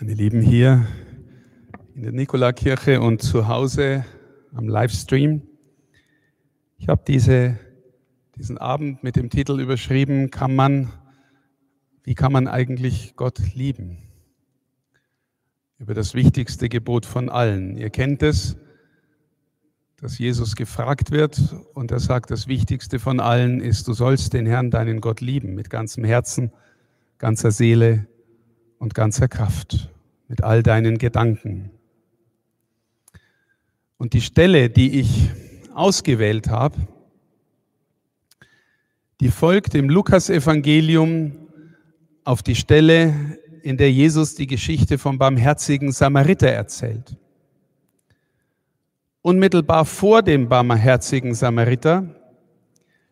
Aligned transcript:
Meine 0.00 0.14
Lieben 0.14 0.42
hier 0.42 0.86
in 1.96 2.02
der 2.02 2.12
Nikolaikirche 2.12 3.00
und 3.00 3.20
zu 3.20 3.48
Hause 3.48 4.04
am 4.54 4.68
Livestream. 4.68 5.42
Ich 6.76 6.88
habe 6.88 7.02
diese, 7.04 7.58
diesen 8.36 8.58
Abend 8.58 9.02
mit 9.02 9.16
dem 9.16 9.28
Titel 9.28 9.58
überschrieben, 9.58 10.30
kann 10.30 10.54
man, 10.54 10.92
wie 12.04 12.14
kann 12.14 12.30
man 12.30 12.46
eigentlich 12.46 13.16
Gott 13.16 13.40
lieben? 13.56 13.98
Über 15.80 15.94
das 15.94 16.14
wichtigste 16.14 16.68
Gebot 16.68 17.04
von 17.04 17.28
allen. 17.28 17.76
Ihr 17.76 17.90
kennt 17.90 18.22
es, 18.22 18.56
dass 19.96 20.16
Jesus 20.16 20.54
gefragt 20.54 21.10
wird 21.10 21.40
und 21.74 21.90
er 21.90 21.98
sagt, 21.98 22.30
das 22.30 22.46
wichtigste 22.46 23.00
von 23.00 23.18
allen 23.18 23.60
ist, 23.60 23.88
du 23.88 23.94
sollst 23.94 24.32
den 24.32 24.46
Herrn, 24.46 24.70
deinen 24.70 25.00
Gott 25.00 25.20
lieben, 25.20 25.56
mit 25.56 25.70
ganzem 25.70 26.04
Herzen, 26.04 26.52
ganzer 27.18 27.50
Seele, 27.50 28.06
und 28.78 28.94
ganzer 28.94 29.28
Kraft, 29.28 29.90
mit 30.28 30.42
all 30.42 30.62
deinen 30.62 30.98
Gedanken. 30.98 31.70
Und 33.96 34.12
die 34.12 34.20
Stelle, 34.20 34.70
die 34.70 35.00
ich 35.00 35.30
ausgewählt 35.74 36.48
habe, 36.48 36.76
die 39.20 39.30
folgt 39.30 39.74
im 39.74 39.90
Lukasevangelium 39.90 41.32
auf 42.24 42.42
die 42.42 42.54
Stelle, 42.54 43.38
in 43.62 43.76
der 43.76 43.90
Jesus 43.90 44.34
die 44.36 44.46
Geschichte 44.46 44.98
vom 44.98 45.18
barmherzigen 45.18 45.90
Samariter 45.90 46.48
erzählt. 46.48 47.16
Unmittelbar 49.22 49.84
vor 49.84 50.22
dem 50.22 50.48
barmherzigen 50.48 51.34
Samariter 51.34 52.14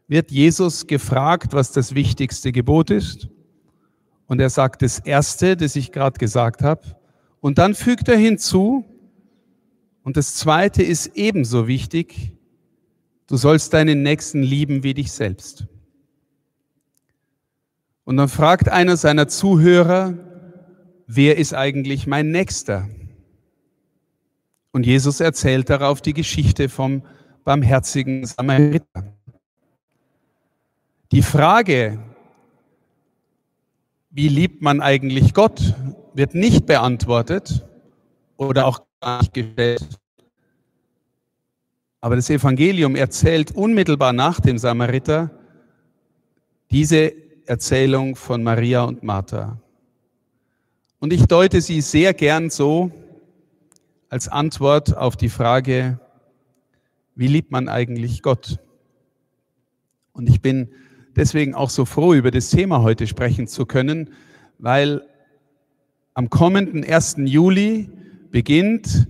wird 0.06 0.30
Jesus 0.30 0.86
gefragt, 0.86 1.52
was 1.52 1.72
das 1.72 1.94
wichtigste 1.94 2.52
Gebot 2.52 2.90
ist. 2.90 3.28
Und 4.26 4.40
er 4.40 4.50
sagt 4.50 4.82
das 4.82 4.98
Erste, 4.98 5.56
das 5.56 5.76
ich 5.76 5.92
gerade 5.92 6.18
gesagt 6.18 6.62
habe. 6.62 6.82
Und 7.40 7.58
dann 7.58 7.74
fügt 7.74 8.08
er 8.08 8.16
hinzu, 8.16 8.84
und 10.02 10.16
das 10.16 10.34
Zweite 10.34 10.82
ist 10.82 11.16
ebenso 11.16 11.66
wichtig, 11.66 12.32
du 13.26 13.36
sollst 13.36 13.72
deinen 13.74 14.02
Nächsten 14.02 14.42
lieben 14.42 14.82
wie 14.82 14.94
dich 14.94 15.10
selbst. 15.10 15.66
Und 18.04 18.16
dann 18.16 18.28
fragt 18.28 18.68
einer 18.68 18.96
seiner 18.96 19.26
Zuhörer, 19.26 20.14
wer 21.08 21.38
ist 21.38 21.54
eigentlich 21.54 22.06
mein 22.06 22.30
Nächster? 22.30 22.88
Und 24.70 24.86
Jesus 24.86 25.18
erzählt 25.18 25.70
darauf 25.70 26.00
die 26.00 26.12
Geschichte 26.12 26.68
vom 26.68 27.02
barmherzigen 27.42 28.26
Samariter. 28.26 29.12
Die 31.10 31.22
Frage, 31.22 31.98
wie 34.16 34.28
liebt 34.28 34.62
man 34.62 34.80
eigentlich 34.80 35.34
Gott, 35.34 35.74
wird 36.14 36.34
nicht 36.34 36.64
beantwortet 36.64 37.66
oder 38.38 38.64
auch 38.66 38.80
gar 38.98 39.20
nicht 39.20 39.34
gestellt. 39.34 39.86
Aber 42.00 42.16
das 42.16 42.30
Evangelium 42.30 42.96
erzählt 42.96 43.52
unmittelbar 43.52 44.14
nach 44.14 44.40
dem 44.40 44.56
Samariter 44.56 45.30
diese 46.70 47.12
Erzählung 47.44 48.16
von 48.16 48.42
Maria 48.42 48.84
und 48.84 49.02
Martha. 49.02 49.60
Und 50.98 51.12
ich 51.12 51.26
deute 51.26 51.60
sie 51.60 51.82
sehr 51.82 52.14
gern 52.14 52.48
so 52.48 52.90
als 54.08 54.28
Antwort 54.28 54.96
auf 54.96 55.18
die 55.18 55.28
Frage, 55.28 56.00
wie 57.16 57.28
liebt 57.28 57.50
man 57.52 57.68
eigentlich 57.68 58.22
Gott? 58.22 58.60
Und 60.14 60.26
ich 60.30 60.40
bin 60.40 60.70
deswegen 61.16 61.54
auch 61.54 61.70
so 61.70 61.84
froh, 61.84 62.14
über 62.14 62.30
das 62.30 62.50
Thema 62.50 62.82
heute 62.82 63.06
sprechen 63.06 63.48
zu 63.48 63.66
können, 63.66 64.10
weil 64.58 65.02
am 66.14 66.30
kommenden 66.30 66.84
1. 66.84 67.16
Juli 67.24 67.90
beginnt 68.30 69.08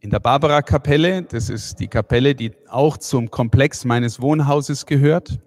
in 0.00 0.10
der 0.10 0.20
Barbara-Kapelle, 0.20 1.22
das 1.22 1.48
ist 1.48 1.80
die 1.80 1.88
Kapelle, 1.88 2.34
die 2.34 2.52
auch 2.68 2.96
zum 2.96 3.30
Komplex 3.30 3.84
meines 3.84 4.20
Wohnhauses 4.20 4.86
gehört, 4.86 5.40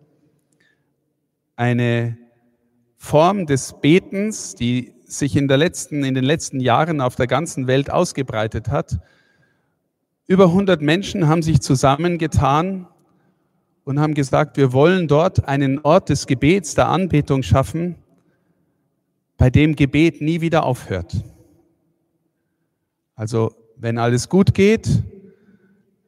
eine 1.56 2.18
Form 2.98 3.46
des 3.46 3.76
Betens, 3.82 4.56
die 4.56 4.94
sich 5.06 5.36
in, 5.36 5.48
der 5.48 5.58
letzten, 5.58 6.04
in 6.04 6.16
den 6.16 6.24
letzten 6.24 6.60
Jahren 6.60 7.02
auf 7.02 7.16
der 7.16 7.28
ganzen 7.28 7.68
Welt 7.68 7.92
ausgebreitet 7.92 8.70
hat. 8.70 9.00
Über 10.28 10.46
100 10.46 10.82
Menschen 10.82 11.28
haben 11.28 11.44
sich 11.44 11.62
zusammengetan 11.62 12.88
und 13.86 14.00
haben 14.00 14.14
gesagt, 14.16 14.58
wir 14.58 14.74
wollen 14.74 15.08
dort 15.08 15.48
einen 15.48 15.80
Ort 15.80 16.10
des 16.10 16.28
Gebets, 16.28 16.76
der 16.76 16.90
Anbetung 16.90 17.44
schaffen, 17.44 17.96
bei 19.38 19.50
dem 19.50 19.76
Gebet 19.76 20.22
nie 20.22 20.42
wieder 20.42 20.66
aufhört. 20.66 21.16
Also 23.16 23.54
wenn 23.78 23.98
alles 23.98 24.28
gut 24.28 24.54
geht, 24.54 25.04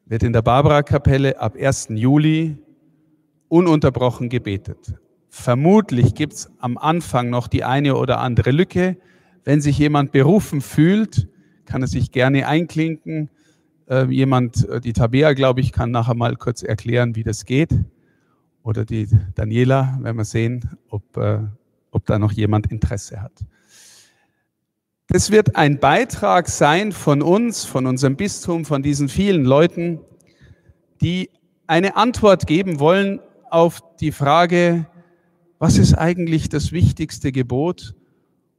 wird 0.05 0.23
in 0.23 0.33
der 0.33 0.41
Barbara-Kapelle 0.41 1.39
ab 1.39 1.55
1. 1.55 1.89
Juli 1.91 2.57
ununterbrochen 3.47 4.29
gebetet. 4.29 4.95
Vermutlich 5.29 6.15
gibt 6.15 6.33
es 6.33 6.49
am 6.59 6.77
Anfang 6.77 7.29
noch 7.29 7.47
die 7.47 7.63
eine 7.63 7.95
oder 7.95 8.19
andere 8.19 8.51
Lücke. 8.51 8.97
Wenn 9.43 9.61
sich 9.61 9.77
jemand 9.77 10.11
berufen 10.11 10.61
fühlt, 10.61 11.27
kann 11.65 11.81
er 11.81 11.87
sich 11.87 12.11
gerne 12.11 12.47
einklinken. 12.47 13.29
Ähm, 13.89 14.11
jemand, 14.11 14.67
äh, 14.67 14.81
die 14.81 14.93
Tabea, 14.93 15.33
glaube 15.33 15.61
ich, 15.61 15.71
kann 15.71 15.91
nachher 15.91 16.15
mal 16.15 16.35
kurz 16.35 16.61
erklären, 16.61 17.15
wie 17.15 17.23
das 17.23 17.45
geht. 17.45 17.71
Oder 18.63 18.83
die 18.83 19.07
Daniela, 19.35 19.97
werden 20.01 20.17
wir 20.17 20.25
sehen, 20.25 20.77
ob, 20.89 21.15
äh, 21.15 21.39
ob 21.91 22.05
da 22.05 22.19
noch 22.19 22.33
jemand 22.33 22.69
Interesse 22.69 23.21
hat. 23.21 23.45
Das 25.07 25.31
wird 25.31 25.55
ein 25.55 25.79
Beitrag 25.79 26.49
sein 26.49 26.91
von 26.91 27.21
uns, 27.21 27.63
von 27.63 27.85
unserem 27.85 28.17
Bistum, 28.17 28.65
von 28.65 28.83
diesen 28.83 29.07
vielen 29.07 29.45
Leuten, 29.45 30.01
die 31.01 31.29
eine 31.65 31.95
Antwort 31.95 32.45
geben 32.45 32.81
wollen 32.81 33.21
auf 33.49 33.79
die 34.01 34.11
Frage, 34.11 34.85
was 35.59 35.77
ist 35.77 35.93
eigentlich 35.93 36.49
das 36.49 36.73
wichtigste 36.73 37.31
Gebot? 37.31 37.95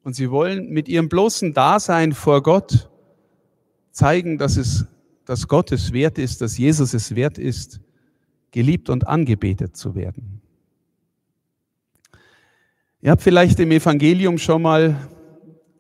Und 0.04 0.14
sie 0.14 0.30
wollen 0.30 0.70
mit 0.70 0.88
ihrem 0.88 1.10
bloßen 1.10 1.52
Dasein 1.52 2.12
vor 2.12 2.42
Gott 2.42 2.88
zeigen, 3.92 4.38
dass 4.38 4.56
es 4.56 4.86
dass 5.28 5.46
Gott 5.46 5.72
es 5.72 5.92
wert 5.92 6.16
ist, 6.16 6.40
dass 6.40 6.56
Jesus 6.56 6.94
es 6.94 7.14
wert 7.14 7.36
ist, 7.36 7.80
geliebt 8.50 8.88
und 8.88 9.06
angebetet 9.06 9.76
zu 9.76 9.94
werden. 9.94 10.40
Ihr 13.02 13.10
habt 13.10 13.20
vielleicht 13.20 13.60
im 13.60 13.70
Evangelium 13.70 14.38
schon 14.38 14.62
mal 14.62 14.96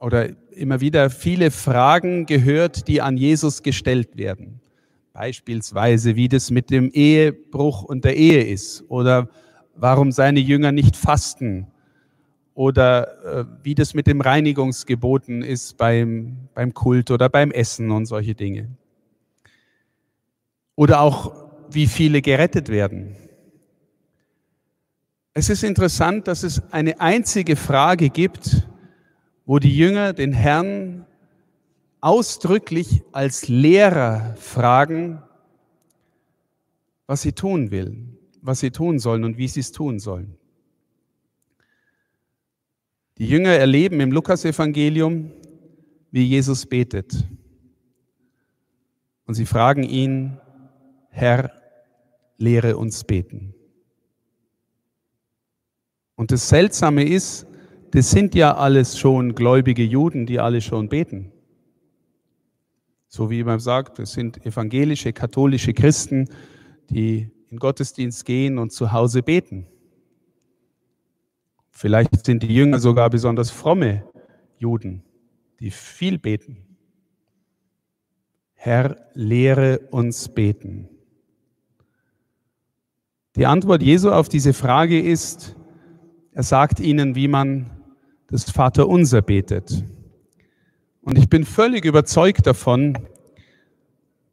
oder 0.00 0.28
immer 0.50 0.82
wieder 0.82 1.08
viele 1.08 1.50
Fragen 1.50 2.26
gehört, 2.26 2.88
die 2.88 3.00
an 3.00 3.16
Jesus 3.16 3.62
gestellt 3.62 4.18
werden. 4.18 4.60
Beispielsweise, 5.14 6.14
wie 6.14 6.28
das 6.28 6.50
mit 6.50 6.68
dem 6.68 6.90
Ehebruch 6.90 7.84
und 7.84 8.04
der 8.04 8.16
Ehe 8.18 8.44
ist 8.44 8.84
oder 8.88 9.30
warum 9.74 10.12
seine 10.12 10.40
Jünger 10.40 10.72
nicht 10.72 10.94
fasten 10.94 11.68
oder 12.52 13.24
äh, 13.24 13.44
wie 13.62 13.74
das 13.74 13.94
mit 13.94 14.06
dem 14.06 14.20
Reinigungsgeboten 14.20 15.40
ist 15.40 15.78
beim, 15.78 16.36
beim 16.54 16.74
Kult 16.74 17.10
oder 17.10 17.30
beim 17.30 17.50
Essen 17.50 17.90
und 17.90 18.04
solche 18.04 18.34
Dinge. 18.34 18.68
Oder 20.78 21.00
auch, 21.00 21.34
wie 21.70 21.88
viele 21.88 22.22
gerettet 22.22 22.68
werden. 22.68 23.16
Es 25.34 25.50
ist 25.50 25.64
interessant, 25.64 26.28
dass 26.28 26.44
es 26.44 26.62
eine 26.72 27.00
einzige 27.00 27.56
Frage 27.56 28.10
gibt, 28.10 28.68
wo 29.44 29.58
die 29.58 29.76
Jünger 29.76 30.12
den 30.12 30.32
Herrn 30.32 31.04
ausdrücklich 32.00 33.02
als 33.10 33.48
Lehrer 33.48 34.36
fragen, 34.36 35.20
was 37.08 37.22
sie 37.22 37.32
tun 37.32 37.72
will, 37.72 38.16
was 38.40 38.60
sie 38.60 38.70
tun 38.70 39.00
sollen 39.00 39.24
und 39.24 39.36
wie 39.36 39.48
sie 39.48 39.60
es 39.60 39.72
tun 39.72 39.98
sollen. 39.98 40.36
Die 43.18 43.26
Jünger 43.26 43.50
erleben 43.50 43.98
im 43.98 44.12
Lukasevangelium, 44.12 45.32
wie 46.12 46.22
Jesus 46.22 46.66
betet. 46.66 47.26
Und 49.26 49.34
sie 49.34 49.44
fragen 49.44 49.82
ihn, 49.82 50.38
Herr, 51.18 51.50
lehre 52.36 52.76
uns 52.76 53.02
beten. 53.02 53.52
Und 56.14 56.30
das 56.30 56.48
Seltsame 56.48 57.02
ist, 57.02 57.44
das 57.90 58.12
sind 58.12 58.36
ja 58.36 58.54
alles 58.56 58.96
schon 58.96 59.34
gläubige 59.34 59.82
Juden, 59.82 60.26
die 60.26 60.38
alle 60.38 60.60
schon 60.60 60.88
beten. 60.88 61.32
So 63.08 63.30
wie 63.30 63.42
man 63.42 63.58
sagt, 63.58 63.98
das 63.98 64.12
sind 64.12 64.46
evangelische, 64.46 65.12
katholische 65.12 65.74
Christen, 65.74 66.28
die 66.88 67.28
in 67.50 67.58
Gottesdienst 67.58 68.24
gehen 68.24 68.56
und 68.56 68.70
zu 68.70 68.92
Hause 68.92 69.24
beten. 69.24 69.66
Vielleicht 71.70 72.26
sind 72.26 72.44
die 72.44 72.54
Jünger 72.54 72.78
sogar 72.78 73.10
besonders 73.10 73.50
fromme 73.50 74.04
Juden, 74.58 75.02
die 75.58 75.72
viel 75.72 76.18
beten. 76.18 76.64
Herr, 78.54 79.10
lehre 79.14 79.80
uns 79.90 80.28
beten. 80.28 80.88
Die 83.36 83.46
Antwort 83.46 83.82
Jesu 83.82 84.10
auf 84.10 84.28
diese 84.28 84.52
Frage 84.52 85.00
ist, 85.00 85.56
er 86.32 86.42
sagt 86.42 86.80
ihnen, 86.80 87.14
wie 87.14 87.28
man 87.28 87.70
das 88.28 88.50
Vaterunser 88.50 89.22
betet. 89.22 89.84
Und 91.02 91.18
ich 91.18 91.28
bin 91.28 91.44
völlig 91.44 91.84
überzeugt 91.84 92.46
davon, 92.46 92.98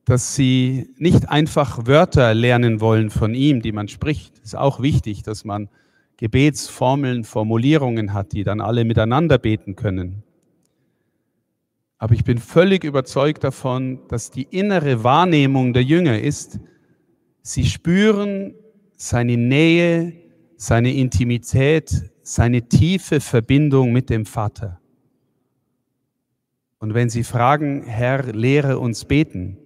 dass 0.05 0.35
sie 0.35 0.89
nicht 0.97 1.29
einfach 1.29 1.87
Wörter 1.87 2.33
lernen 2.33 2.79
wollen 2.79 3.09
von 3.09 3.33
ihm, 3.33 3.61
die 3.61 3.71
man 3.71 3.87
spricht. 3.87 4.37
Es 4.37 4.49
ist 4.49 4.55
auch 4.55 4.81
wichtig, 4.81 5.23
dass 5.23 5.45
man 5.45 5.69
Gebetsformeln, 6.17 7.23
Formulierungen 7.23 8.13
hat, 8.13 8.33
die 8.33 8.43
dann 8.43 8.61
alle 8.61 8.85
miteinander 8.85 9.37
beten 9.37 9.75
können. 9.75 10.23
Aber 11.97 12.13
ich 12.13 12.23
bin 12.23 12.37
völlig 12.37 12.83
überzeugt 12.83 13.43
davon, 13.43 13.99
dass 14.09 14.29
die 14.31 14.43
innere 14.43 15.03
Wahrnehmung 15.03 15.73
der 15.73 15.83
Jünger 15.83 16.19
ist, 16.19 16.59
sie 17.41 17.65
spüren 17.65 18.53
seine 18.95 19.37
Nähe, 19.37 20.13
seine 20.57 20.93
Intimität, 20.93 22.11
seine 22.23 22.67
tiefe 22.67 23.19
Verbindung 23.19 23.91
mit 23.91 24.09
dem 24.09 24.25
Vater. 24.25 24.79
Und 26.79 26.93
wenn 26.93 27.09
Sie 27.09 27.23
fragen, 27.23 27.83
Herr, 27.83 28.23
lehre 28.33 28.79
uns 28.79 29.05
beten, 29.05 29.57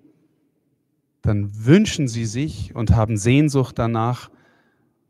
dann 1.22 1.52
wünschen 1.66 2.08
Sie 2.08 2.26
sich 2.26 2.76
und 2.76 2.96
haben 2.96 3.18
Sehnsucht 3.18 3.78
danach, 3.78 4.30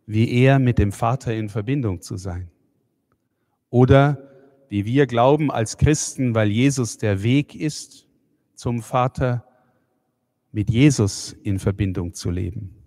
wie 0.05 0.31
er 0.31 0.59
mit 0.59 0.79
dem 0.79 0.91
Vater 0.91 1.33
in 1.35 1.49
Verbindung 1.49 2.01
zu 2.01 2.17
sein. 2.17 2.49
Oder 3.69 4.17
wie 4.69 4.85
wir 4.85 5.05
glauben 5.05 5.51
als 5.51 5.77
Christen, 5.77 6.33
weil 6.33 6.49
Jesus 6.49 6.97
der 6.97 7.21
Weg 7.21 7.55
ist 7.55 8.07
zum 8.55 8.81
Vater, 8.81 9.45
mit 10.51 10.71
Jesus 10.71 11.33
in 11.43 11.59
Verbindung 11.59 12.13
zu 12.13 12.31
leben. 12.31 12.78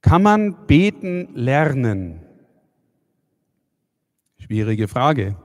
Kann 0.00 0.22
man 0.22 0.66
beten 0.66 1.28
lernen? 1.34 2.20
Schwierige 4.38 4.88
Frage. 4.88 5.36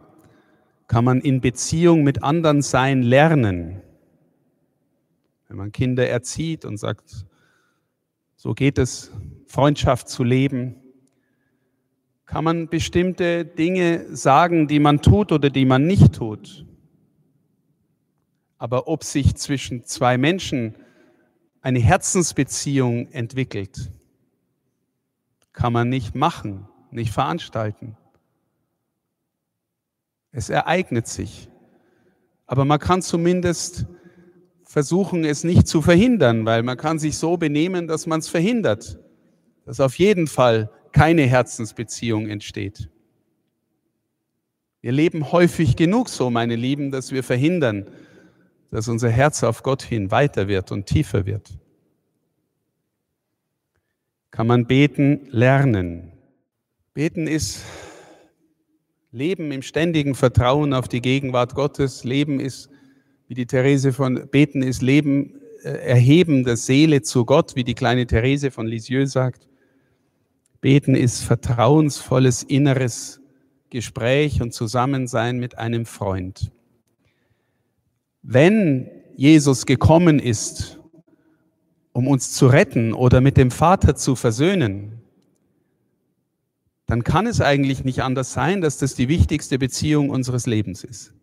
Kann 0.88 1.04
man 1.04 1.22
in 1.22 1.42
Beziehung 1.42 2.04
mit 2.04 2.24
anderen 2.24 2.62
sein 2.62 3.02
lernen? 3.02 3.81
Wenn 5.48 5.57
man 5.57 5.72
Kinder 5.72 6.07
erzieht 6.07 6.66
und 6.66 6.78
sagt, 6.78 7.25
so 8.36 8.54
geht 8.54 8.78
es, 8.78 9.12
Freundschaft 9.48 10.10
zu 10.10 10.24
leben, 10.24 10.75
kann 12.25 12.44
man 12.44 12.69
bestimmte 12.69 13.46
Dinge 13.46 14.06
sagen, 14.16 14.68
die 14.68 14.80
man 14.80 15.01
tut 15.01 15.31
oder 15.31 15.50
die 15.50 15.66
man 15.66 15.86
nicht 15.86 16.16
tut. 16.16 16.66
Aber 18.58 18.88
ob 18.88 19.04
sich 19.04 19.36
zwischen 19.36 19.84
zwei 19.86 20.18
Menschen 20.18 20.75
eine 21.62 21.80
Herzensbeziehung 21.80 23.12
entwickelt, 23.12 23.92
kann 25.56 25.74
man 25.74 25.90
nicht 25.90 26.13
machen, 26.13 26.68
nicht 26.92 27.12
veranstalten. 27.12 27.98
Es 30.31 30.50
ereignet 30.50 31.07
sich. 31.07 31.50
Aber 32.46 32.66
man 32.66 32.78
kann 32.78 33.02
zumindest 33.02 33.88
versuchen, 34.63 35.24
es 35.24 35.44
nicht 35.44 35.68
zu 35.68 35.81
verhindern, 35.81 36.46
weil 36.46 36.62
man 36.62 36.78
kann 36.78 37.00
sich 37.00 37.18
so 37.18 37.38
benehmen, 37.38 37.88
dass 37.88 38.06
man 38.06 38.19
es 38.19 38.28
verhindert, 38.28 39.00
dass 39.66 39.80
auf 39.80 39.98
jeden 39.98 40.28
Fall 40.28 40.69
keine 40.92 41.24
Herzensbeziehung 41.24 42.28
entsteht. 42.28 42.90
Wir 44.81 44.92
leben 44.92 45.31
häufig 45.31 45.75
genug 45.75 46.10
so, 46.10 46.30
meine 46.30 46.56
Lieben, 46.56 46.92
dass 46.92 47.12
wir 47.12 47.24
verhindern, 47.24 47.88
dass 48.69 48.88
unser 48.88 49.10
Herz 49.10 49.44
auf 49.44 49.63
Gott 49.63 49.81
hin 49.81 50.12
weiter 50.12 50.48
wird 50.48 50.72
und 50.72 50.86
tiefer 50.86 51.25
wird. 51.25 51.50
Kann 54.36 54.48
man 54.48 54.66
beten 54.66 55.30
lernen? 55.32 56.12
Beten 56.94 57.26
ist 57.26 57.64
Leben 59.14 59.50
im 59.54 59.62
ständigen 59.62 60.14
Vertrauen 60.14 60.74
auf 60.74 60.90
die 60.90 61.00
Gegenwart 61.00 61.56
Gottes. 61.56 62.04
Leben 62.04 62.42
ist, 62.42 62.70
wie 63.30 63.34
die 63.34 63.46
Therese 63.46 63.94
von 63.94 64.28
Beten 64.30 64.62
ist, 64.62 64.82
Leben, 64.82 65.40
äh, 65.64 65.70
Erheben 65.70 66.44
der 66.44 66.58
Seele 66.58 67.02
zu 67.02 67.24
Gott, 67.24 67.56
wie 67.56 67.64
die 67.64 67.76
kleine 67.76 68.08
Therese 68.08 68.52
von 68.52 68.68
Lisieux 68.68 69.10
sagt. 69.10 69.48
Beten 70.60 70.96
ist 70.96 71.22
vertrauensvolles 71.22 72.44
inneres 72.44 73.22
Gespräch 73.70 74.42
und 74.42 74.54
Zusammensein 74.54 75.40
mit 75.40 75.58
einem 75.58 75.86
Freund. 75.86 76.52
Wenn 78.22 78.90
Jesus 79.16 79.66
gekommen 79.66 80.20
ist, 80.20 80.78
um 81.96 82.10
uns 82.10 82.34
zu 82.34 82.48
retten 82.48 82.94
oder 82.94 83.22
mit 83.22 83.38
dem 83.38 83.52
Vater 83.52 83.96
zu 83.96 84.18
versöhnen, 84.18 85.02
dann 86.88 87.06
kann 87.06 87.26
es 87.26 87.40
eigentlich 87.40 87.86
nicht 87.86 88.04
anders 88.04 88.34
sein, 88.34 88.60
dass 88.60 88.78
das 88.78 88.96
die 88.96 89.08
wichtigste 89.08 89.58
Beziehung 89.58 90.10
unseres 90.10 90.46
Lebens 90.46 90.84
ist. 90.84 91.14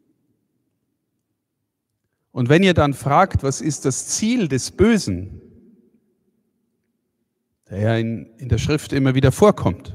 Und 2.31 2.49
wenn 2.49 2.63
ihr 2.63 2.73
dann 2.73 2.95
fragt, 2.95 3.43
was 3.43 3.61
ist 3.61 3.85
das 3.85 4.09
Ziel 4.09 4.49
des 4.49 4.71
Bösen, 4.71 5.43
der 7.69 7.79
ja 7.79 7.97
in, 7.99 8.31
in 8.39 8.49
der 8.49 8.57
Schrift 8.57 8.95
immer 8.95 9.15
wieder 9.15 9.31
vorkommt, 9.31 9.95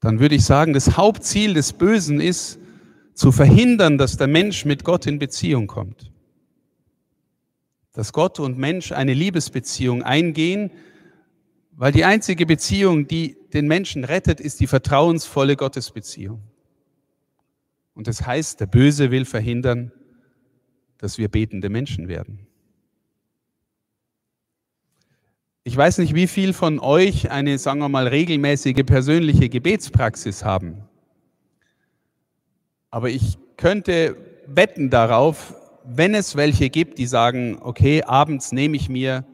dann 0.00 0.20
würde 0.20 0.34
ich 0.34 0.44
sagen, 0.44 0.74
das 0.74 0.98
Hauptziel 0.98 1.54
des 1.54 1.72
Bösen 1.72 2.20
ist, 2.20 2.58
zu 3.14 3.32
verhindern, 3.32 3.96
dass 3.96 4.18
der 4.18 4.26
Mensch 4.26 4.66
mit 4.66 4.84
Gott 4.84 5.06
in 5.06 5.18
Beziehung 5.18 5.66
kommt. 5.66 6.12
Dass 8.00 8.14
Gott 8.14 8.40
und 8.40 8.56
Mensch 8.56 8.92
eine 8.92 9.12
Liebesbeziehung 9.12 10.02
eingehen, 10.02 10.70
weil 11.72 11.92
die 11.92 12.06
einzige 12.06 12.46
Beziehung, 12.46 13.06
die 13.06 13.36
den 13.52 13.68
Menschen 13.68 14.04
rettet, 14.04 14.40
ist 14.40 14.60
die 14.60 14.66
vertrauensvolle 14.66 15.54
Gottesbeziehung. 15.54 16.40
Und 17.92 18.06
das 18.06 18.24
heißt, 18.24 18.58
der 18.58 18.68
Böse 18.68 19.10
will 19.10 19.26
verhindern, 19.26 19.92
dass 20.96 21.18
wir 21.18 21.28
betende 21.28 21.68
Menschen 21.68 22.08
werden. 22.08 22.46
Ich 25.64 25.76
weiß 25.76 25.98
nicht, 25.98 26.14
wie 26.14 26.26
viel 26.26 26.54
von 26.54 26.78
euch 26.78 27.30
eine, 27.30 27.58
sagen 27.58 27.80
wir 27.80 27.90
mal, 27.90 28.08
regelmäßige 28.08 28.82
persönliche 28.86 29.50
Gebetspraxis 29.50 30.42
haben. 30.42 30.88
Aber 32.90 33.10
ich 33.10 33.36
könnte 33.58 34.16
wetten 34.46 34.88
darauf, 34.88 35.59
wenn 35.92 36.14
es 36.14 36.36
welche 36.36 36.70
gibt, 36.70 36.98
die 36.98 37.06
sagen, 37.06 37.58
okay, 37.60 38.02
abends 38.02 38.52
nehme 38.52 38.76
ich 38.76 38.88
mir 38.88 39.24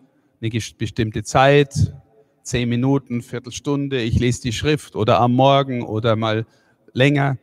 eine 0.41 0.51
bestimmte 0.79 1.23
Zeit, 1.23 1.95
zehn 2.43 2.69
Minuten, 2.69 3.23
Viertelstunde, 3.23 4.01
ich 4.01 4.19
lese 4.19 4.43
die 4.43 4.53
Schrift 4.53 4.97
oder 4.97 5.21
am 5.21 5.35
Morgen 5.35 5.83
oder 5.83 6.17
mal 6.17 6.47
länger. 6.93 7.39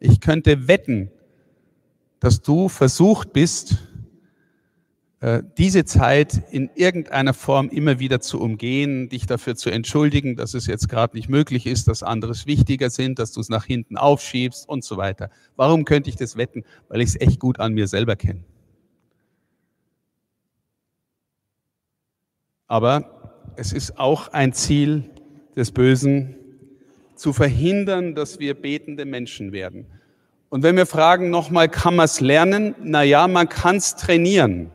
Ich 0.00 0.20
könnte 0.20 0.68
wetten, 0.68 1.10
dass 2.20 2.42
du 2.42 2.68
versucht 2.68 3.32
bist, 3.32 3.76
diese 5.56 5.84
Zeit 5.84 6.42
in 6.52 6.70
irgendeiner 6.76 7.34
Form 7.34 7.70
immer 7.70 7.98
wieder 7.98 8.20
zu 8.20 8.40
umgehen, 8.40 9.08
dich 9.08 9.26
dafür 9.26 9.56
zu 9.56 9.68
entschuldigen, 9.68 10.36
dass 10.36 10.54
es 10.54 10.66
jetzt 10.66 10.88
gerade 10.88 11.16
nicht 11.16 11.28
möglich 11.28 11.66
ist, 11.66 11.88
dass 11.88 12.04
anderes 12.04 12.46
wichtiger 12.46 12.88
sind, 12.88 13.18
dass 13.18 13.32
du 13.32 13.40
es 13.40 13.48
nach 13.48 13.64
hinten 13.64 13.96
aufschiebst 13.96 14.68
und 14.68 14.84
so 14.84 14.96
weiter. 14.96 15.30
Warum 15.56 15.84
könnte 15.84 16.08
ich 16.08 16.14
das 16.14 16.36
wetten? 16.36 16.62
Weil 16.88 17.00
ich 17.00 17.08
es 17.08 17.20
echt 17.20 17.40
gut 17.40 17.58
an 17.58 17.74
mir 17.74 17.88
selber 17.88 18.14
kenne. 18.14 18.44
Aber 22.68 23.42
es 23.56 23.72
ist 23.72 23.98
auch 23.98 24.28
ein 24.28 24.52
Ziel 24.52 25.10
des 25.56 25.72
Bösen, 25.72 26.36
zu 27.16 27.32
verhindern, 27.32 28.14
dass 28.14 28.38
wir 28.38 28.54
betende 28.54 29.04
Menschen 29.04 29.50
werden. 29.50 29.86
Und 30.50 30.62
wenn 30.62 30.76
wir 30.76 30.86
fragen 30.86 31.30
nochmal, 31.30 31.68
kann 31.68 31.96
man 31.96 32.04
es 32.04 32.20
lernen? 32.20 32.76
Na 32.80 33.02
ja, 33.02 33.26
man 33.26 33.48
kann 33.48 33.76
es 33.76 33.96
trainieren. 33.96 34.70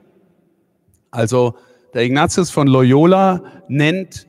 Also 1.14 1.54
der 1.94 2.02
Ignatius 2.02 2.50
von 2.50 2.68
Loyola 2.68 3.44
nennt 3.68 4.28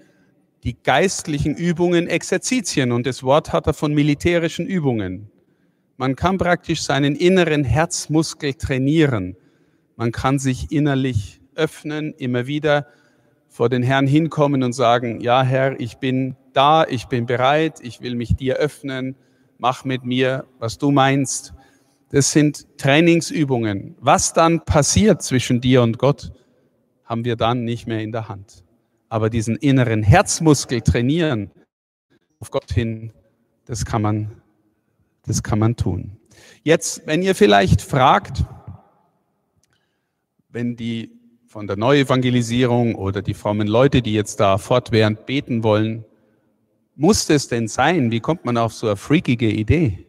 die 0.64 0.76
geistlichen 0.82 1.56
Übungen 1.56 2.08
Exerzitien 2.08 2.92
und 2.92 3.06
das 3.06 3.22
Wort 3.22 3.54
hat 3.54 3.66
er 3.66 3.72
von 3.72 3.94
militärischen 3.94 4.66
Übungen. 4.66 5.30
Man 5.96 6.14
kann 6.14 6.36
praktisch 6.36 6.82
seinen 6.82 7.16
inneren 7.16 7.64
Herzmuskel 7.64 8.52
trainieren. 8.52 9.34
Man 9.96 10.12
kann 10.12 10.38
sich 10.38 10.72
innerlich 10.72 11.40
öffnen, 11.54 12.12
immer 12.18 12.46
wieder 12.46 12.86
vor 13.48 13.70
den 13.70 13.82
Herrn 13.82 14.06
hinkommen 14.06 14.62
und 14.62 14.74
sagen, 14.74 15.22
ja 15.22 15.42
Herr, 15.42 15.80
ich 15.80 15.96
bin 15.96 16.36
da, 16.52 16.84
ich 16.84 17.06
bin 17.06 17.24
bereit, 17.24 17.78
ich 17.80 18.02
will 18.02 18.14
mich 18.14 18.36
dir 18.36 18.56
öffnen, 18.56 19.16
mach 19.56 19.86
mit 19.86 20.04
mir, 20.04 20.44
was 20.58 20.76
du 20.76 20.90
meinst. 20.90 21.54
Das 22.10 22.30
sind 22.32 22.66
Trainingsübungen. 22.76 23.96
Was 24.00 24.34
dann 24.34 24.66
passiert 24.66 25.22
zwischen 25.22 25.62
dir 25.62 25.82
und 25.82 25.98
Gott, 25.98 26.30
haben 27.04 27.24
wir 27.24 27.36
dann 27.36 27.64
nicht 27.64 27.86
mehr 27.86 28.00
in 28.00 28.12
der 28.12 28.28
Hand. 28.28 28.64
Aber 29.08 29.30
diesen 29.30 29.56
inneren 29.56 30.02
Herzmuskel 30.02 30.80
trainieren, 30.80 31.50
auf 32.40 32.50
Gott 32.50 32.72
hin, 32.72 33.12
das 33.66 33.84
kann 33.84 34.02
man, 34.02 34.42
das 35.24 35.42
kann 35.42 35.58
man 35.58 35.76
tun. 35.76 36.16
Jetzt, 36.62 37.06
wenn 37.06 37.22
ihr 37.22 37.34
vielleicht 37.34 37.80
fragt, 37.82 38.44
wenn 40.48 40.76
die 40.76 41.12
von 41.46 41.66
der 41.66 41.76
Neuevangelisierung 41.76 42.96
oder 42.96 43.22
die 43.22 43.34
frommen 43.34 43.68
Leute, 43.68 44.02
die 44.02 44.12
jetzt 44.12 44.40
da 44.40 44.58
fortwährend 44.58 45.26
beten 45.26 45.62
wollen. 45.62 46.04
Muss 46.96 47.30
es 47.30 47.46
denn 47.46 47.68
sein? 47.68 48.10
Wie 48.10 48.20
kommt 48.20 48.44
man 48.44 48.56
auf 48.56 48.72
so 48.72 48.88
eine 48.88 48.96
freakige 48.96 49.50
Idee? 49.50 50.06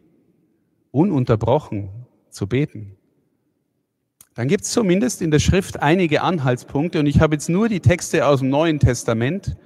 ununterbrochen 0.96 1.90
zu 2.30 2.46
beten, 2.46 2.95
dann 4.36 4.48
gibt 4.48 4.64
es 4.64 4.70
zumindest 4.70 5.22
in 5.22 5.30
der 5.30 5.38
Schrift 5.38 5.80
einige 5.80 6.20
Anhaltspunkte 6.20 7.00
und 7.00 7.06
ich 7.06 7.20
habe 7.20 7.34
jetzt 7.34 7.48
nur 7.48 7.70
die 7.70 7.80
Texte 7.80 8.26
aus 8.26 8.40
dem 8.40 8.50
Neuen 8.50 8.78
Testament, 8.78 9.56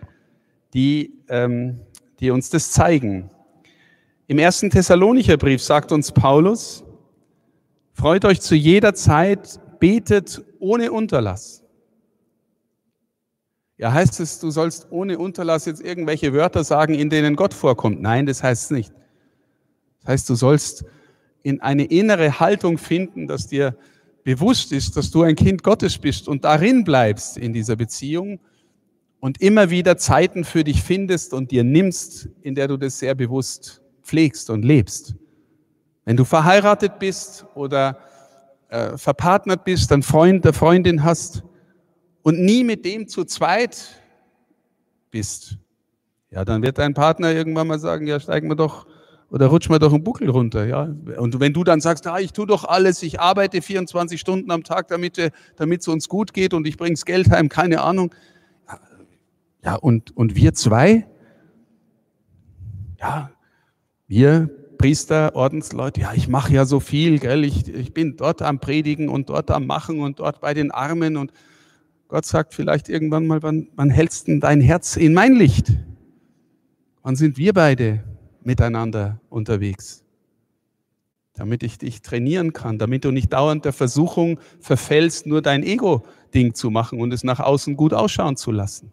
die, 0.74 1.12
ähm, 1.28 1.80
die 2.20 2.30
uns 2.30 2.50
das 2.50 2.70
zeigen. 2.70 3.30
Im 4.28 4.38
ersten 4.38 4.70
Thessalonicher 4.70 5.36
Brief 5.36 5.60
sagt 5.60 5.90
uns 5.90 6.12
Paulus, 6.12 6.84
freut 7.94 8.24
euch 8.24 8.40
zu 8.40 8.54
jeder 8.54 8.94
Zeit, 8.94 9.58
betet 9.80 10.40
ohne 10.60 10.92
Unterlass. 10.92 11.64
Ja, 13.76 13.92
heißt 13.92 14.20
es, 14.20 14.38
du 14.38 14.52
sollst 14.52 14.86
ohne 14.90 15.18
Unterlass 15.18 15.64
jetzt 15.64 15.82
irgendwelche 15.82 16.32
Wörter 16.32 16.62
sagen, 16.62 16.94
in 16.94 17.10
denen 17.10 17.34
Gott 17.34 17.54
vorkommt? 17.54 18.00
Nein, 18.00 18.24
das 18.24 18.44
heißt 18.44 18.66
es 18.66 18.70
nicht. 18.70 18.92
Das 20.02 20.12
heißt, 20.12 20.30
du 20.30 20.36
sollst 20.36 20.84
in 21.42 21.60
eine 21.60 21.86
innere 21.86 22.38
Haltung 22.38 22.78
finden, 22.78 23.26
dass 23.26 23.48
dir 23.48 23.74
bewusst 24.24 24.72
ist, 24.72 24.96
dass 24.96 25.10
du 25.10 25.22
ein 25.22 25.36
Kind 25.36 25.62
Gottes 25.62 25.98
bist 25.98 26.28
und 26.28 26.44
darin 26.44 26.84
bleibst 26.84 27.36
in 27.36 27.52
dieser 27.52 27.76
Beziehung 27.76 28.40
und 29.20 29.40
immer 29.40 29.70
wieder 29.70 29.96
Zeiten 29.96 30.44
für 30.44 30.64
dich 30.64 30.82
findest 30.82 31.34
und 31.34 31.50
dir 31.50 31.64
nimmst, 31.64 32.28
in 32.42 32.54
der 32.54 32.68
du 32.68 32.76
das 32.76 32.98
sehr 32.98 33.14
bewusst 33.14 33.82
pflegst 34.02 34.50
und 34.50 34.64
lebst. 34.64 35.14
Wenn 36.04 36.16
du 36.16 36.24
verheiratet 36.24 36.98
bist 36.98 37.46
oder 37.54 37.98
äh, 38.68 38.96
verpartnert 38.96 39.64
bist, 39.64 39.90
dann 39.90 40.02
Freund 40.02 40.44
der 40.44 40.52
Freundin 40.52 41.04
hast 41.04 41.42
und 42.22 42.40
nie 42.40 42.64
mit 42.64 42.84
dem 42.84 43.08
zu 43.08 43.24
zweit 43.24 44.00
bist, 45.10 45.56
ja, 46.30 46.44
dann 46.44 46.62
wird 46.62 46.78
dein 46.78 46.94
Partner 46.94 47.32
irgendwann 47.32 47.66
mal 47.66 47.78
sagen, 47.78 48.06
ja, 48.06 48.20
steigen 48.20 48.48
wir 48.48 48.56
doch 48.56 48.86
oder 49.30 49.46
rutschen 49.46 49.72
wir 49.72 49.78
doch 49.78 49.92
einen 49.92 50.02
Buckel 50.02 50.28
runter, 50.28 50.66
ja. 50.66 50.92
Und 51.16 51.38
wenn 51.38 51.52
du 51.52 51.62
dann 51.62 51.80
sagst, 51.80 52.06
ah, 52.06 52.18
ich 52.18 52.32
tue 52.32 52.46
doch 52.46 52.64
alles, 52.64 53.02
ich 53.02 53.20
arbeite 53.20 53.62
24 53.62 54.20
Stunden 54.20 54.50
am 54.50 54.64
Tag, 54.64 54.88
damit 54.88 55.18
äh, 55.18 55.30
es 55.56 55.88
uns 55.88 56.08
gut 56.08 56.34
geht 56.34 56.52
und 56.52 56.66
ich 56.66 56.76
bring's 56.76 57.04
Geld 57.04 57.30
heim, 57.30 57.49
keine 57.49 57.82
Ahnung. 57.82 58.14
Ja, 59.62 59.76
und 59.76 60.16
und 60.16 60.34
wir 60.34 60.54
zwei, 60.54 61.06
ja, 62.99 63.30
wir 64.08 64.50
Priester, 64.78 65.37
Ordensleute, 65.37 66.00
ja, 66.00 66.14
ich 66.14 66.26
mache 66.26 66.54
ja 66.54 66.64
so 66.64 66.80
viel, 66.80 67.18
gell? 67.18 67.44
Ich, 67.44 67.68
ich 67.68 67.92
bin 67.92 68.16
dort 68.16 68.40
am 68.40 68.58
Predigen 68.58 69.10
und 69.10 69.28
dort 69.28 69.50
am 69.50 69.66
Machen 69.66 70.00
und 70.00 70.18
dort 70.18 70.40
bei 70.40 70.54
den 70.54 70.70
Armen 70.70 71.18
und 71.18 71.32
Gott 72.08 72.25
sagt 72.25 72.54
vielleicht 72.54 72.88
irgendwann 72.88 73.26
mal, 73.26 73.42
wann, 73.42 73.68
wann 73.76 73.90
hältst 73.90 74.26
du 74.26 74.40
dein 74.40 74.60
Herz 74.60 74.96
in 74.96 75.12
mein 75.12 75.34
Licht? 75.34 75.72
Wann 77.02 77.14
sind 77.14 77.37
wir 77.37 77.52
beide 77.52 78.02
miteinander 78.42 79.20
unterwegs? 79.28 80.04
Damit 81.35 81.62
ich 81.62 81.78
dich 81.78 82.02
trainieren 82.02 82.52
kann, 82.52 82.78
damit 82.78 83.04
du 83.04 83.11
nicht 83.11 83.32
dauernd 83.32 83.64
der 83.64 83.73
Versuchung 83.73 84.40
verfällst, 84.61 85.26
nur 85.26 85.42
dein 85.42 85.62
Ego-Ding 85.62 86.54
zu 86.54 86.70
machen 86.70 87.00
und 87.00 87.12
es 87.12 87.25
nach 87.25 87.40
außen 87.40 87.76
gut 87.76 87.94
ausschauen 87.94 88.37
zu 88.37 88.50
lassen. 88.50 88.92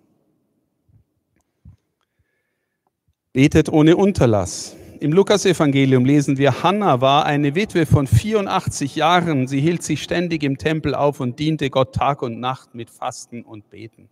Betet 3.33 3.69
ohne 3.69 3.97
Unterlass. 3.97 4.75
Im 4.99 5.13
Lukasevangelium 5.13 6.05
lesen 6.05 6.37
wir, 6.37 6.63
Hannah 6.63 7.01
war 7.01 7.25
eine 7.25 7.53
Witwe 7.53 7.85
von 7.85 8.07
84 8.07 8.95
Jahren. 8.95 9.47
Sie 9.47 9.61
hielt 9.61 9.83
sich 9.83 10.01
ständig 10.01 10.41
im 10.43 10.57
Tempel 10.57 10.95
auf 10.95 11.19
und 11.19 11.37
diente 11.37 11.69
Gott 11.69 11.93
Tag 11.93 12.23
und 12.23 12.39
Nacht 12.39 12.73
mit 12.73 12.89
Fasten 12.89 13.43
und 13.43 13.69
Beten. 13.69 14.09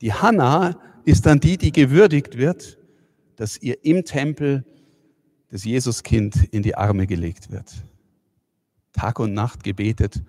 Die 0.00 0.14
Hannah 0.14 0.76
ist 1.04 1.26
dann 1.26 1.40
die, 1.40 1.58
die 1.58 1.72
gewürdigt 1.72 2.38
wird, 2.38 2.78
dass 3.40 3.56
ihr 3.56 3.82
im 3.86 4.04
Tempel 4.04 4.66
das 5.48 5.64
Jesuskind 5.64 6.44
in 6.52 6.62
die 6.62 6.74
Arme 6.74 7.06
gelegt 7.06 7.50
wird. 7.50 7.72
Tag 8.92 9.18
und 9.18 9.32
Nacht 9.32 9.64
gebetet 9.64 10.22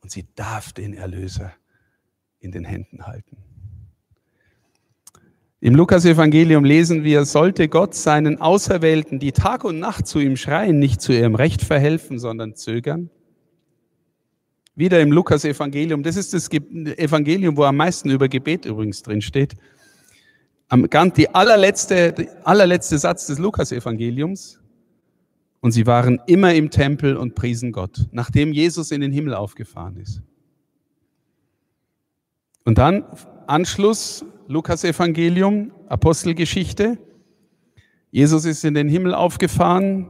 und 0.00 0.10
sie 0.10 0.24
darf 0.36 0.72
den 0.72 0.94
Erlöser 0.94 1.52
in 2.40 2.52
den 2.52 2.64
Händen 2.64 3.06
halten. 3.06 3.36
Im 5.60 5.74
Lukas-Evangelium 5.74 6.64
lesen 6.64 7.04
wir, 7.04 7.26
sollte 7.26 7.68
Gott 7.68 7.94
seinen 7.94 8.40
Auserwählten, 8.40 9.18
die 9.18 9.32
Tag 9.32 9.62
und 9.62 9.78
Nacht 9.78 10.06
zu 10.06 10.18
ihm 10.18 10.38
schreien, 10.38 10.78
nicht 10.78 11.02
zu 11.02 11.12
ihrem 11.12 11.34
Recht 11.34 11.60
verhelfen, 11.60 12.18
sondern 12.18 12.54
zögern? 12.54 13.10
Wieder 14.74 15.02
im 15.02 15.12
Lukas-Evangelium, 15.12 16.02
das 16.02 16.16
ist 16.16 16.32
das 16.32 16.50
Evangelium, 16.50 17.58
wo 17.58 17.64
am 17.64 17.76
meisten 17.76 18.08
über 18.08 18.28
Gebet 18.28 18.64
übrigens 18.64 19.02
drin 19.02 19.20
steht. 19.20 19.56
Die 20.70 21.34
allerletzte, 21.34 22.12
der 22.12 22.46
allerletzte 22.46 22.98
Satz 22.98 23.26
des 23.26 23.38
Lukas-Evangeliums. 23.38 24.60
Und 25.60 25.72
sie 25.72 25.86
waren 25.86 26.20
immer 26.26 26.54
im 26.54 26.70
Tempel 26.70 27.16
und 27.16 27.34
priesen 27.34 27.72
Gott, 27.72 28.06
nachdem 28.12 28.52
Jesus 28.52 28.90
in 28.90 29.00
den 29.00 29.12
Himmel 29.12 29.34
aufgefahren 29.34 29.96
ist. 29.96 30.22
Und 32.64 32.78
dann 32.78 33.04
Anschluss 33.46 34.24
Lukas 34.48 34.84
Evangelium, 34.84 35.72
Apostelgeschichte. 35.88 36.98
Jesus 38.10 38.44
ist 38.44 38.64
in 38.64 38.74
den 38.74 38.88
Himmel 38.88 39.14
aufgefahren. 39.14 40.08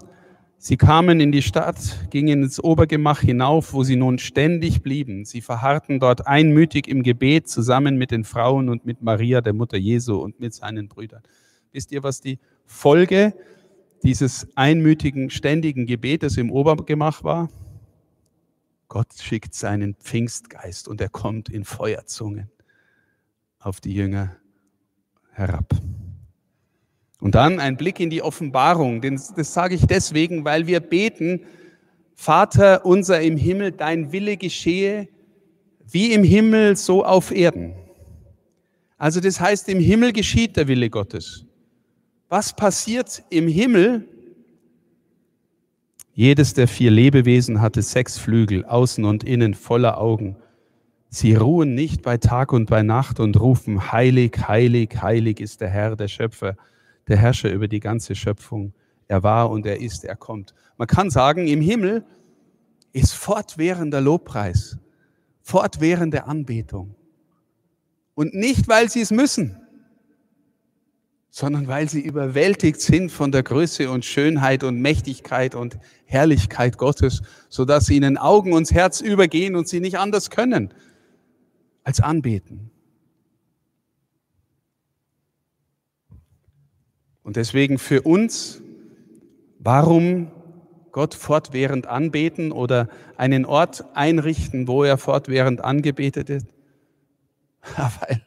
Sie 0.59 0.77
kamen 0.77 1.21
in 1.21 1.33
die 1.33 1.43
Stadt, 1.43 2.09
gingen 2.11 2.43
ins 2.43 2.59
Obergemach 2.63 3.21
hinauf, 3.21 3.73
wo 3.73 3.85
sie 3.85 3.97
nun 3.97 4.19
ständig 4.19 4.83
blieben. 4.83 5.25
Sie 5.25 5.43
verharrten 5.43 6.01
dort 6.01 6.27
einmütig 6.27 6.89
im 6.89 7.03
Gebet 7.03 7.49
zusammen 7.49 7.97
mit 7.99 8.11
den 8.11 8.25
Frauen 8.25 8.69
und 8.69 8.87
mit 8.87 9.03
Maria, 9.03 9.43
der 9.43 9.53
Mutter 9.53 9.77
Jesu 9.77 10.17
und 10.17 10.41
mit 10.41 10.55
seinen 10.55 10.89
Brüdern. 10.89 11.23
Wisst 11.73 11.93
ihr, 11.93 12.03
was 12.03 12.21
die 12.21 12.39
Folge 12.65 13.35
dieses 14.03 14.49
einmütigen, 14.57 15.31
ständigen 15.31 15.85
Gebetes 15.85 16.37
im 16.39 16.51
Obergemach 16.51 17.23
war? 17.23 17.51
Gott 18.89 19.13
schickt 19.21 19.55
seinen 19.55 19.95
Pfingstgeist 19.95 20.89
und 20.89 21.01
er 21.01 21.09
kommt 21.11 21.49
in 21.49 21.65
Feuerzungen 21.65 22.51
auf 23.59 23.81
die 23.81 23.95
Jünger 23.95 24.37
herab. 25.33 25.75
Und 27.21 27.35
dann 27.35 27.61
ein 27.61 27.77
Blick 27.77 27.99
in 27.99 28.11
die 28.11 28.23
Offenbarung, 28.23 29.01
das 29.01 29.55
sage 29.55 29.75
ich 29.75 29.87
deswegen, 29.87 30.45
weil 30.45 30.67
wir 30.67 30.81
beten, 30.81 31.41
Vater 32.15 32.85
unser 32.85 33.21
im 33.21 33.37
Himmel, 33.37 33.73
dein 33.73 34.13
Wille 34.13 34.37
geschehe, 34.37 35.09
wie 35.89 36.13
im 36.13 36.25
Himmel, 36.25 36.77
so 36.77 37.05
auf 37.05 37.31
Erden. 37.31 37.75
Also 38.99 39.21
das 39.21 39.41
heißt, 39.41 39.69
im 39.69 39.79
Himmel 39.79 40.13
geschieht 40.13 40.57
der 40.57 40.69
Wille 40.69 40.91
Gottes. 40.91 41.45
Was 42.29 42.57
passiert 42.57 43.23
im 43.31 43.47
Himmel? 43.47 44.09
Jedes 46.15 46.55
der 46.55 46.67
vier 46.67 46.91
Lebewesen 46.91 47.61
hatte 47.61 47.83
sechs 47.83 48.19
Flügel, 48.19 48.65
außen 48.65 49.05
und 49.05 49.23
innen 49.23 49.55
voller 49.55 49.99
Augen. 49.99 50.37
Sie 51.11 51.35
ruhen 51.35 51.75
nicht 51.75 52.03
bei 52.03 52.17
Tag 52.17 52.53
und 52.53 52.69
bei 52.69 52.83
Nacht 52.83 53.21
und 53.21 53.39
rufen, 53.39 53.93
heilig, 53.93 54.37
heilig, 54.49 54.91
heilig 55.01 55.41
ist 55.41 55.61
der 55.61 55.69
Herr, 55.69 55.95
der 55.95 56.09
Schöpfer, 56.09 56.57
der 57.09 57.17
Herrscher 57.17 57.51
über 57.53 57.69
die 57.69 57.81
ganze 57.81 58.15
Schöpfung. 58.15 58.73
Er 59.09 59.23
war 59.23 59.51
und 59.51 59.67
er 59.67 59.81
ist, 59.81 60.05
er 60.05 60.17
kommt. 60.17 60.55
Man 60.77 60.89
kann 60.89 61.11
sagen, 61.11 61.47
im 61.47 61.61
Himmel 61.61 62.05
ist 62.93 63.13
fortwährender 63.13 64.01
Lobpreis, 64.01 64.79
fortwährende 65.43 66.25
Anbetung. 66.25 66.95
Und 68.15 68.35
nicht, 68.35 68.69
weil 68.69 68.89
sie 68.91 69.03
es 69.03 69.11
müssen, 69.11 69.61
sondern 71.31 71.69
weil 71.69 71.87
sie 71.87 72.01
überwältigt 72.01 72.81
sind 72.81 73.13
von 73.13 73.31
der 73.31 73.43
Größe 73.43 73.91
und 73.91 74.07
Schönheit 74.07 74.65
und 74.65 74.81
Mächtigkeit 74.81 75.55
und 75.55 75.79
Herrlichkeit 76.07 76.79
Gottes, 76.79 77.21
sodass 77.51 77.91
ihnen 77.91 78.17
Augen 78.17 78.55
und 78.55 78.71
Herz 78.71 79.03
übergehen 79.03 79.55
und 79.55 79.69
sie 79.69 79.81
nicht 79.81 79.99
anders 79.99 80.31
können, 80.31 80.73
als 81.85 82.01
anbeten. 82.01 82.71
Und 87.27 87.35
deswegen 87.35 87.79
für 87.79 88.03
uns, 88.03 88.63
warum 89.59 90.31
Gott 90.93 91.13
fortwährend 91.13 91.89
anbeten 91.89 92.53
oder 92.53 92.89
einen 93.17 93.45
Ort 93.45 93.85
einrichten, 93.95 94.69
wo 94.69 94.85
er 94.85 94.97
fortwährend 94.97 95.61
angebetet 95.65 96.31
ist? 96.31 96.47
weil, 97.77 98.23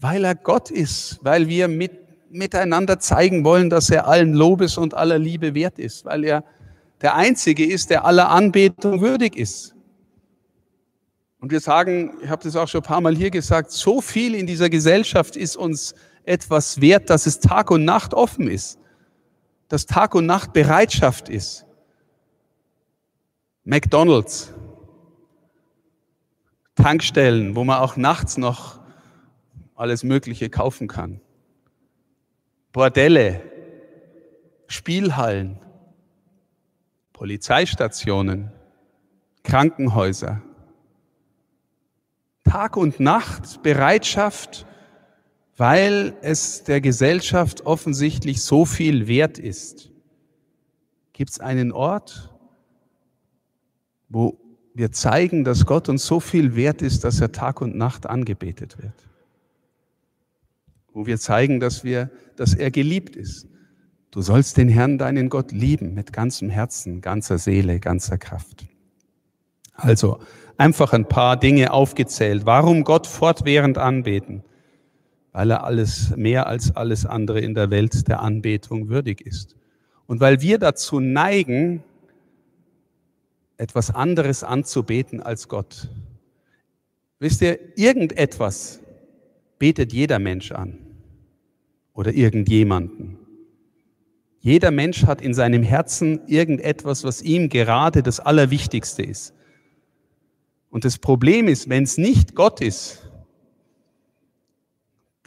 weil 0.00 0.24
er 0.24 0.34
Gott 0.34 0.72
ist, 0.72 1.20
weil 1.22 1.46
wir 1.46 1.68
mit, 1.68 1.92
miteinander 2.28 2.98
zeigen 2.98 3.44
wollen, 3.44 3.70
dass 3.70 3.88
er 3.88 4.08
allen 4.08 4.34
Lobes 4.34 4.78
und 4.78 4.94
aller 4.94 5.20
Liebe 5.20 5.54
wert 5.54 5.78
ist, 5.78 6.04
weil 6.04 6.24
er 6.24 6.42
der 7.02 7.14
Einzige 7.14 7.64
ist, 7.64 7.88
der 7.88 8.04
aller 8.04 8.30
Anbetung 8.30 9.00
würdig 9.00 9.36
ist. 9.36 9.76
Und 11.38 11.52
wir 11.52 11.60
sagen, 11.60 12.14
ich 12.20 12.28
habe 12.28 12.42
das 12.42 12.56
auch 12.56 12.66
schon 12.66 12.80
ein 12.80 12.88
paar 12.88 13.00
Mal 13.00 13.14
hier 13.14 13.30
gesagt, 13.30 13.70
so 13.70 14.00
viel 14.00 14.34
in 14.34 14.48
dieser 14.48 14.68
Gesellschaft 14.68 15.36
ist 15.36 15.56
uns 15.56 15.94
etwas 16.30 16.80
wert, 16.80 17.10
dass 17.10 17.26
es 17.26 17.40
Tag 17.40 17.70
und 17.70 17.84
Nacht 17.84 18.14
offen 18.14 18.48
ist, 18.48 18.78
dass 19.68 19.86
Tag 19.86 20.14
und 20.14 20.26
Nacht 20.26 20.52
Bereitschaft 20.52 21.28
ist. 21.28 21.66
McDonald's, 23.64 24.54
Tankstellen, 26.76 27.56
wo 27.56 27.64
man 27.64 27.80
auch 27.80 27.96
nachts 27.96 28.38
noch 28.38 28.80
alles 29.74 30.02
Mögliche 30.04 30.48
kaufen 30.48 30.88
kann. 30.88 31.20
Bordelle, 32.72 33.42
Spielhallen, 34.68 35.58
Polizeistationen, 37.12 38.52
Krankenhäuser. 39.42 40.42
Tag 42.44 42.76
und 42.76 43.00
Nacht 43.00 43.62
Bereitschaft, 43.62 44.66
weil 45.60 46.14
es 46.22 46.64
der 46.64 46.80
Gesellschaft 46.80 47.66
offensichtlich 47.66 48.40
so 48.40 48.64
viel 48.64 49.08
wert 49.08 49.38
ist. 49.38 49.90
Gibt 51.12 51.32
es 51.32 51.38
einen 51.38 51.70
Ort, 51.70 52.34
wo 54.08 54.38
wir 54.72 54.90
zeigen, 54.90 55.44
dass 55.44 55.66
Gott 55.66 55.90
uns 55.90 56.06
so 56.06 56.18
viel 56.18 56.56
wert 56.56 56.80
ist, 56.80 57.04
dass 57.04 57.20
er 57.20 57.32
Tag 57.32 57.60
und 57.60 57.76
Nacht 57.76 58.06
angebetet 58.06 58.78
wird? 58.82 58.94
Wo 60.94 61.04
wir 61.04 61.18
zeigen, 61.18 61.60
dass 61.60 61.84
wir, 61.84 62.10
dass 62.36 62.54
er 62.54 62.70
geliebt 62.70 63.14
ist. 63.14 63.46
Du 64.12 64.22
sollst 64.22 64.56
den 64.56 64.70
Herrn, 64.70 64.96
deinen 64.96 65.28
Gott, 65.28 65.52
lieben 65.52 65.92
mit 65.92 66.14
ganzem 66.14 66.48
Herzen, 66.48 67.02
ganzer 67.02 67.36
Seele, 67.36 67.80
ganzer 67.80 68.16
Kraft. 68.16 68.64
Also 69.74 70.20
einfach 70.56 70.94
ein 70.94 71.06
paar 71.06 71.36
Dinge 71.38 71.70
aufgezählt. 71.70 72.46
Warum 72.46 72.82
Gott 72.82 73.06
fortwährend 73.06 73.76
anbeten? 73.76 74.42
Weil 75.32 75.50
er 75.50 75.64
alles 75.64 76.16
mehr 76.16 76.46
als 76.46 76.74
alles 76.74 77.06
andere 77.06 77.40
in 77.40 77.54
der 77.54 77.70
Welt 77.70 78.08
der 78.08 78.20
Anbetung 78.20 78.88
würdig 78.88 79.20
ist. 79.20 79.56
Und 80.06 80.20
weil 80.20 80.40
wir 80.40 80.58
dazu 80.58 80.98
neigen, 80.98 81.84
etwas 83.56 83.94
anderes 83.94 84.42
anzubeten 84.42 85.22
als 85.22 85.46
Gott. 85.46 85.88
Wisst 87.18 87.42
ihr, 87.42 87.58
irgendetwas 87.76 88.80
betet 89.58 89.92
jeder 89.92 90.18
Mensch 90.18 90.50
an 90.50 90.78
oder 91.92 92.14
irgendjemanden. 92.14 93.18
Jeder 94.40 94.70
Mensch 94.70 95.04
hat 95.04 95.20
in 95.20 95.34
seinem 95.34 95.62
Herzen 95.62 96.26
irgendetwas, 96.26 97.04
was 97.04 97.20
ihm 97.20 97.50
gerade 97.50 98.02
das 98.02 98.20
Allerwichtigste 98.20 99.02
ist. 99.02 99.34
Und 100.70 100.86
das 100.86 100.96
Problem 100.96 101.46
ist, 101.46 101.68
wenn 101.68 101.82
es 101.82 101.98
nicht 101.98 102.34
Gott 102.34 102.62
ist, 102.62 102.99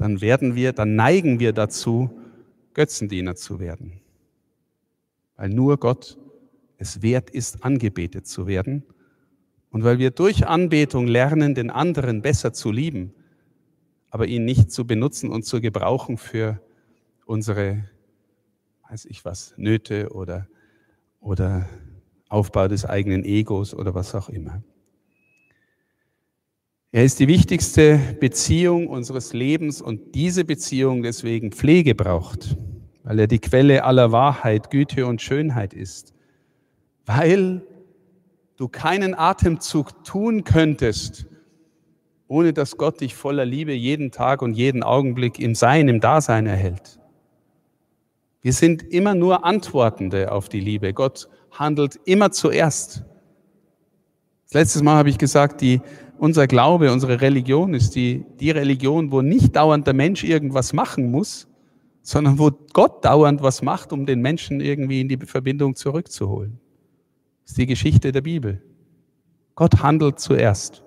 dann 0.03 0.19
werden 0.19 0.53
wir, 0.53 0.73
dann 0.73 0.97
neigen 0.97 1.39
wir 1.39 1.53
dazu, 1.53 2.09
Götzendiener 2.73 3.35
zu 3.35 3.61
werden. 3.61 4.01
Weil 5.37 5.47
nur 5.47 5.77
Gott 5.77 6.17
es 6.77 7.01
wert 7.01 7.29
ist, 7.29 7.63
angebetet 7.63 8.27
zu 8.27 8.45
werden. 8.45 8.83
Und 9.69 9.85
weil 9.85 9.99
wir 9.99 10.11
durch 10.11 10.45
Anbetung 10.45 11.07
lernen, 11.07 11.55
den 11.55 11.69
anderen 11.69 12.21
besser 12.21 12.51
zu 12.51 12.69
lieben, 12.69 13.13
aber 14.09 14.27
ihn 14.27 14.43
nicht 14.43 14.73
zu 14.73 14.85
benutzen 14.85 15.29
und 15.29 15.45
zu 15.45 15.61
gebrauchen 15.61 16.17
für 16.17 16.59
unsere, 17.25 17.85
weiß 18.89 19.05
ich 19.05 19.23
was, 19.23 19.53
Nöte 19.55 20.09
oder, 20.11 20.49
oder 21.21 21.69
Aufbau 22.27 22.67
des 22.67 22.83
eigenen 22.83 23.23
Egos 23.23 23.73
oder 23.73 23.95
was 23.95 24.13
auch 24.15 24.27
immer. 24.27 24.61
Er 26.95 27.03
ist 27.03 27.19
die 27.19 27.27
wichtigste 27.27 27.99
Beziehung 28.19 28.85
unseres 28.85 29.33
Lebens 29.33 29.81
und 29.81 30.13
diese 30.13 30.45
Beziehung 30.45 31.01
deswegen 31.01 31.51
Pflege 31.51 31.95
braucht, 31.95 32.55
weil 33.01 33.17
er 33.17 33.25
die 33.25 33.39
Quelle 33.39 33.83
aller 33.83 34.11
Wahrheit, 34.11 34.69
Güte 34.69 35.07
und 35.07 35.19
Schönheit 35.19 35.73
ist, 35.73 36.13
weil 37.07 37.63
du 38.57 38.67
keinen 38.67 39.15
Atemzug 39.15 40.03
tun 40.03 40.43
könntest, 40.43 41.25
ohne 42.27 42.53
dass 42.53 42.77
Gott 42.77 43.01
dich 43.01 43.15
voller 43.15 43.43
Liebe 43.43 43.73
jeden 43.73 44.11
Tag 44.11 44.43
und 44.43 44.53
jeden 44.53 44.83
Augenblick 44.83 45.39
im 45.39 45.55
Sein, 45.55 45.87
im 45.87 45.99
Dasein 45.99 46.45
erhält. 46.45 46.99
Wir 48.43 48.53
sind 48.53 48.83
immer 48.83 49.15
nur 49.15 49.45
Antwortende 49.45 50.31
auf 50.31 50.47
die 50.47 50.59
Liebe. 50.59 50.93
Gott 50.93 51.27
handelt 51.49 51.99
immer 52.05 52.29
zuerst. 52.29 53.03
Das 54.43 54.53
letzte 54.53 54.83
Mal 54.83 54.97
habe 54.97 55.09
ich 55.09 55.17
gesagt, 55.17 55.61
die 55.61 55.81
unser 56.17 56.47
Glaube, 56.47 56.91
unsere 56.91 57.21
Religion 57.21 57.73
ist 57.73 57.95
die, 57.95 58.25
die 58.39 58.51
Religion, 58.51 59.11
wo 59.11 59.21
nicht 59.21 59.55
dauernd 59.55 59.87
der 59.87 59.93
Mensch 59.93 60.23
irgendwas 60.23 60.73
machen 60.73 61.11
muss, 61.11 61.47
sondern 62.01 62.37
wo 62.37 62.51
Gott 62.73 63.03
dauernd 63.03 63.41
was 63.41 63.61
macht, 63.61 63.93
um 63.93 64.05
den 64.05 64.21
Menschen 64.21 64.61
irgendwie 64.61 65.01
in 65.01 65.07
die 65.07 65.17
Verbindung 65.17 65.75
zurückzuholen. 65.75 66.59
Das 67.43 67.51
ist 67.51 67.57
die 67.57 67.65
Geschichte 67.65 68.11
der 68.11 68.21
Bibel. 68.21 68.61
Gott 69.55 69.81
handelt 69.81 70.19
zuerst. 70.19 70.83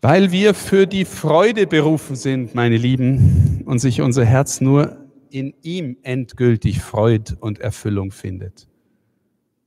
Weil 0.00 0.30
wir 0.30 0.54
für 0.54 0.86
die 0.86 1.04
Freude 1.04 1.66
berufen 1.66 2.16
sind, 2.16 2.54
meine 2.54 2.76
Lieben, 2.76 3.62
und 3.66 3.80
sich 3.80 4.00
unser 4.00 4.24
Herz 4.24 4.60
nur 4.60 4.98
in 5.30 5.54
ihm 5.62 5.96
endgültig 6.02 6.80
Freud 6.80 7.34
und 7.40 7.58
Erfüllung 7.58 8.12
findet. 8.12 8.68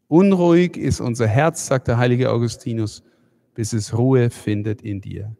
Unruhig 0.07 0.77
ist 0.77 1.01
unser 1.01 1.27
Herz, 1.27 1.67
sagt 1.67 1.87
der 1.87 1.97
heilige 1.97 2.31
Augustinus, 2.31 3.03
bis 3.59 3.73
es 3.73 3.97
Ruhe 3.97 4.29
findet 4.29 4.81
in 4.83 5.01
dir. 5.01 5.35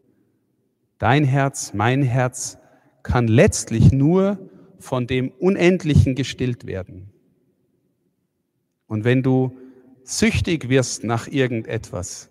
Dein 0.98 1.24
Herz, 1.24 1.72
mein 1.72 2.02
Herz 2.02 2.58
kann 3.02 3.26
letztlich 3.28 3.92
nur 3.92 4.38
von 4.78 5.06
dem 5.06 5.30
Unendlichen 5.30 6.14
gestillt 6.14 6.66
werden. 6.66 7.08
Und 8.86 9.04
wenn 9.04 9.22
du 9.22 9.56
süchtig 10.04 10.68
wirst 10.68 11.02
nach 11.02 11.28
irgendetwas, 11.28 12.28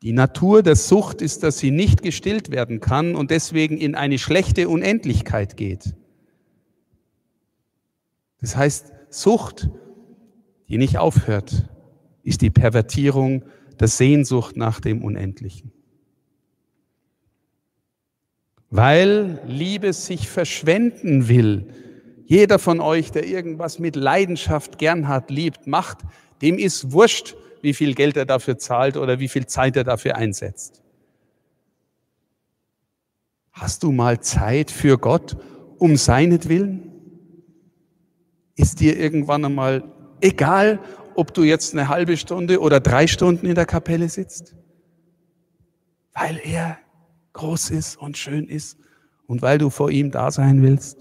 die 0.00 0.12
Natur 0.12 0.62
der 0.62 0.76
Sucht 0.76 1.20
ist, 1.20 1.42
dass 1.42 1.58
sie 1.58 1.70
nicht 1.70 2.00
gestillt 2.00 2.50
werden 2.50 2.80
kann 2.80 3.16
und 3.16 3.30
deswegen 3.30 3.76
in 3.76 3.94
eine 3.94 4.16
schlechte 4.16 4.70
Unendlichkeit 4.70 5.58
geht. 5.58 5.94
Das 8.40 8.56
heißt, 8.56 8.94
Sucht, 9.10 9.68
die 10.70 10.78
nicht 10.78 10.96
aufhört, 10.96 11.68
ist 12.22 12.40
die 12.40 12.48
Pervertierung 12.48 13.42
der 13.80 13.88
Sehnsucht 13.88 14.56
nach 14.56 14.80
dem 14.80 15.02
Unendlichen. 15.02 15.72
Weil 18.70 19.40
Liebe 19.46 19.92
sich 19.92 20.28
verschwenden 20.28 21.28
will. 21.28 21.72
Jeder 22.26 22.58
von 22.58 22.80
euch, 22.80 23.10
der 23.10 23.26
irgendwas 23.26 23.78
mit 23.78 23.96
Leidenschaft 23.96 24.78
gern 24.78 25.08
hat, 25.08 25.30
liebt, 25.30 25.66
macht, 25.66 25.98
dem 26.42 26.58
ist 26.58 26.92
wurscht, 26.92 27.34
wie 27.62 27.72
viel 27.72 27.94
Geld 27.94 28.16
er 28.16 28.26
dafür 28.26 28.58
zahlt 28.58 28.96
oder 28.96 29.18
wie 29.18 29.28
viel 29.28 29.46
Zeit 29.46 29.76
er 29.76 29.84
dafür 29.84 30.16
einsetzt. 30.16 30.82
Hast 33.52 33.82
du 33.82 33.90
mal 33.90 34.20
Zeit 34.20 34.70
für 34.70 34.98
Gott 34.98 35.36
um 35.78 35.96
seinetwillen? 35.96 36.92
Ist 38.54 38.80
dir 38.80 38.98
irgendwann 38.98 39.44
einmal 39.44 39.84
egal, 40.20 40.80
ob 41.18 41.34
du 41.34 41.42
jetzt 41.42 41.74
eine 41.74 41.88
halbe 41.88 42.16
Stunde 42.16 42.60
oder 42.60 42.78
drei 42.78 43.08
Stunden 43.08 43.46
in 43.46 43.56
der 43.56 43.66
Kapelle 43.66 44.08
sitzt? 44.08 44.54
Weil 46.14 46.40
er 46.44 46.78
groß 47.32 47.70
ist 47.70 47.96
und 47.96 48.16
schön 48.16 48.46
ist 48.46 48.78
und 49.26 49.42
weil 49.42 49.58
du 49.58 49.68
vor 49.68 49.90
ihm 49.90 50.12
da 50.12 50.30
sein 50.30 50.62
willst? 50.62 50.96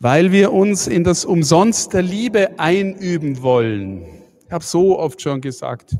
Weil 0.00 0.32
wir 0.32 0.52
uns 0.52 0.88
in 0.88 1.04
das 1.04 1.24
Umsonst 1.24 1.94
der 1.94 2.02
Liebe 2.02 2.58
einüben 2.58 3.40
wollen. 3.40 4.04
Ich 4.46 4.52
habe 4.52 4.64
so 4.64 4.98
oft 4.98 5.22
schon 5.22 5.40
gesagt, 5.40 5.96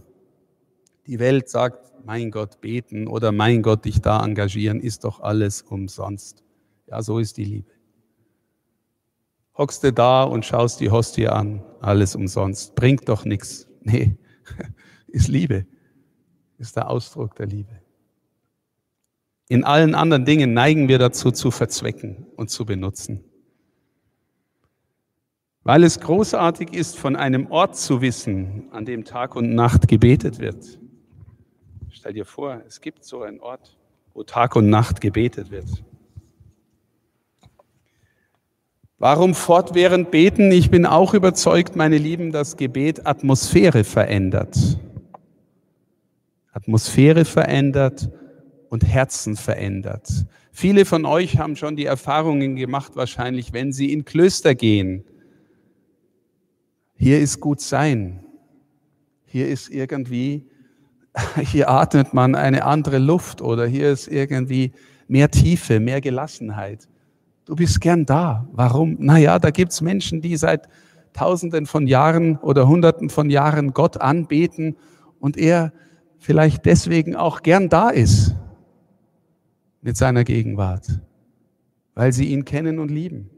die 1.07 1.21
Welt 1.21 1.49
sagt, 1.49 1.93
mein 2.05 2.33
Gott, 2.33 2.61
beten 2.61 3.07
oder 3.07 3.31
mein 3.31 3.63
Gott, 3.63 3.85
dich 3.85 4.01
da 4.01 4.25
engagieren, 4.25 4.81
ist 4.81 5.05
doch 5.05 5.21
alles 5.21 5.63
umsonst. 5.63 6.43
Ja, 6.89 7.01
so 7.01 7.21
ist 7.21 7.37
die 7.37 7.45
Liebe 7.45 7.74
hockst 9.57 9.85
du 9.85 9.93
da 9.93 10.25
und 10.25 10.45
schaust 10.45 10.81
die 10.81 10.91
Hostie 10.91 11.29
an, 11.29 11.63
alles 11.81 12.15
umsonst. 12.17 12.75
Bringt 12.75 13.09
doch 13.09 13.25
nichts. 13.25 13.69
Nee, 13.87 14.17
ist 15.09 15.29
Liebe, 15.29 15.67
ist 16.57 16.75
der 16.75 16.89
Ausdruck 16.89 17.35
der 17.35 17.45
Liebe. 17.45 17.83
In 19.49 19.63
allen 19.63 19.95
anderen 19.95 20.25
Dingen 20.25 20.55
neigen 20.55 20.89
wir 20.89 20.99
dazu 20.99 21.31
zu 21.31 21.51
verzwecken 21.51 22.27
und 22.37 22.49
zu 22.49 22.65
benutzen. 22.65 23.23
Weil 25.65 25.85
es 25.85 26.01
großartig 26.01 26.73
ist, 26.73 26.99
von 26.99 27.15
einem 27.15 27.51
Ort 27.51 27.77
zu 27.77 28.01
wissen, 28.01 28.69
an 28.71 28.87
dem 28.87 29.05
Tag 29.05 29.37
und 29.37 29.55
Nacht 29.55 29.87
gebetet 29.87 30.39
wird. 30.39 30.79
Stell 31.91 32.15
dir 32.15 32.25
vor, 32.25 32.63
es 32.67 32.81
gibt 32.81 33.05
so 33.05 33.23
einen 33.23 33.41
Ort, 33.41 33.77
wo 34.15 34.23
Tag 34.23 34.57
und 34.57 34.71
Nacht 34.71 35.01
gebetet 35.03 35.51
wird. 35.51 35.85
Warum 38.99 39.35
fortwährend 39.35 40.11
beten? 40.11 40.53
Ich 40.53 40.71
bin 40.71 40.87
auch 40.87 41.15
überzeugt, 41.15 41.75
meine 41.75 41.99
Lieben, 41.99 42.31
dass 42.31 42.57
Gebet 42.57 43.07
Atmosphäre 43.07 43.83
verändert. 43.83 44.57
Atmosphäre 46.53 47.25
verändert 47.25 48.09
und 48.69 48.87
Herzen 48.87 49.37
verändert. 49.37 50.09
Viele 50.53 50.85
von 50.85 51.05
euch 51.05 51.39
haben 51.39 51.57
schon 51.57 51.75
die 51.75 51.85
Erfahrungen 51.85 52.55
gemacht, 52.55 52.93
wahrscheinlich, 52.95 53.53
wenn 53.53 53.73
sie 53.73 53.93
in 53.93 54.05
Klöster 54.05 54.55
gehen. 54.55 55.05
Hier 56.97 57.19
ist 57.19 57.41
gut 57.41 57.61
sein. 57.61 58.25
Hier 59.27 59.49
ist 59.49 59.69
irgendwie, 59.69 60.47
hier 61.51 61.69
atmet 61.69 62.15
man 62.15 62.37
eine 62.37 62.65
andere 62.65 62.99
Luft 62.99 63.43
oder 63.43 63.67
hier 63.67 63.91
ist 63.91 64.07
irgendwie 64.07 64.71
mehr 65.09 65.29
Tiefe, 65.33 65.81
mehr 65.81 66.01
Gelassenheit. 66.01 66.89
Du 67.45 67.55
bist 67.55 67.81
gern 67.81 68.07
da. 68.07 68.49
Warum? 68.53 68.97
Naja, 68.99 69.39
da 69.39 69.51
gibt's 69.51 69.81
Menschen, 69.81 70.21
die 70.21 70.37
seit 70.37 70.69
Tausenden 71.13 71.67
von 71.67 71.87
Jahren 71.87 72.39
oder 72.39 72.67
Hunderten 72.67 73.11
von 73.11 73.31
Jahren 73.31 73.73
Gott 73.73 74.01
anbeten 74.01 74.77
und 75.21 75.37
er 75.37 75.73
vielleicht 76.19 76.65
deswegen 76.65 77.17
auch 77.17 77.43
gern 77.43 77.69
da 77.69 77.91
ist 77.91 78.35
mit 79.83 79.97
seiner 79.97 80.25
Gegenwart, 80.25 81.01
weil 81.95 82.13
sie 82.13 82.27
ihn 82.27 82.45
kennen 82.45 82.79
und 82.79 82.91
lieben. 82.91 83.31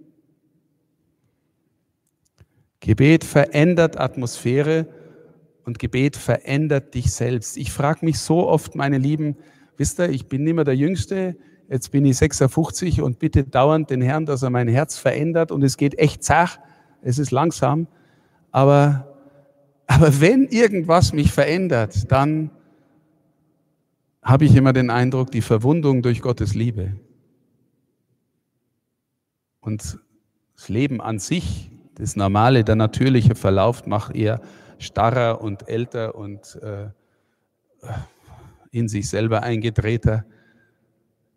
Gebet 2.80 3.24
verändert 3.24 3.98
Atmosphäre 3.98 4.86
und 5.64 5.80
Gebet 5.80 6.16
verändert 6.16 6.94
dich 6.94 7.12
selbst. 7.12 7.56
Ich 7.56 7.72
frage 7.72 8.04
mich 8.04 8.20
so 8.20 8.46
oft, 8.46 8.76
meine 8.76 8.98
Lieben, 8.98 9.36
wisst 9.76 9.98
ihr, 9.98 10.08
ich 10.08 10.28
bin 10.28 10.44
nicht 10.44 10.66
der 10.66 10.76
Jüngste, 10.76 11.36
jetzt 11.68 11.90
bin 11.90 12.04
ich 12.04 12.16
56 12.16 13.02
und 13.02 13.18
bitte 13.18 13.44
dauernd 13.44 13.90
den 13.90 14.02
Herrn, 14.02 14.26
dass 14.26 14.42
er 14.42 14.50
mein 14.50 14.68
Herz 14.68 14.98
verändert 14.98 15.50
und 15.50 15.62
es 15.62 15.76
geht 15.76 15.98
echt 15.98 16.22
zach, 16.22 16.58
es 17.02 17.18
ist 17.18 17.30
langsam, 17.30 17.86
aber, 18.50 19.16
aber 19.86 20.20
wenn 20.20 20.46
irgendwas 20.46 21.12
mich 21.12 21.32
verändert, 21.32 22.10
dann 22.10 22.50
habe 24.22 24.44
ich 24.44 24.56
immer 24.56 24.72
den 24.72 24.90
Eindruck, 24.90 25.30
die 25.30 25.40
Verwundung 25.40 26.02
durch 26.02 26.20
Gottes 26.20 26.54
Liebe. 26.54 26.96
Und 29.60 29.98
das 30.56 30.68
Leben 30.68 31.00
an 31.00 31.18
sich, 31.18 31.70
das 31.94 32.16
normale, 32.16 32.64
der 32.64 32.76
natürliche 32.76 33.34
Verlauf 33.34 33.86
macht 33.86 34.16
eher 34.16 34.40
starrer 34.78 35.40
und 35.40 35.68
älter 35.68 36.14
und 36.14 36.58
äh, 36.62 36.88
in 38.70 38.88
sich 38.88 39.08
selber 39.08 39.42
eingedrehter. 39.42 40.24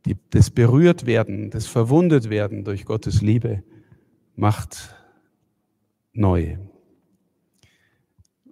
Die, 0.09 0.17
das 0.31 0.49
Berührtwerden, 0.49 1.51
das 1.51 1.67
Verwundet-Werden 1.67 2.63
durch 2.63 2.85
Gottes 2.85 3.21
Liebe 3.21 3.61
macht 4.35 4.95
neu. 6.13 6.57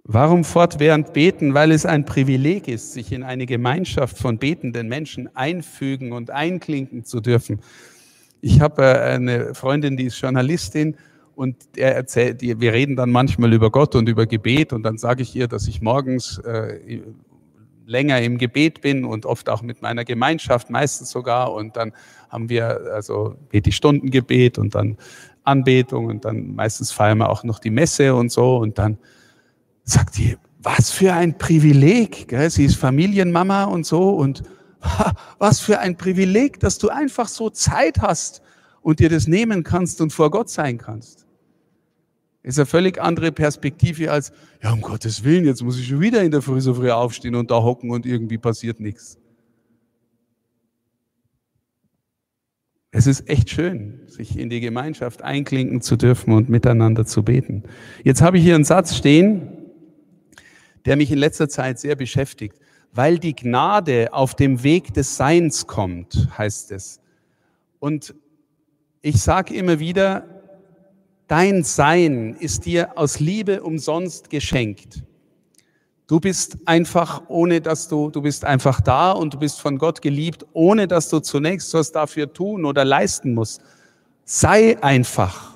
Warum 0.04 0.44
fortwährend 0.44 1.12
beten? 1.12 1.54
Weil 1.54 1.72
es 1.72 1.84
ein 1.84 2.04
Privileg 2.04 2.68
ist, 2.68 2.92
sich 2.92 3.10
in 3.10 3.24
eine 3.24 3.44
Gemeinschaft 3.44 4.18
von 4.18 4.38
betenden 4.38 4.86
Menschen 4.86 5.34
einfügen 5.34 6.12
und 6.12 6.30
einklinken 6.30 7.04
zu 7.04 7.18
dürfen. 7.18 7.60
Ich 8.40 8.60
habe 8.60 8.82
äh, 8.82 9.14
eine 9.14 9.52
Freundin, 9.56 9.96
die 9.96 10.04
ist 10.04 10.20
Journalistin 10.20 10.94
und 11.34 11.56
er 11.76 11.96
erzählt, 11.96 12.40
wir 12.40 12.72
reden 12.72 12.94
dann 12.94 13.10
manchmal 13.10 13.52
über 13.52 13.72
Gott 13.72 13.96
und 13.96 14.08
über 14.08 14.26
Gebet 14.26 14.72
und 14.72 14.84
dann 14.84 14.96
sage 14.96 15.24
ich 15.24 15.34
ihr, 15.34 15.48
dass 15.48 15.66
ich 15.66 15.82
morgens 15.82 16.38
äh, 16.38 17.02
länger 17.88 18.20
im 18.20 18.38
Gebet 18.38 18.80
bin 18.80 19.04
und 19.04 19.26
oft 19.26 19.48
auch 19.48 19.62
mit 19.62 19.82
meiner 19.82 20.04
Gemeinschaft, 20.04 20.70
meistens 20.70 21.10
sogar. 21.10 21.52
Und 21.52 21.76
dann 21.76 21.92
haben 22.28 22.48
wir 22.48 22.92
also 22.92 23.36
bete 23.48 23.72
Stundengebet 23.72 24.58
und 24.58 24.74
dann 24.74 24.98
Anbetung 25.42 26.06
und 26.06 26.24
dann 26.24 26.54
meistens 26.54 26.92
feiern 26.92 27.18
wir 27.18 27.30
auch 27.30 27.42
noch 27.42 27.58
die 27.58 27.70
Messe 27.70 28.14
und 28.14 28.30
so 28.30 28.58
und 28.58 28.78
dann 28.78 28.98
sagt 29.84 30.18
die, 30.18 30.36
was 30.58 30.90
für 30.90 31.14
ein 31.14 31.38
Privileg, 31.38 32.28
gell? 32.28 32.50
sie 32.50 32.66
ist 32.66 32.76
Familienmama 32.76 33.64
und 33.64 33.86
so 33.86 34.10
und 34.10 34.42
was 35.38 35.60
für 35.60 35.78
ein 35.78 35.96
Privileg, 35.96 36.60
dass 36.60 36.76
du 36.76 36.90
einfach 36.90 37.28
so 37.28 37.48
Zeit 37.48 38.00
hast 38.00 38.42
und 38.82 39.00
dir 39.00 39.08
das 39.08 39.26
nehmen 39.26 39.64
kannst 39.64 40.00
und 40.02 40.12
vor 40.12 40.30
Gott 40.30 40.50
sein 40.50 40.76
kannst. 40.76 41.27
Ist 42.42 42.58
eine 42.58 42.66
völlig 42.66 43.00
andere 43.00 43.32
Perspektive 43.32 44.10
als, 44.10 44.32
ja, 44.62 44.72
um 44.72 44.80
Gottes 44.80 45.24
Willen, 45.24 45.44
jetzt 45.44 45.62
muss 45.62 45.78
ich 45.78 45.88
schon 45.88 46.00
wieder 46.00 46.22
in 46.22 46.30
der 46.30 46.40
Früh 46.40 46.60
so 46.60 46.74
früh 46.74 46.90
aufstehen 46.90 47.34
und 47.34 47.50
da 47.50 47.62
hocken 47.62 47.90
und 47.90 48.06
irgendwie 48.06 48.38
passiert 48.38 48.80
nichts. 48.80 49.18
Es 52.90 53.06
ist 53.06 53.28
echt 53.28 53.50
schön, 53.50 54.00
sich 54.06 54.38
in 54.38 54.48
die 54.48 54.60
Gemeinschaft 54.60 55.22
einklinken 55.22 55.82
zu 55.82 55.96
dürfen 55.96 56.32
und 56.32 56.48
miteinander 56.48 57.04
zu 57.04 57.22
beten. 57.22 57.64
Jetzt 58.02 58.22
habe 58.22 58.38
ich 58.38 58.44
hier 58.44 58.54
einen 58.54 58.64
Satz 58.64 58.96
stehen, 58.96 59.58
der 60.86 60.96
mich 60.96 61.10
in 61.10 61.18
letzter 61.18 61.48
Zeit 61.48 61.78
sehr 61.78 61.96
beschäftigt. 61.96 62.56
Weil 62.92 63.18
die 63.18 63.36
Gnade 63.36 64.14
auf 64.14 64.34
dem 64.34 64.62
Weg 64.62 64.94
des 64.94 65.16
Seins 65.16 65.66
kommt, 65.66 66.28
heißt 66.38 66.72
es. 66.72 67.00
Und 67.78 68.14
ich 69.02 69.20
sage 69.20 69.54
immer 69.54 69.78
wieder, 69.78 70.37
dein 71.28 71.62
Sein 71.62 72.34
ist 72.40 72.66
dir 72.66 72.98
aus 72.98 73.20
Liebe 73.20 73.62
umsonst 73.62 74.30
geschenkt. 74.30 75.04
Du 76.08 76.20
bist 76.20 76.56
einfach, 76.64 77.22
ohne 77.28 77.60
dass 77.60 77.86
du, 77.86 78.10
du 78.10 78.22
bist 78.22 78.44
einfach 78.44 78.80
da 78.80 79.12
und 79.12 79.34
du 79.34 79.38
bist 79.38 79.60
von 79.60 79.78
Gott 79.78 80.00
geliebt, 80.02 80.46
ohne 80.54 80.88
dass 80.88 81.10
du 81.10 81.20
zunächst 81.20 81.72
was 81.74 81.92
dafür 81.92 82.32
tun 82.32 82.64
oder 82.64 82.84
leisten 82.84 83.34
musst. 83.34 83.62
Sei 84.24 84.82
einfach. 84.82 85.54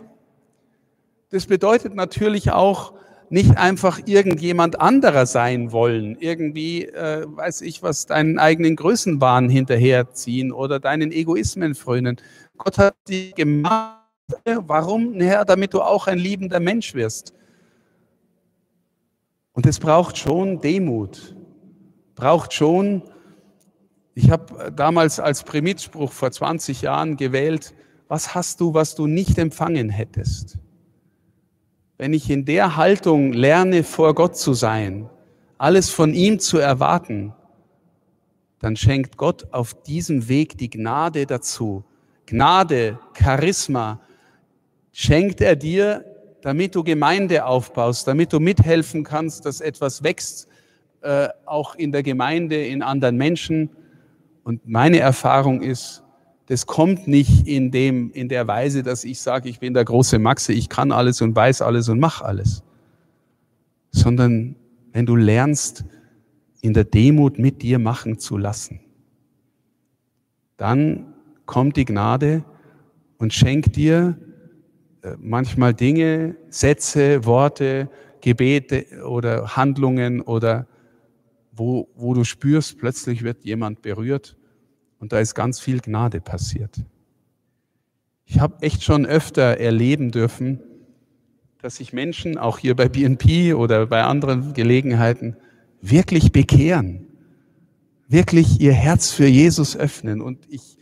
Das 1.31 1.47
bedeutet 1.47 1.95
natürlich 1.95 2.53
auch, 2.53 2.93
nicht 3.33 3.57
einfach 3.57 3.99
irgendjemand 4.05 4.79
anderer 4.79 5.25
sein 5.25 5.73
wollen, 5.73 6.19
irgendwie, 6.21 6.85
äh, 6.85 7.25
weiß 7.27 7.63
ich 7.63 7.83
was, 7.83 8.05
deinen 8.05 8.39
eigenen 8.39 8.77
Größenwahn 8.77 9.49
hinterherziehen 9.49 10.53
oder 10.53 10.79
deinen 10.79 11.13
Egoismen 11.13 11.75
frönen. 11.75 12.19
Gott 12.59 12.77
hat 12.77 12.95
dich 13.09 13.35
gemacht. 13.35 14.02
Warum? 14.45 15.17
Naja, 15.17 15.45
damit 15.45 15.75
du 15.75 15.83
auch 15.83 16.07
ein 16.07 16.19
liebender 16.19 16.61
Mensch 16.61 16.95
wirst. 16.95 17.35
Und 19.53 19.67
es 19.67 19.79
braucht 19.79 20.17
schon 20.17 20.61
Demut, 20.61 21.37
braucht 22.15 22.53
schon, 22.55 23.03
ich 24.15 24.31
habe 24.31 24.73
damals 24.73 25.21
als 25.21 25.43
Primitspruch 25.43 26.13
vor 26.13 26.31
20 26.31 26.83
Jahren 26.83 27.17
gewählt, 27.17 27.75
was 28.09 28.35
hast 28.35 28.61
du, 28.61 28.73
was 28.73 28.95
du 28.95 29.07
nicht 29.07 29.39
empfangen 29.39 29.91
hättest? 29.91 30.59
wenn 32.03 32.15
ich 32.15 32.29
in 32.31 32.45
der 32.45 32.75
Haltung 32.75 33.33
lerne, 33.33 33.85
vor 33.85 34.13
Gott 34.17 34.37
zu 34.37 34.55
sein, 34.55 35.09
alles 35.57 35.89
von 35.89 36.15
ihm 36.15 36.41
zu 36.41 36.59
erwarten, 36.59 37.33
dann 38.59 38.75
schenkt 38.75 39.17
Gott 39.17 39.47
auf 39.53 39.81
diesem 39.85 40.29
Weg 40.29 40.59
die 40.59 40.69
Gnade 40.69 41.27
dazu. 41.27 41.85
Gnade, 42.27 42.99
Charisma 43.17 44.01
schenkt 44.93 45.41
er 45.41 45.57
dir, 45.57 46.05
damit 46.43 46.75
du 46.75 46.83
Gemeinde 46.83 47.45
aufbaust, 47.45 48.07
damit 48.07 48.33
du 48.33 48.41
mithelfen 48.41 49.05
kannst, 49.05 49.47
dass 49.47 49.61
etwas 49.61 50.03
wächst, 50.03 50.49
äh, 51.01 51.29
auch 51.47 51.75
in 51.75 51.93
der 51.93 52.03
Gemeinde, 52.03 52.65
in 52.65 52.83
anderen 52.83 53.17
Menschen. 53.17 53.71
Und 54.45 54.69
meine 54.69 54.99
Erfahrung 54.99 55.63
ist, 55.63 56.03
das 56.47 56.67
kommt 56.67 57.07
nicht 57.07 57.47
in, 57.47 57.71
dem, 57.71 58.11
in 58.13 58.29
der 58.29 58.47
Weise, 58.47 58.83
dass 58.83 59.05
ich 59.05 59.21
sage, 59.21 59.49
ich 59.49 59.61
bin 59.61 59.75
der 59.75 59.85
große 59.85 60.19
Maxe, 60.19 60.53
ich 60.53 60.69
kann 60.69 60.93
alles 60.93 61.23
und 61.23 61.35
weiß 61.35 61.63
alles 61.63 61.89
und 61.89 62.01
mache 62.01 62.25
alles. 62.25 62.63
Sondern 63.91 64.57
wenn 64.93 65.07
du 65.07 65.17
lernst, 65.17 65.85
in 66.61 66.75
der 66.75 66.85
Demut 66.85 67.39
mit 67.39 67.63
dir 67.63 67.79
machen 67.79 68.19
zu 68.19 68.39
lassen, 68.39 68.81
dann 70.57 71.13
kommt 71.45 71.77
die 71.77 71.85
Gnade 71.85 72.45
und 73.19 73.33
schenkt 73.33 73.75
dir 73.75 74.17
manchmal 75.19 75.75
Dinge, 75.75 76.37
Sätze, 76.49 77.25
Worte, 77.25 77.89
Gebete 78.21 79.05
oder 79.05 79.57
Handlungen 79.57 80.21
oder 80.21 80.67
wo, 81.53 81.89
wo 81.95 82.15
du 82.15 82.25
spürst, 82.25 82.79
plötzlich 82.79 83.23
wird 83.23 83.45
jemand 83.45 83.83
berührt 83.83 84.37
und 84.99 85.13
da 85.13 85.19
ist 85.19 85.35
ganz 85.35 85.61
viel 85.61 85.81
Gnade 85.81 86.21
passiert. 86.21 86.77
Ich 88.25 88.41
habe 88.41 88.63
echt 88.63 88.83
schon 88.83 89.05
öfter 89.05 89.59
erleben 89.59 90.11
dürfen, 90.11 90.61
dass 91.61 91.77
sich 91.77 91.93
Menschen, 91.93 92.39
auch 92.39 92.59
hier 92.59 92.75
bei 92.75 92.89
BNP 92.89 93.55
oder 93.55 93.87
bei 93.87 94.03
anderen 94.03 94.53
Gelegenheiten, 94.55 95.37
wirklich 95.81 96.33
bekehren, 96.33 97.07
wirklich 98.09 98.61
ihr 98.61 98.73
Herz 98.73 99.11
für 99.11 99.27
Jesus 99.27 99.77
öffnen. 99.77 100.21
Und 100.21 100.47
ich 100.49 100.79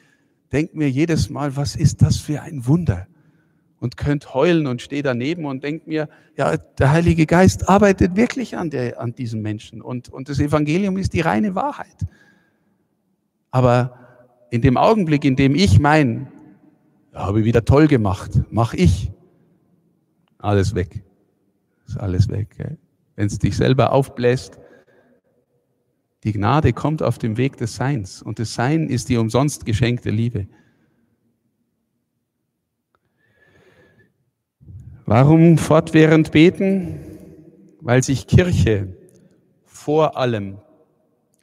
denke 0.53 0.77
mir 0.77 0.91
jedes 0.91 1.31
Mal, 1.31 1.57
was 1.57 1.77
ist 1.77 2.03
das 2.03 2.17
für 2.17 2.43
ein 2.43 2.67
Wunder? 2.67 3.07
Und 3.81 3.97
könnt 3.97 4.35
heulen 4.35 4.67
und 4.67 4.83
stehe 4.83 5.03
daneben 5.03 5.47
und 5.47 5.65
denke 5.65 5.89
mir, 5.89 6.09
ja, 6.37 6.57
der 6.57 6.93
Heilige 6.93 7.27
Geist 7.27 7.69
arbeitet 7.69 8.15
wirklich 8.15 8.57
an, 8.57 8.71
der, 8.71 9.01
an 9.01 9.15
diesem 9.15 9.41
Menschen. 9.41 9.81
Und, 9.81 10.11
und 10.11 10.29
das 10.29 10.39
Evangelium 10.39 10.99
ist 10.99 11.15
die 11.15 11.23
reine 11.23 11.55
Wahrheit. 11.55 11.97
Aber 13.51 13.99
in 14.51 14.61
dem 14.63 14.77
Augenblick, 14.77 15.25
in 15.25 15.35
dem 15.35 15.55
ich 15.55 15.81
mein, 15.81 16.29
habe 17.15 17.41
ich 17.41 17.45
wieder 17.47 17.65
toll 17.65 17.87
gemacht, 17.87 18.33
mach 18.51 18.75
ich, 18.75 19.11
alles 20.39 20.75
weg. 20.75 21.03
Ist 21.87 21.99
alles 21.99 22.29
weg. 22.29 22.57
Wenn 23.17 23.27
es 23.27 23.39
dich 23.39 23.57
selber 23.57 23.93
aufbläst, 23.93 24.59
die 26.25 26.33
Gnade 26.33 26.73
kommt 26.73 27.03
auf 27.03 27.19
dem 27.19 27.37
Weg 27.37 27.57
des 27.57 27.77
Seins 27.77 28.23
und 28.23 28.39
das 28.39 28.55
Sein 28.55 28.89
ist 28.89 29.09
die 29.09 29.17
umsonst 29.17 29.65
geschenkte 29.65 30.11
Liebe. 30.11 30.47
Warum 35.11 35.59
fortwährend 35.59 36.31
beten? 36.31 37.01
Weil 37.81 38.01
sich 38.01 38.29
Kirche 38.29 38.87
vor 39.65 40.17
allem 40.17 40.59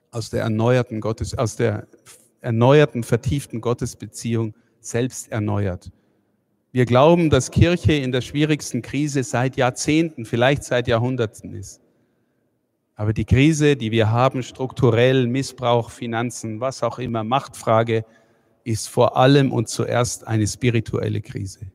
aus 0.09 0.29
der 0.29 0.43
erneuerten 0.43 1.01
Gottes, 1.01 1.37
aus 1.37 1.57
der 1.57 1.85
erneuerten, 2.39 3.03
vertieften 3.03 3.59
Gottesbeziehung 3.59 4.53
selbst 4.79 5.33
erneuert. 5.33 5.91
Wir 6.71 6.85
glauben, 6.85 7.29
dass 7.29 7.51
Kirche 7.51 7.91
in 7.91 8.13
der 8.13 8.21
schwierigsten 8.21 8.81
Krise 8.81 9.21
seit 9.23 9.57
Jahrzehnten, 9.57 10.23
vielleicht 10.23 10.63
seit 10.63 10.87
Jahrhunderten 10.87 11.53
ist. 11.53 11.81
Aber 12.95 13.11
die 13.11 13.25
Krise, 13.25 13.75
die 13.75 13.91
wir 13.91 14.09
haben, 14.09 14.43
strukturell, 14.43 15.27
Missbrauch, 15.27 15.89
Finanzen, 15.89 16.61
was 16.61 16.83
auch 16.83 16.99
immer, 16.99 17.25
Machtfrage, 17.25 18.05
ist 18.63 18.87
vor 18.87 19.17
allem 19.17 19.51
und 19.51 19.67
zuerst 19.67 20.25
eine 20.25 20.47
spirituelle 20.47 21.19
Krise. 21.19 21.69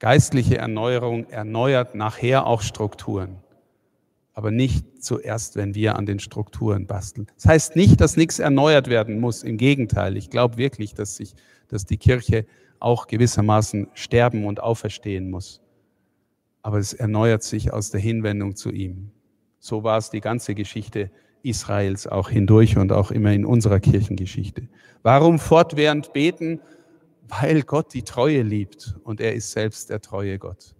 Geistliche 0.00 0.56
Erneuerung 0.56 1.28
erneuert 1.28 1.94
nachher 1.94 2.46
auch 2.46 2.62
Strukturen, 2.62 3.36
aber 4.32 4.50
nicht 4.50 5.04
zuerst, 5.04 5.56
wenn 5.56 5.74
wir 5.74 5.96
an 5.96 6.06
den 6.06 6.18
Strukturen 6.20 6.86
basteln. 6.86 7.26
Das 7.36 7.44
heißt 7.44 7.76
nicht, 7.76 8.00
dass 8.00 8.16
nichts 8.16 8.38
erneuert 8.38 8.88
werden 8.88 9.20
muss. 9.20 9.42
Im 9.42 9.58
Gegenteil, 9.58 10.16
ich 10.16 10.30
glaube 10.30 10.56
wirklich, 10.56 10.94
dass, 10.94 11.16
sich, 11.16 11.34
dass 11.68 11.84
die 11.84 11.98
Kirche 11.98 12.46
auch 12.78 13.08
gewissermaßen 13.08 13.88
sterben 13.92 14.46
und 14.46 14.62
auferstehen 14.62 15.30
muss. 15.30 15.60
Aber 16.62 16.78
es 16.78 16.94
erneuert 16.94 17.42
sich 17.42 17.70
aus 17.70 17.90
der 17.90 18.00
Hinwendung 18.00 18.56
zu 18.56 18.70
ihm. 18.70 19.10
So 19.58 19.84
war 19.84 19.98
es 19.98 20.08
die 20.08 20.22
ganze 20.22 20.54
Geschichte 20.54 21.10
Israels 21.42 22.06
auch 22.06 22.30
hindurch 22.30 22.78
und 22.78 22.90
auch 22.90 23.10
immer 23.10 23.32
in 23.32 23.44
unserer 23.44 23.80
Kirchengeschichte. 23.80 24.66
Warum 25.02 25.38
fortwährend 25.38 26.14
beten? 26.14 26.60
Weil 27.30 27.62
Gott 27.62 27.94
die 27.94 28.02
Treue 28.02 28.42
liebt 28.42 28.96
und 29.04 29.20
er 29.20 29.34
ist 29.34 29.52
selbst 29.52 29.90
der 29.90 30.00
treue 30.00 30.38
Gott, 30.38 30.74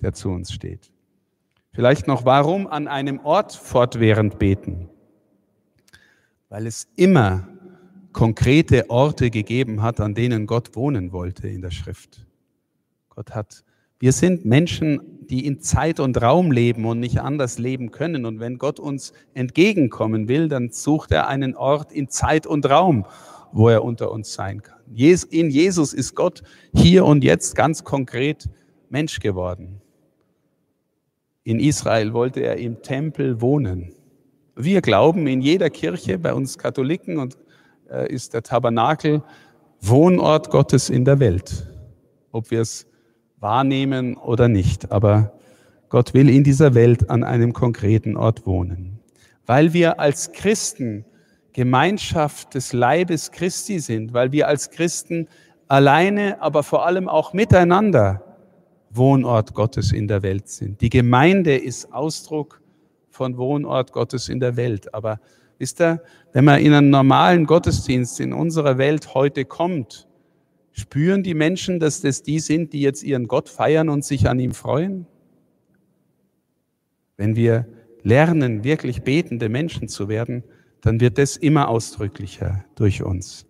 der 0.00 0.12
zu 0.12 0.30
uns 0.30 0.52
steht. 0.52 0.90
Vielleicht 1.72 2.06
noch, 2.06 2.24
warum 2.24 2.66
an 2.66 2.88
einem 2.88 3.20
Ort 3.20 3.52
fortwährend 3.52 4.38
beten? 4.38 4.88
Weil 6.48 6.66
es 6.66 6.88
immer 6.96 7.46
konkrete 8.12 8.90
Orte 8.90 9.30
gegeben 9.30 9.82
hat, 9.82 10.00
an 10.00 10.14
denen 10.14 10.46
Gott 10.46 10.74
wohnen 10.74 11.12
wollte 11.12 11.46
in 11.46 11.62
der 11.62 11.70
Schrift. 11.70 12.26
Gott 13.08 13.34
hat 13.34 13.64
wir 14.02 14.12
sind 14.12 14.46
Menschen, 14.46 15.26
die 15.28 15.44
in 15.44 15.60
Zeit 15.60 16.00
und 16.00 16.20
Raum 16.22 16.52
leben 16.52 16.86
und 16.86 17.00
nicht 17.00 17.20
anders 17.20 17.58
leben 17.58 17.90
können. 17.90 18.24
Und 18.24 18.40
wenn 18.40 18.56
Gott 18.56 18.80
uns 18.80 19.12
entgegenkommen 19.34 20.26
will, 20.26 20.48
dann 20.48 20.70
sucht 20.70 21.12
er 21.12 21.28
einen 21.28 21.54
Ort 21.54 21.92
in 21.92 22.08
Zeit 22.08 22.46
und 22.46 22.64
Raum, 22.68 23.04
wo 23.52 23.68
er 23.68 23.84
unter 23.84 24.10
uns 24.10 24.32
sein 24.32 24.62
kann. 24.62 24.78
In 24.94 25.50
Jesus 25.50 25.92
ist 25.92 26.14
Gott 26.14 26.42
hier 26.74 27.04
und 27.04 27.24
jetzt 27.24 27.54
ganz 27.54 27.84
konkret 27.84 28.48
Mensch 28.88 29.20
geworden. 29.20 29.80
In 31.44 31.58
Israel 31.58 32.12
wollte 32.12 32.40
er 32.40 32.56
im 32.56 32.82
Tempel 32.82 33.40
wohnen. 33.40 33.94
Wir 34.56 34.82
glauben, 34.82 35.26
in 35.26 35.40
jeder 35.40 35.70
Kirche, 35.70 36.18
bei 36.18 36.34
uns 36.34 36.58
Katholiken, 36.58 37.18
und, 37.18 37.38
äh, 37.88 38.12
ist 38.12 38.34
der 38.34 38.42
Tabernakel 38.42 39.22
Wohnort 39.80 40.50
Gottes 40.50 40.90
in 40.90 41.04
der 41.04 41.18
Welt. 41.20 41.66
Ob 42.32 42.50
wir 42.50 42.60
es 42.60 42.86
wahrnehmen 43.38 44.16
oder 44.16 44.48
nicht. 44.48 44.92
Aber 44.92 45.32
Gott 45.88 46.12
will 46.12 46.28
in 46.28 46.44
dieser 46.44 46.74
Welt 46.74 47.08
an 47.08 47.24
einem 47.24 47.52
konkreten 47.52 48.16
Ort 48.16 48.46
wohnen. 48.46 48.98
Weil 49.46 49.72
wir 49.72 49.98
als 49.98 50.32
Christen 50.32 51.04
Gemeinschaft 51.52 52.54
des 52.54 52.72
Leibes 52.72 53.30
Christi 53.30 53.80
sind, 53.80 54.12
weil 54.12 54.32
wir 54.32 54.48
als 54.48 54.70
Christen 54.70 55.28
alleine, 55.68 56.40
aber 56.40 56.62
vor 56.62 56.86
allem 56.86 57.08
auch 57.08 57.32
miteinander 57.32 58.24
Wohnort 58.90 59.54
Gottes 59.54 59.92
in 59.92 60.08
der 60.08 60.22
Welt 60.22 60.48
sind. 60.48 60.80
Die 60.80 60.90
Gemeinde 60.90 61.56
ist 61.56 61.92
Ausdruck 61.92 62.60
von 63.08 63.36
Wohnort 63.36 63.92
Gottes 63.92 64.28
in 64.28 64.40
der 64.40 64.56
Welt. 64.56 64.92
Aber 64.94 65.20
wisst 65.58 65.80
ihr, 65.80 66.02
wenn 66.32 66.44
man 66.44 66.60
in 66.60 66.72
einen 66.72 66.90
normalen 66.90 67.46
Gottesdienst 67.46 68.20
in 68.20 68.32
unserer 68.32 68.78
Welt 68.78 69.14
heute 69.14 69.44
kommt, 69.44 70.08
Spüren 70.72 71.22
die 71.22 71.34
Menschen, 71.34 71.80
dass 71.80 72.00
das 72.00 72.22
die 72.22 72.40
sind, 72.40 72.72
die 72.72 72.80
jetzt 72.80 73.02
ihren 73.02 73.28
Gott 73.28 73.48
feiern 73.48 73.88
und 73.88 74.04
sich 74.04 74.28
an 74.28 74.38
ihm 74.38 74.52
freuen? 74.52 75.06
Wenn 77.16 77.36
wir 77.36 77.66
lernen, 78.02 78.64
wirklich 78.64 79.02
betende 79.02 79.48
Menschen 79.48 79.88
zu 79.88 80.08
werden, 80.08 80.44
dann 80.82 81.00
wird 81.00 81.18
das 81.18 81.36
immer 81.36 81.68
ausdrücklicher 81.68 82.64
durch 82.74 83.02
uns. 83.02 83.46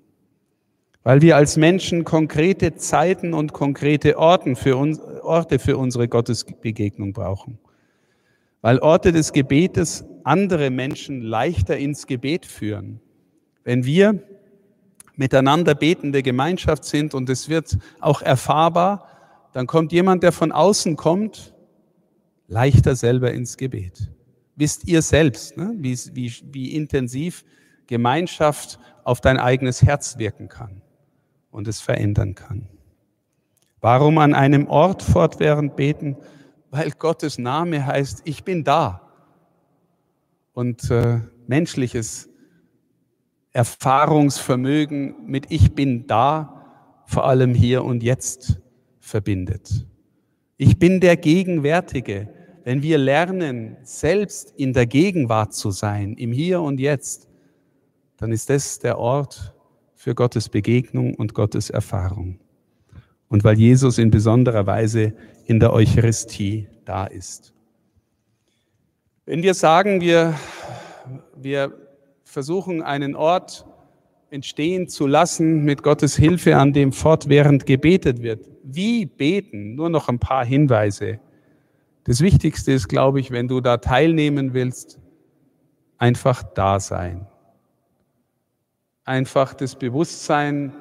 Weil 1.02 1.22
wir 1.22 1.36
als 1.36 1.56
Menschen 1.56 2.04
konkrete 2.04 2.74
Zeiten 2.74 3.32
und 3.32 3.52
konkrete 3.52 4.18
Orten 4.18 4.56
für 4.56 4.76
uns, 4.76 5.00
Orte 5.22 5.58
für 5.58 5.78
unsere 5.78 6.08
Gottesbegegnung 6.08 7.12
brauchen. 7.12 7.58
Weil 8.60 8.78
Orte 8.80 9.12
des 9.12 9.32
Gebetes 9.32 10.04
andere 10.24 10.70
Menschen 10.70 11.22
leichter 11.22 11.78
ins 11.78 12.06
Gebet 12.06 12.44
führen. 12.44 13.00
Wenn 13.64 13.84
wir 13.84 14.22
miteinander 15.16 15.74
betende 15.74 16.22
Gemeinschaft 16.22 16.84
sind 16.84 17.14
und 17.14 17.30
es 17.30 17.48
wird 17.48 17.78
auch 18.00 18.20
erfahrbar, 18.20 19.06
dann 19.52 19.66
kommt 19.66 19.92
jemand, 19.92 20.22
der 20.22 20.32
von 20.32 20.52
außen 20.52 20.96
kommt, 20.96 21.54
leichter 22.48 22.94
selber 22.94 23.32
ins 23.32 23.56
Gebet. 23.56 24.10
Wisst 24.60 24.86
ihr 24.86 25.00
selbst, 25.00 25.56
ne? 25.56 25.72
wie, 25.78 25.98
wie, 26.12 26.30
wie 26.52 26.74
intensiv 26.74 27.46
Gemeinschaft 27.86 28.78
auf 29.04 29.22
dein 29.22 29.38
eigenes 29.38 29.82
Herz 29.82 30.18
wirken 30.18 30.50
kann 30.50 30.82
und 31.50 31.66
es 31.66 31.80
verändern 31.80 32.34
kann. 32.34 32.68
Warum 33.80 34.18
an 34.18 34.34
einem 34.34 34.66
Ort 34.66 35.02
fortwährend 35.02 35.76
beten? 35.76 36.18
Weil 36.70 36.90
Gottes 36.90 37.38
Name 37.38 37.86
heißt, 37.86 38.20
ich 38.26 38.44
bin 38.44 38.62
da. 38.62 39.00
Und 40.52 40.90
äh, 40.90 41.20
menschliches 41.46 42.28
Erfahrungsvermögen 43.52 45.24
mit 45.24 45.50
Ich 45.50 45.74
bin 45.74 46.06
da, 46.06 47.02
vor 47.06 47.26
allem 47.26 47.54
hier 47.54 47.82
und 47.82 48.02
jetzt 48.02 48.60
verbindet. 48.98 49.86
Ich 50.58 50.78
bin 50.78 51.00
der 51.00 51.16
Gegenwärtige. 51.16 52.28
Wenn 52.70 52.84
wir 52.84 52.98
lernen, 52.98 53.78
selbst 53.82 54.54
in 54.56 54.72
der 54.72 54.86
Gegenwart 54.86 55.52
zu 55.54 55.72
sein, 55.72 56.14
im 56.14 56.30
Hier 56.30 56.60
und 56.60 56.78
Jetzt, 56.78 57.28
dann 58.16 58.30
ist 58.30 58.48
das 58.48 58.78
der 58.78 58.96
Ort 58.96 59.52
für 59.96 60.14
Gottes 60.14 60.48
Begegnung 60.48 61.16
und 61.16 61.34
Gottes 61.34 61.70
Erfahrung. 61.70 62.38
Und 63.26 63.42
weil 63.42 63.58
Jesus 63.58 63.98
in 63.98 64.12
besonderer 64.12 64.68
Weise 64.68 65.14
in 65.46 65.58
der 65.58 65.72
Eucharistie 65.72 66.68
da 66.84 67.06
ist. 67.06 67.52
Wenn 69.26 69.42
wir 69.42 69.54
sagen, 69.54 70.00
wir, 70.00 70.36
wir 71.34 71.72
versuchen, 72.22 72.82
einen 72.82 73.16
Ort 73.16 73.66
entstehen 74.30 74.86
zu 74.86 75.08
lassen 75.08 75.64
mit 75.64 75.82
Gottes 75.82 76.16
Hilfe, 76.16 76.56
an 76.56 76.72
dem 76.72 76.92
fortwährend 76.92 77.66
gebetet 77.66 78.22
wird. 78.22 78.48
Wie 78.62 79.06
beten? 79.06 79.74
Nur 79.74 79.90
noch 79.90 80.08
ein 80.08 80.20
paar 80.20 80.44
Hinweise. 80.44 81.18
Das 82.04 82.20
Wichtigste 82.20 82.72
ist, 82.72 82.88
glaube 82.88 83.20
ich, 83.20 83.30
wenn 83.30 83.48
du 83.48 83.60
da 83.60 83.76
teilnehmen 83.76 84.54
willst, 84.54 84.98
einfach 85.98 86.42
da 86.42 86.80
sein. 86.80 87.26
Einfach 89.04 89.54
das 89.54 89.76
Bewusstsein 89.76 90.72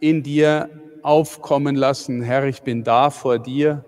in 0.00 0.22
dir 0.22 0.70
aufkommen 1.02 1.76
lassen. 1.76 2.22
Herr, 2.22 2.44
ich 2.44 2.62
bin 2.62 2.84
da 2.84 3.10
vor 3.10 3.38
dir. 3.38 3.84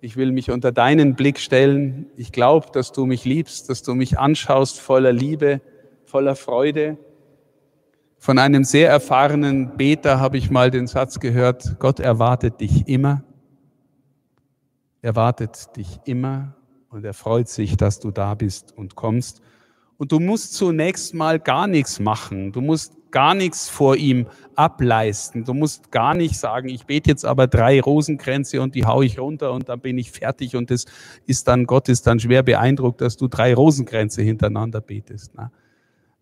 Ich 0.00 0.16
will 0.16 0.32
mich 0.32 0.50
unter 0.50 0.72
deinen 0.72 1.14
Blick 1.14 1.38
stellen. 1.38 2.06
Ich 2.16 2.32
glaube, 2.32 2.68
dass 2.72 2.92
du 2.92 3.06
mich 3.06 3.24
liebst, 3.24 3.70
dass 3.70 3.82
du 3.82 3.94
mich 3.94 4.18
anschaust 4.18 4.80
voller 4.80 5.12
Liebe 5.12 5.60
voller 6.14 6.36
Freude. 6.36 6.96
Von 8.18 8.38
einem 8.38 8.62
sehr 8.62 8.88
erfahrenen 8.88 9.76
Beter 9.76 10.20
habe 10.20 10.36
ich 10.36 10.48
mal 10.48 10.70
den 10.70 10.86
Satz 10.86 11.18
gehört, 11.18 11.80
Gott 11.80 11.98
erwartet 11.98 12.60
dich 12.60 12.86
immer. 12.86 13.24
Er 15.04 15.16
wartet 15.16 15.76
dich 15.76 16.00
immer 16.06 16.54
und 16.88 17.04
er 17.04 17.12
freut 17.12 17.50
sich, 17.50 17.76
dass 17.76 18.00
du 18.00 18.10
da 18.10 18.34
bist 18.34 18.72
und 18.74 18.94
kommst. 18.94 19.42
Und 19.98 20.12
du 20.12 20.18
musst 20.18 20.54
zunächst 20.54 21.12
mal 21.12 21.38
gar 21.38 21.66
nichts 21.66 22.00
machen. 22.00 22.52
Du 22.52 22.62
musst 22.62 22.94
gar 23.10 23.34
nichts 23.34 23.68
vor 23.68 23.96
ihm 23.96 24.26
ableisten. 24.54 25.44
Du 25.44 25.52
musst 25.52 25.92
gar 25.92 26.14
nicht 26.14 26.38
sagen, 26.38 26.70
ich 26.70 26.86
bete 26.86 27.10
jetzt 27.10 27.26
aber 27.26 27.48
drei 27.48 27.82
Rosenkränze 27.82 28.62
und 28.62 28.74
die 28.74 28.86
haue 28.86 29.04
ich 29.04 29.18
runter 29.18 29.52
und 29.52 29.68
dann 29.68 29.80
bin 29.80 29.98
ich 29.98 30.10
fertig 30.10 30.56
und 30.56 30.70
das 30.70 30.86
ist 31.26 31.48
dann, 31.48 31.66
Gott 31.66 31.90
ist 31.90 32.06
dann 32.06 32.18
schwer 32.18 32.42
beeindruckt, 32.42 33.02
dass 33.02 33.18
du 33.18 33.28
drei 33.28 33.52
Rosenkränze 33.52 34.22
hintereinander 34.22 34.80
betest. 34.80 35.32
Na? 35.36 35.52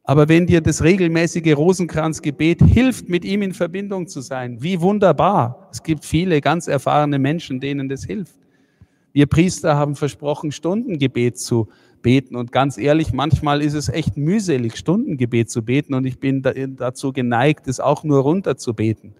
Aber 0.03 0.29
wenn 0.29 0.49
dir 0.49 0.61
das 0.61 0.83
regelmäßige 0.83 1.57
Rosenkranzgebet 1.57 2.61
hilft, 2.63 3.09
mit 3.09 3.25
ihm 3.25 3.43
in 3.43 3.55
Verbindung 3.55 4.09
zu 4.09 4.23
sein, 4.23 4.61
wie 4.61 4.81
wunderbar. 4.81 5.69
Es 5.71 5.85
gibt 5.85 6.05
viele 6.05 6.41
ganz 6.41 6.67
erfahrene 6.67 7.21
Menschen, 7.21 7.61
denen 7.61 7.89
das 7.89 8.03
hilft. 8.03 8.42
Wir 9.13 9.27
Priester 9.27 9.77
haben 9.77 9.95
versprochen, 9.95 10.53
Stundengebet 10.53 11.39
zu 11.39 11.69
beten. 12.01 12.37
Und 12.37 12.53
ganz 12.53 12.79
ehrlich, 12.79 13.13
manchmal 13.13 13.63
ist 13.63 13.75
es 13.75 13.89
echt 13.89 14.17
mühselig, 14.17 14.77
Stundengebet 14.77 15.51
zu 15.51 15.63
beten. 15.63 15.95
Und 15.95 16.07
ich 16.07 16.19
bin 16.19 16.43
dazu 16.43 17.13
geneigt, 17.13 17.69
es 17.69 17.81
auch 17.81 18.05
nur 18.05 18.21
runter 18.21 18.57
zu 18.57 18.75
beten. 18.75 19.15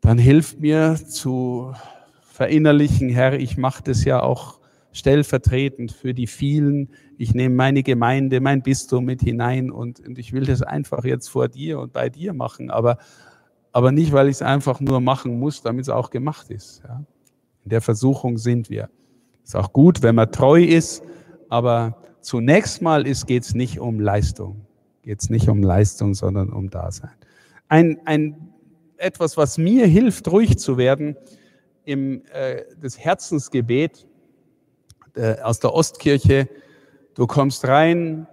Dann 0.00 0.18
hilft 0.18 0.60
mir 0.60 0.96
zu 0.96 1.74
verinnerlichen, 2.22 3.08
Herr, 3.08 3.38
ich 3.38 3.56
mache 3.56 3.82
das 3.84 4.04
ja 4.04 4.22
auch 4.22 4.58
stellvertretend 4.92 5.92
für 5.92 6.14
die 6.14 6.26
vielen. 6.26 6.90
Ich 7.18 7.34
nehme 7.34 7.54
meine 7.54 7.82
Gemeinde, 7.82 8.40
mein 8.40 8.62
Bistum 8.62 9.04
mit 9.04 9.22
hinein 9.22 9.70
und, 9.70 10.00
und 10.00 10.18
ich 10.18 10.32
will 10.32 10.44
das 10.44 10.62
einfach 10.62 11.04
jetzt 11.04 11.28
vor 11.28 11.48
dir 11.48 11.78
und 11.80 11.92
bei 11.92 12.08
dir 12.08 12.32
machen. 12.32 12.70
Aber 12.70 12.98
aber 13.74 13.90
nicht, 13.90 14.12
weil 14.12 14.28
ich 14.28 14.36
es 14.36 14.42
einfach 14.42 14.78
nur 14.78 15.00
machen 15.00 15.40
muss, 15.40 15.60
damit 15.60 15.82
es 15.82 15.88
auch 15.88 16.10
gemacht 16.10 16.48
ist. 16.48 16.80
Ja. 16.86 17.02
In 17.64 17.70
der 17.70 17.80
Versuchung 17.80 18.38
sind 18.38 18.70
wir. 18.70 18.88
Ist 19.42 19.56
auch 19.56 19.72
gut, 19.72 20.02
wenn 20.02 20.14
man 20.14 20.30
treu 20.30 20.62
ist, 20.62 21.02
aber 21.48 21.96
zunächst 22.20 22.82
mal 22.82 23.04
geht 23.04 23.42
es 23.42 23.54
nicht 23.54 23.78
um 23.78 24.00
Leistung. 24.00 24.66
Geht 25.02 25.20
es 25.20 25.30
nicht 25.30 25.48
um 25.48 25.62
Leistung, 25.62 26.14
sondern 26.14 26.50
um 26.50 26.70
Dasein. 26.70 27.10
Ein, 27.68 28.00
ein, 28.06 28.54
etwas, 28.96 29.36
was 29.36 29.58
mir 29.58 29.86
hilft, 29.86 30.30
ruhig 30.30 30.58
zu 30.58 30.78
werden, 30.78 31.16
im 31.84 32.22
äh, 32.32 32.62
das 32.80 32.98
Herzensgebet 32.98 34.06
äh, 35.14 35.40
aus 35.40 35.60
der 35.60 35.74
Ostkirche. 35.74 36.48
Du 37.14 37.26
kommst 37.26 37.66
rein, 37.66 38.26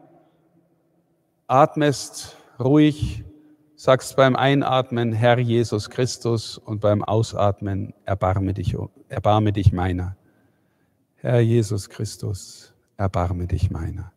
atmest 1.47 2.37
ruhig, 2.59 3.23
sagst 3.75 4.15
beim 4.15 4.35
Einatmen 4.35 5.11
Herr 5.11 5.39
Jesus 5.39 5.89
Christus 5.89 6.57
und 6.57 6.79
beim 6.79 7.03
Ausatmen 7.03 7.93
erbarme 8.05 8.53
dich, 8.53 8.77
erbarme 9.11 9.51
dich 9.51 9.73
meiner. 9.73 10.15
Herr 11.15 11.41
Jesus 11.41 11.89
Christus, 11.89 12.73
erbarme 12.97 13.45
dich 13.45 13.69
meiner. 13.69 14.11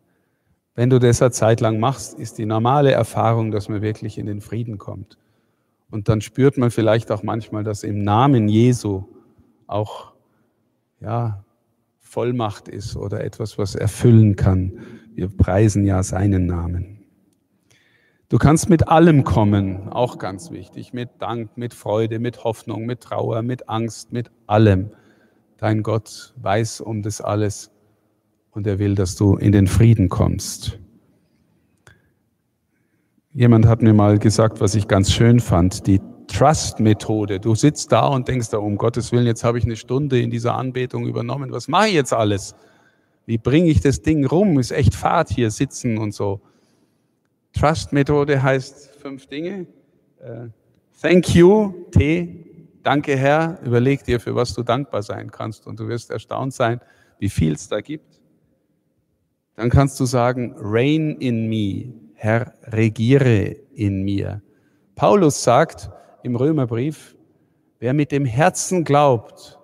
Wenn 0.75 0.89
du 0.89 0.99
das 0.99 1.21
eine 1.21 1.33
Zeit 1.33 1.61
lang 1.61 1.79
machst, 1.79 2.19
ist 2.19 2.39
die 2.39 2.47
normale 2.47 2.93
Erfahrung, 2.93 3.51
dass 3.51 3.69
man 3.69 3.83
wirklich 3.83 4.19
in 4.19 4.27
den 4.27 4.41
Frieden 4.41 4.79
kommt. 4.79 5.19
Und 5.91 6.09
dann 6.09 6.21
spürt 6.21 6.59
man 6.59 6.71
vielleicht 6.71 7.11
auch 7.13 7.23
manchmal, 7.23 7.65
dass 7.65 7.83
im 7.83 8.03
Namen 8.03 8.49
Jesu 8.49 9.05
auch 9.67 10.13
ja, 11.01 11.45
Vollmacht 12.01 12.69
ist 12.69 12.97
oder 12.97 13.23
etwas, 13.23 13.59
was 13.59 13.75
erfüllen 13.75 14.37
kann. 14.37 14.79
Wir 15.15 15.29
preisen 15.29 15.85
ja 15.85 16.03
seinen 16.03 16.47
Namen. 16.47 16.94
Du 18.35 18.39
kannst 18.39 18.69
mit 18.69 18.89
allem 18.89 19.23
kommen, 19.23 19.91
auch 19.91 20.19
ganz 20.19 20.51
wichtig, 20.51 20.93
mit 20.93 21.09
Dank, 21.21 21.57
mit 21.57 21.73
Freude, 21.73 22.19
mit 22.19 22.43
Hoffnung, 22.43 22.85
mit 22.85 23.01
Trauer, 23.01 23.43
mit 23.43 23.69
Angst, 23.69 24.13
mit 24.13 24.33
allem. 24.49 24.91
Dein 25.57 25.85
Gott 25.85 26.35
weiß 26.39 26.81
um 26.81 27.03
das 27.03 27.21
alles 27.21 27.71
und 28.51 28.67
er 28.67 28.81
will, 28.81 28.97
dass 28.97 29.15
du 29.15 29.37
in 29.37 29.53
den 29.53 29.69
Frieden 29.69 30.09
kommst. 30.09 30.81
Jemand 33.33 33.67
hat 33.67 33.83
mir 33.83 33.95
mal 33.95 34.19
gesagt, 34.19 34.61
was 34.61 34.75
ich 34.75 34.89
ganz 34.89 35.13
schön 35.13 35.39
fand, 35.39 35.87
die 35.87 36.01
Trust-Methode. 36.27 37.39
Du 37.39 37.55
sitzt 37.55 37.93
da 37.93 38.09
und 38.09 38.27
denkst 38.27 38.51
da, 38.51 38.59
um 38.59 38.79
Gottes 38.79 39.13
Willen, 39.13 39.27
jetzt 39.27 39.45
habe 39.45 39.59
ich 39.59 39.65
eine 39.65 39.77
Stunde 39.77 40.21
in 40.21 40.33
dieser 40.33 40.57
Anbetung 40.57 41.07
übernommen. 41.07 41.53
Was 41.53 41.69
mache 41.69 41.87
ich 41.87 41.95
jetzt 41.95 42.13
alles? 42.13 42.57
Wie 43.27 43.39
bringe 43.39 43.69
ich 43.69 43.81
das 43.81 44.03
Ding 44.03 44.27
rum? 44.27 44.59
Ist 44.59 44.73
echt 44.73 44.97
Fahrt 44.97 45.31
hier 45.31 45.53
sitzen 45.53 45.99
und 45.99 46.13
so. 46.13 46.41
Trust-Methode 47.55 48.43
heißt 48.43 48.91
fünf 49.01 49.27
Dinge. 49.27 49.67
Äh, 50.21 50.49
thank 51.01 51.35
you, 51.35 51.87
T. 51.93 52.45
Danke, 52.83 53.17
Herr. 53.17 53.59
Überleg 53.65 54.05
dir, 54.05 54.21
für 54.21 54.35
was 54.35 54.53
du 54.53 54.63
dankbar 54.63 55.03
sein 55.03 55.31
kannst. 55.31 55.67
Und 55.67 55.81
du 55.81 55.89
wirst 55.89 56.11
erstaunt 56.11 56.53
sein, 56.53 56.81
wie 57.19 57.31
viel 57.31 57.55
es 57.55 57.69
da 57.69 57.81
gibt. 57.81 58.21
Dann 59.55 59.71
kannst 59.71 59.99
du 60.01 60.05
sagen, 60.05 60.55
reign 60.59 61.17
in 61.21 61.49
me. 61.49 61.95
Herr, 62.15 62.55
regiere 62.65 63.57
in 63.75 64.03
mir. 64.03 64.43
Paulus 64.95 65.43
sagt 65.43 65.91
im 66.23 66.37
Römerbrief, 66.37 67.17
wer 67.79 67.95
mit 67.95 68.13
dem 68.13 68.25
Herzen 68.25 68.85
glaubt, 68.85 69.59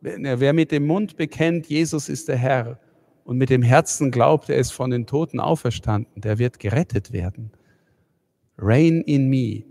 wer 0.00 0.52
mit 0.52 0.70
dem 0.70 0.86
Mund 0.86 1.16
bekennt, 1.16 1.66
Jesus 1.66 2.08
ist 2.08 2.28
der 2.28 2.36
Herr 2.36 2.78
und 3.24 3.38
mit 3.38 3.50
dem 3.50 3.62
Herzen 3.62 4.10
glaubt, 4.10 4.48
er 4.48 4.56
ist 4.56 4.72
von 4.72 4.90
den 4.90 5.06
Toten 5.06 5.40
auferstanden, 5.40 6.20
der 6.20 6.38
wird 6.38 6.58
gerettet 6.58 7.12
werden. 7.12 7.50
Reign 8.56 9.00
in 9.00 9.28
me. 9.28 9.64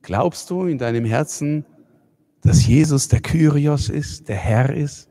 Glaubst 0.00 0.48
du 0.50 0.64
in 0.64 0.78
deinem 0.78 1.04
Herzen, 1.04 1.64
dass 2.42 2.66
Jesus 2.66 3.08
der 3.08 3.20
Kyrios 3.20 3.88
ist, 3.88 4.28
der 4.28 4.36
Herr 4.36 4.74
ist, 4.74 5.08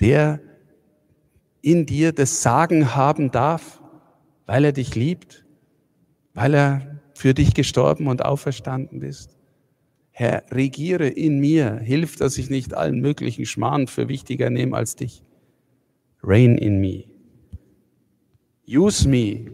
der 0.00 0.40
in 1.60 1.86
dir 1.86 2.12
das 2.12 2.42
Sagen 2.42 2.94
haben 2.94 3.30
darf, 3.30 3.80
weil 4.46 4.64
er 4.64 4.72
dich 4.72 4.94
liebt? 4.94 5.46
weil 6.36 6.54
er 6.54 7.00
für 7.14 7.32
dich 7.32 7.54
gestorben 7.54 8.06
und 8.06 8.22
auferstanden 8.22 9.00
ist. 9.00 9.38
Herr, 10.10 10.44
regiere 10.50 11.08
in 11.08 11.40
mir, 11.40 11.78
hilf, 11.78 12.16
dass 12.16 12.36
ich 12.36 12.50
nicht 12.50 12.74
allen 12.74 13.00
möglichen 13.00 13.46
Schmarrn 13.46 13.86
für 13.86 14.08
wichtiger 14.08 14.50
nehme 14.50 14.76
als 14.76 14.96
dich. 14.96 15.22
Reign 16.26 16.58
in 16.58 16.80
me. 16.80 17.04
Use 18.66 19.08
me. 19.08 19.46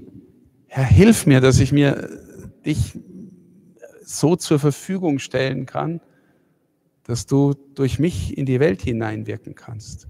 Herr, 0.69 0.85
hilf 0.85 1.27
mir, 1.27 1.41
dass 1.41 1.61
ich 1.61 1.71
mir 1.71 2.09
dich 2.65 2.99
so 4.05 4.37
zur 4.37 4.59
Verfügung 4.59 5.19
stellen 5.19 5.67
kann, 5.67 6.01
dass 7.05 7.27
du 7.27 7.55
durch 7.75 7.99
mich 7.99 8.37
in 8.39 8.47
die 8.47 8.59
Welt 8.59 8.81
hineinwirken 8.83 9.55
kannst. 9.55 10.09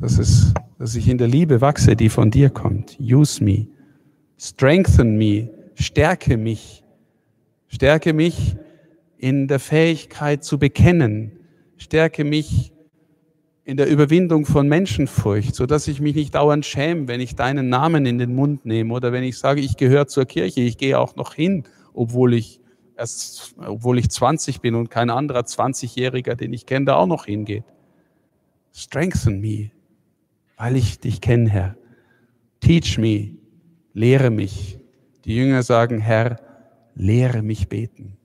Dass, 0.00 0.18
es, 0.18 0.54
dass 0.78 0.94
ich 0.94 1.08
in 1.08 1.18
der 1.18 1.26
Liebe 1.26 1.60
wachse, 1.60 1.96
die 1.96 2.08
von 2.08 2.30
dir 2.30 2.50
kommt. 2.50 2.96
Use 3.00 3.42
me. 3.42 3.66
Strengthen 4.36 5.16
me 5.16 5.50
stärke 5.78 6.36
mich. 6.36 6.84
Stärke 7.68 8.12
mich 8.12 8.56
in 9.16 9.48
der 9.48 9.58
Fähigkeit 9.58 10.44
zu 10.44 10.58
bekennen. 10.58 11.32
Stärke 11.76 12.24
mich 12.24 12.72
in 13.68 13.76
der 13.76 13.86
Überwindung 13.86 14.46
von 14.46 14.66
Menschenfurcht, 14.66 15.54
so 15.54 15.66
dass 15.66 15.88
ich 15.88 16.00
mich 16.00 16.14
nicht 16.14 16.34
dauernd 16.34 16.64
schäme, 16.64 17.06
wenn 17.06 17.20
ich 17.20 17.36
deinen 17.36 17.68
Namen 17.68 18.06
in 18.06 18.16
den 18.16 18.34
Mund 18.34 18.64
nehme 18.64 18.94
oder 18.94 19.12
wenn 19.12 19.22
ich 19.22 19.36
sage, 19.36 19.60
ich 19.60 19.76
gehöre 19.76 20.06
zur 20.06 20.24
Kirche, 20.24 20.62
ich 20.62 20.78
gehe 20.78 20.98
auch 20.98 21.16
noch 21.16 21.34
hin, 21.34 21.64
obwohl 21.92 22.32
ich 22.32 22.62
erst, 22.96 23.54
obwohl 23.58 23.98
ich 23.98 24.08
20 24.08 24.62
bin 24.62 24.74
und 24.74 24.88
kein 24.88 25.10
anderer 25.10 25.40
20-Jähriger, 25.40 26.34
den 26.34 26.54
ich 26.54 26.64
kenne, 26.64 26.86
da 26.86 26.96
auch 26.96 27.06
noch 27.06 27.26
hingeht. 27.26 27.64
Strengthen 28.72 29.42
me, 29.42 29.70
weil 30.56 30.74
ich 30.74 30.98
dich 31.00 31.20
kenne, 31.20 31.50
Herr. 31.50 31.76
Teach 32.60 32.96
me, 32.96 33.32
lehre 33.92 34.30
mich, 34.30 34.78
die 35.26 35.36
Jünger 35.36 35.62
sagen, 35.62 35.98
Herr, 35.98 36.40
lehre 36.94 37.42
mich 37.42 37.68
beten. 37.68 38.17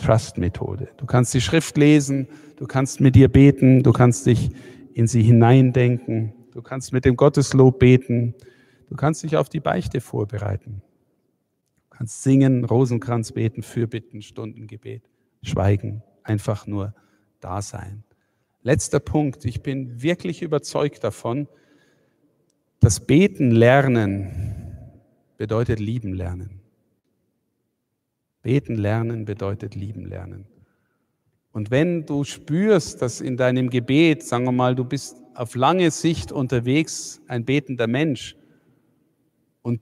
Trust-Methode. 0.00 0.88
Du 0.96 1.06
kannst 1.06 1.32
die 1.34 1.40
Schrift 1.40 1.76
lesen, 1.76 2.28
du 2.56 2.66
kannst 2.66 3.00
mit 3.00 3.14
dir 3.14 3.28
beten, 3.28 3.82
du 3.82 3.92
kannst 3.92 4.26
dich 4.26 4.50
in 4.94 5.06
sie 5.06 5.22
hineindenken, 5.22 6.32
du 6.52 6.62
kannst 6.62 6.92
mit 6.92 7.04
dem 7.04 7.16
Gotteslob 7.16 7.78
beten, 7.78 8.34
du 8.88 8.96
kannst 8.96 9.22
dich 9.22 9.36
auf 9.36 9.48
die 9.48 9.60
Beichte 9.60 10.00
vorbereiten. 10.00 10.82
Du 11.90 11.96
kannst 11.96 12.22
singen, 12.22 12.64
Rosenkranz 12.64 13.32
beten, 13.32 13.62
Fürbitten, 13.62 14.22
Stundengebet, 14.22 15.02
schweigen, 15.42 16.02
einfach 16.22 16.66
nur 16.66 16.94
da 17.40 17.62
sein. 17.62 18.04
Letzter 18.62 19.00
Punkt. 19.00 19.44
Ich 19.44 19.62
bin 19.62 20.02
wirklich 20.02 20.42
überzeugt 20.42 21.04
davon, 21.04 21.48
dass 22.80 23.00
Beten 23.00 23.50
lernen 23.50 24.50
bedeutet 25.40 25.80
lieben 25.80 26.12
lernen. 26.12 26.59
Beten 28.42 28.76
lernen 28.76 29.24
bedeutet 29.24 29.74
lieben 29.74 30.06
lernen. 30.06 30.46
Und 31.52 31.70
wenn 31.70 32.06
du 32.06 32.24
spürst, 32.24 33.02
dass 33.02 33.20
in 33.20 33.36
deinem 33.36 33.70
Gebet, 33.70 34.22
sagen 34.22 34.44
wir 34.44 34.52
mal, 34.52 34.74
du 34.74 34.84
bist 34.84 35.16
auf 35.34 35.54
lange 35.54 35.90
Sicht 35.90 36.32
unterwegs, 36.32 37.20
ein 37.26 37.44
betender 37.44 37.86
Mensch, 37.86 38.36
und, 39.62 39.80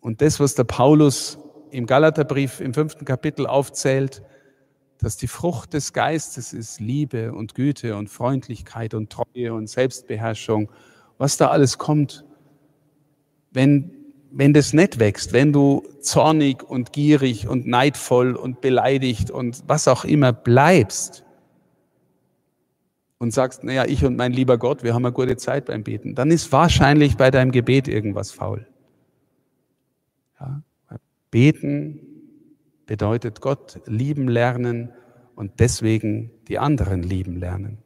und 0.00 0.20
das, 0.20 0.40
was 0.40 0.54
der 0.54 0.64
Paulus 0.64 1.38
im 1.70 1.86
Galaterbrief 1.86 2.60
im 2.60 2.74
fünften 2.74 3.04
Kapitel 3.04 3.46
aufzählt, 3.46 4.22
dass 4.98 5.16
die 5.16 5.26
Frucht 5.26 5.74
des 5.74 5.92
Geistes 5.92 6.52
ist 6.52 6.80
Liebe 6.80 7.32
und 7.32 7.54
Güte 7.54 7.96
und 7.96 8.08
Freundlichkeit 8.08 8.94
und 8.94 9.10
Treue 9.10 9.52
und 9.52 9.68
Selbstbeherrschung, 9.68 10.70
was 11.18 11.36
da 11.36 11.48
alles 11.48 11.78
kommt. 11.78 12.24
Wenn 13.50 13.95
wenn 14.38 14.52
das 14.52 14.74
nicht 14.74 14.98
wächst, 14.98 15.32
wenn 15.32 15.50
du 15.54 15.82
zornig 16.00 16.62
und 16.62 16.92
gierig 16.92 17.48
und 17.48 17.66
neidvoll 17.66 18.36
und 18.36 18.60
beleidigt 18.60 19.30
und 19.30 19.64
was 19.66 19.88
auch 19.88 20.04
immer 20.04 20.34
bleibst 20.34 21.24
und 23.16 23.32
sagst, 23.32 23.64
naja, 23.64 23.86
ich 23.86 24.04
und 24.04 24.16
mein 24.16 24.34
lieber 24.34 24.58
Gott, 24.58 24.82
wir 24.82 24.92
haben 24.92 25.06
eine 25.06 25.14
gute 25.14 25.38
Zeit 25.38 25.64
beim 25.64 25.84
Beten, 25.84 26.14
dann 26.14 26.30
ist 26.30 26.52
wahrscheinlich 26.52 27.16
bei 27.16 27.30
deinem 27.30 27.50
Gebet 27.50 27.88
irgendwas 27.88 28.30
faul. 28.30 28.66
Ja? 30.38 30.62
Beten 31.30 32.00
bedeutet 32.84 33.40
Gott 33.40 33.80
lieben 33.86 34.28
lernen 34.28 34.92
und 35.34 35.60
deswegen 35.60 36.30
die 36.48 36.58
anderen 36.58 37.02
lieben 37.02 37.36
lernen. 37.36 37.78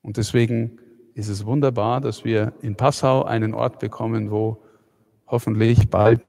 Und 0.00 0.16
deswegen 0.16 0.78
ist 1.14 1.28
es 1.28 1.44
wunderbar, 1.44 2.00
dass 2.00 2.24
wir 2.24 2.52
in 2.62 2.76
Passau 2.76 3.24
einen 3.24 3.54
Ort 3.54 3.78
bekommen, 3.78 4.30
wo 4.30 4.62
hoffentlich 5.26 5.88
bald 5.88 6.22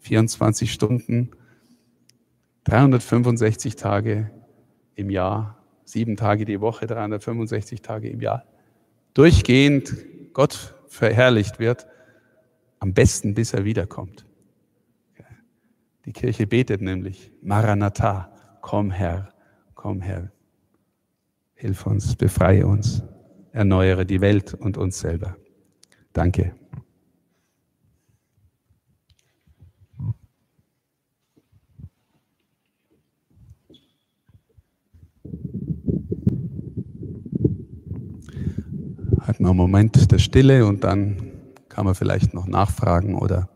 24 0.00 0.72
Stunden, 0.72 1.30
365 2.64 3.76
Tage 3.76 4.30
im 4.94 5.10
Jahr, 5.10 5.58
sieben 5.84 6.16
Tage 6.16 6.44
die 6.44 6.60
Woche, 6.60 6.86
365 6.86 7.82
Tage 7.82 8.08
im 8.08 8.20
Jahr, 8.20 8.44
durchgehend 9.14 9.94
Gott 10.32 10.74
verherrlicht 10.88 11.58
wird, 11.58 11.86
am 12.78 12.94
besten 12.94 13.34
bis 13.34 13.52
er 13.52 13.64
wiederkommt. 13.64 14.26
Die 16.06 16.12
Kirche 16.12 16.46
betet 16.46 16.80
nämlich, 16.80 17.30
Maranatha, 17.42 18.32
komm 18.62 18.90
Herr, 18.90 19.32
komm 19.74 20.00
Herr. 20.00 20.32
Hilf 21.54 21.86
uns, 21.86 22.16
befreie 22.16 22.66
uns, 22.66 23.02
erneuere 23.52 24.04
die 24.04 24.20
Welt 24.20 24.54
und 24.54 24.76
uns 24.76 24.98
selber. 25.00 25.36
Danke. 26.12 26.54
Hat 39.20 39.38
man 39.38 39.50
einen 39.50 39.56
Moment 39.56 40.10
der 40.10 40.18
Stille 40.18 40.66
und 40.66 40.82
dann 40.82 41.32
kann 41.68 41.84
man 41.84 41.94
vielleicht 41.94 42.34
noch 42.34 42.46
nachfragen 42.46 43.14
oder 43.14 43.48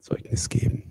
Zeugnis 0.00 0.48
geben. 0.48 0.89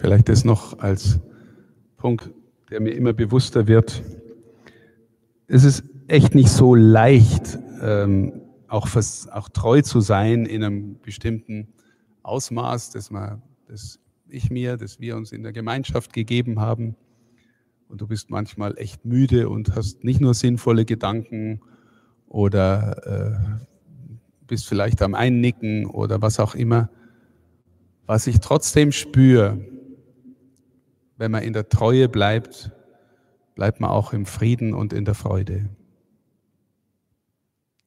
Vielleicht 0.00 0.30
das 0.30 0.46
noch 0.46 0.78
als 0.78 1.20
Punkt, 1.98 2.30
der 2.70 2.80
mir 2.80 2.92
immer 2.92 3.12
bewusster 3.12 3.66
wird. 3.66 4.02
Es 5.46 5.62
ist 5.62 5.84
echt 6.08 6.34
nicht 6.34 6.48
so 6.48 6.74
leicht, 6.74 7.58
ähm, 7.82 8.40
auch, 8.66 8.88
fürs, 8.88 9.28
auch 9.28 9.50
treu 9.50 9.82
zu 9.82 10.00
sein 10.00 10.46
in 10.46 10.64
einem 10.64 10.98
bestimmten 11.02 11.68
Ausmaß, 12.22 12.92
das, 12.92 13.10
man, 13.10 13.42
das 13.68 13.98
ich 14.26 14.50
mir, 14.50 14.78
das 14.78 15.00
wir 15.00 15.16
uns 15.16 15.32
in 15.32 15.42
der 15.42 15.52
Gemeinschaft 15.52 16.14
gegeben 16.14 16.60
haben. 16.60 16.96
Und 17.86 18.00
du 18.00 18.06
bist 18.06 18.30
manchmal 18.30 18.78
echt 18.78 19.04
müde 19.04 19.50
und 19.50 19.76
hast 19.76 20.02
nicht 20.02 20.22
nur 20.22 20.32
sinnvolle 20.32 20.86
Gedanken 20.86 21.60
oder 22.26 23.58
äh, 23.60 23.66
bist 24.46 24.66
vielleicht 24.66 25.02
am 25.02 25.14
Einnicken 25.14 25.84
oder 25.84 26.22
was 26.22 26.40
auch 26.40 26.54
immer. 26.54 26.88
Was 28.06 28.26
ich 28.26 28.40
trotzdem 28.40 28.92
spüre, 28.92 29.60
wenn 31.20 31.30
man 31.30 31.42
in 31.42 31.52
der 31.52 31.68
Treue 31.68 32.08
bleibt, 32.08 32.72
bleibt 33.54 33.78
man 33.78 33.90
auch 33.90 34.14
im 34.14 34.24
Frieden 34.24 34.72
und 34.72 34.94
in 34.94 35.04
der 35.04 35.14
Freude. 35.14 35.68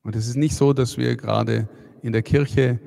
Und 0.03 0.15
es 0.15 0.27
ist 0.27 0.35
nicht 0.35 0.55
so, 0.55 0.71
dass 0.71 0.99
wir 0.99 1.15
gerade 1.15 1.67
in 2.03 2.13
der 2.13 2.21
Kirche 2.21 2.79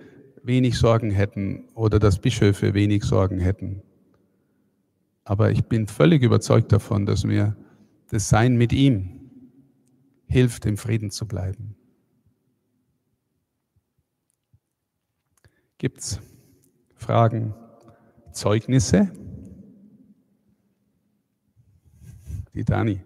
wenig 0.45 0.79
Sorgen 0.79 1.11
hätten 1.11 1.69
oder 1.75 1.99
dass 1.99 2.21
Bischöfe 2.21 2.75
wenig 2.75 3.03
Sorgen 3.03 3.41
hätten. 3.41 3.83
Aber 5.25 5.51
ich 5.51 5.65
bin 5.65 5.89
völlig 5.89 6.23
überzeugt 6.23 6.71
davon, 6.71 7.07
dass 7.07 7.25
mir 7.25 7.57
das 8.11 8.29
Sein 8.29 8.57
mit 8.57 8.73
ihm 8.73 9.29
hilft, 10.29 10.65
im 10.65 10.77
Frieden 10.77 11.11
zu 11.11 11.27
bleiben. 11.27 11.75
Gibt 15.79 15.99
es 15.99 16.21
Fragen, 16.95 17.53
Zeugnisse? 18.31 19.11
Die 22.57 22.65
Dani. 22.65 23.01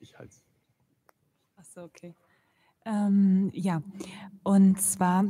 Ich 0.00 0.16
halte 0.18 0.36
Achso, 1.56 1.82
okay. 1.82 2.14
Ähm, 2.84 3.50
ja, 3.54 3.82
und 4.42 4.80
zwar, 4.82 5.24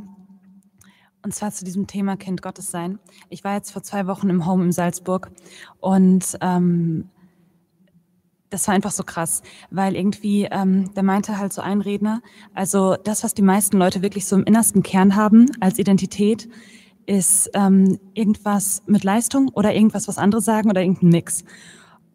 und 1.23 1.33
zwar 1.33 1.51
zu 1.51 1.63
diesem 1.63 1.87
Thema 1.87 2.17
Kind 2.17 2.41
Gottes 2.41 2.69
sein. 2.69 2.99
Ich 3.29 3.45
war 3.45 3.55
jetzt 3.55 3.71
vor 3.71 3.83
zwei 3.83 4.05
Wochen 4.05 4.29
im 4.29 4.45
Home 4.45 4.65
in 4.65 4.71
Salzburg 4.73 5.31
und 5.79 6.37
ähm, 6.41 7.09
das 8.49 8.67
war 8.67 8.75
einfach 8.75 8.91
so 8.91 9.03
krass, 9.03 9.43
weil 9.71 9.95
irgendwie, 9.95 10.43
ähm, 10.51 10.93
da 10.93 11.03
meinte 11.03 11.37
halt 11.37 11.53
so 11.53 11.61
ein 11.61 11.79
Redner, 11.79 12.21
also 12.53 12.97
das, 12.97 13.23
was 13.23 13.33
die 13.33 13.41
meisten 13.41 13.77
Leute 13.77 14.01
wirklich 14.01 14.25
so 14.25 14.35
im 14.35 14.43
innersten 14.43 14.83
Kern 14.83 15.15
haben 15.15 15.45
als 15.61 15.79
Identität, 15.79 16.49
ist 17.05 17.49
ähm, 17.53 17.99
irgendwas 18.13 18.83
mit 18.87 19.03
Leistung 19.03 19.49
oder 19.49 19.73
irgendwas, 19.73 20.07
was 20.07 20.17
andere 20.17 20.41
sagen 20.41 20.69
oder 20.69 20.81
irgendein 20.81 21.09
Mix. 21.09 21.43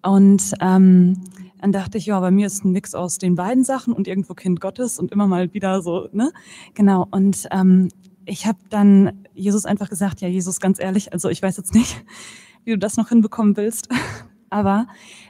Und 0.02 0.54
ähm, 0.60 1.22
dann 1.60 1.72
dachte 1.72 1.98
ich, 1.98 2.06
ja, 2.06 2.18
bei 2.20 2.30
mir 2.30 2.46
ist 2.46 2.64
ein 2.64 2.72
Mix 2.72 2.94
aus 2.94 3.18
den 3.18 3.34
beiden 3.34 3.64
Sachen 3.64 3.92
und 3.92 4.08
irgendwo 4.08 4.34
Kind 4.34 4.60
Gottes 4.60 4.98
und 4.98 5.12
immer 5.12 5.26
mal 5.26 5.52
wieder 5.52 5.82
so, 5.82 6.08
ne? 6.12 6.32
Genau. 6.74 7.06
Und 7.10 7.46
ähm, 7.50 7.88
ich 8.24 8.46
habe 8.46 8.58
dann 8.70 9.24
Jesus 9.34 9.66
einfach 9.66 9.88
gesagt, 9.90 10.20
ja, 10.20 10.28
Jesus, 10.28 10.60
ganz 10.60 10.80
ehrlich, 10.80 11.12
also 11.12 11.28
ich 11.28 11.42
weiß 11.42 11.56
jetzt 11.56 11.74
nicht, 11.74 12.02
wie 12.64 12.72
du 12.72 12.78
das 12.78 12.96
noch 12.96 13.10
hinbekommen 13.10 13.56
willst, 13.56 13.88
aber 14.50 14.86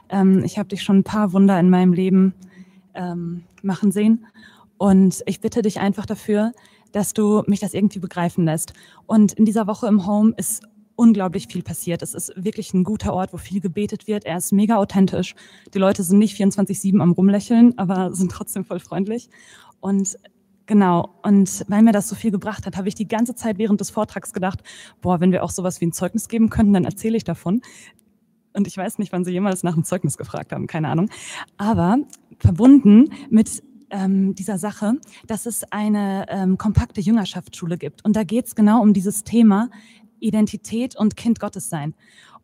ähm, 0.09 0.43
ich 0.43 0.57
habe 0.57 0.69
dich 0.69 0.83
schon 0.83 0.99
ein 0.99 1.03
paar 1.03 1.33
Wunder 1.33 1.59
in 1.59 1.69
meinem 1.69 1.93
Leben 1.93 2.33
ähm, 2.93 3.43
machen 3.61 3.91
sehen. 3.91 4.25
Und 4.77 5.21
ich 5.25 5.41
bitte 5.41 5.61
dich 5.61 5.79
einfach 5.79 6.05
dafür, 6.05 6.53
dass 6.91 7.13
du 7.13 7.43
mich 7.47 7.59
das 7.59 7.73
irgendwie 7.73 7.99
begreifen 7.99 8.45
lässt. 8.45 8.73
Und 9.05 9.33
in 9.33 9.45
dieser 9.45 9.67
Woche 9.67 9.87
im 9.87 10.05
Home 10.05 10.33
ist 10.37 10.63
unglaublich 10.95 11.47
viel 11.47 11.63
passiert. 11.63 12.01
Es 12.01 12.13
ist 12.13 12.31
wirklich 12.35 12.73
ein 12.73 12.83
guter 12.83 13.13
Ort, 13.13 13.33
wo 13.33 13.37
viel 13.37 13.59
gebetet 13.59 14.07
wird. 14.07 14.25
Er 14.25 14.37
ist 14.37 14.51
mega 14.51 14.75
authentisch. 14.75 15.35
Die 15.73 15.79
Leute 15.79 16.03
sind 16.03 16.19
nicht 16.19 16.39
24-7 16.39 16.99
am 17.01 17.11
Rumlächeln, 17.11 17.77
aber 17.77 18.13
sind 18.13 18.31
trotzdem 18.31 18.65
voll 18.65 18.79
freundlich. 18.79 19.29
Und 19.79 20.17
Genau. 20.67 21.09
Und 21.21 21.65
weil 21.67 21.81
mir 21.81 21.91
das 21.91 22.07
so 22.07 22.15
viel 22.15 22.31
gebracht 22.31 22.65
hat, 22.65 22.77
habe 22.77 22.87
ich 22.87 22.95
die 22.95 23.07
ganze 23.07 23.35
Zeit 23.35 23.57
während 23.57 23.81
des 23.81 23.89
Vortrags 23.89 24.31
gedacht, 24.31 24.61
boah, 25.01 25.19
wenn 25.19 25.33
wir 25.33 25.43
auch 25.43 25.49
sowas 25.49 25.81
wie 25.81 25.87
ein 25.87 25.91
Zeugnis 25.91 26.29
geben 26.29 26.49
könnten, 26.49 26.71
dann 26.71 26.85
erzähle 26.85 27.17
ich 27.17 27.25
davon. 27.25 27.61
Und 28.53 28.67
ich 28.67 28.77
weiß 28.77 28.97
nicht, 28.97 29.11
wann 29.11 29.25
Sie 29.25 29.31
jemals 29.31 29.63
nach 29.63 29.73
einem 29.73 29.83
Zeugnis 29.83 30.17
gefragt 30.17 30.53
haben, 30.53 30.67
keine 30.67 30.87
Ahnung. 30.87 31.09
Aber 31.57 31.97
verbunden 32.37 33.09
mit 33.29 33.61
ähm, 33.91 34.35
dieser 34.35 34.57
Sache, 34.57 34.93
dass 35.27 35.45
es 35.45 35.63
eine 35.71 36.25
ähm, 36.29 36.57
kompakte 36.57 37.01
Jüngerschaftsschule 37.01 37.77
gibt. 37.77 38.03
Und 38.03 38.15
da 38.15 38.23
geht 38.23 38.47
es 38.47 38.55
genau 38.55 38.81
um 38.81 38.93
dieses 38.93 39.23
Thema 39.23 39.69
Identität 40.19 40.95
und 40.95 41.15
Kind 41.15 41.39
Gottes 41.39 41.69
sein. 41.69 41.93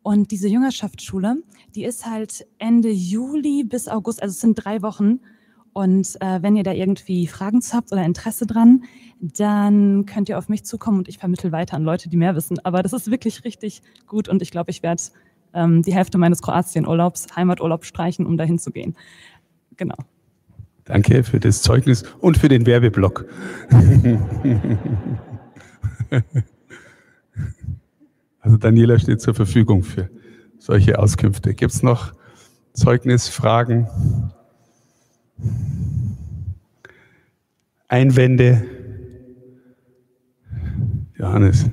Und 0.02 0.30
diese 0.30 0.48
Jüngerschaftsschule, 0.48 1.42
die 1.74 1.84
ist 1.84 2.06
halt 2.06 2.46
Ende 2.58 2.90
Juli 2.90 3.64
bis 3.64 3.88
August, 3.88 4.22
also 4.22 4.32
es 4.32 4.40
sind 4.40 4.54
drei 4.54 4.82
Wochen. 4.82 5.20
Und 5.72 6.20
äh, 6.20 6.42
wenn 6.42 6.56
ihr 6.56 6.62
da 6.62 6.72
irgendwie 6.72 7.26
Fragen 7.26 7.60
zu 7.60 7.76
habt 7.76 7.92
oder 7.92 8.04
Interesse 8.04 8.46
dran, 8.46 8.84
dann 9.20 10.06
könnt 10.06 10.28
ihr 10.28 10.38
auf 10.38 10.48
mich 10.48 10.64
zukommen 10.64 10.98
und 10.98 11.08
ich 11.08 11.18
vermittel 11.18 11.52
weiter 11.52 11.76
an 11.76 11.84
Leute, 11.84 12.08
die 12.08 12.16
mehr 12.16 12.34
wissen. 12.34 12.58
Aber 12.64 12.82
das 12.82 12.92
ist 12.92 13.10
wirklich 13.10 13.44
richtig 13.44 13.82
gut 14.06 14.28
und 14.28 14.42
ich 14.42 14.50
glaube, 14.50 14.70
ich 14.70 14.82
werde 14.82 15.02
ähm, 15.52 15.82
die 15.82 15.94
Hälfte 15.94 16.18
meines 16.18 16.42
Kroatien-Urlaubs, 16.42 17.26
Heimaturlaub 17.36 17.84
streichen, 17.84 18.26
um 18.26 18.36
dahin 18.36 18.58
zu 18.58 18.70
gehen. 18.70 18.96
Genau. 19.76 19.96
Danke 20.88 21.22
für 21.22 21.38
das 21.38 21.62
Zeugnis 21.62 22.02
und 22.20 22.38
für 22.38 22.48
den 22.48 22.66
Werbeblock. 22.66 23.26
Also 28.40 28.56
Daniela 28.56 28.98
steht 28.98 29.20
zur 29.20 29.34
Verfügung 29.34 29.82
für 29.82 30.08
solche 30.58 30.98
Auskünfte. 30.98 31.52
Gibt 31.52 31.70
es 31.70 31.82
noch 31.82 32.14
Zeugnisfragen? 32.72 33.86
Einwände? 37.88 38.64
Johannes. 41.18 41.66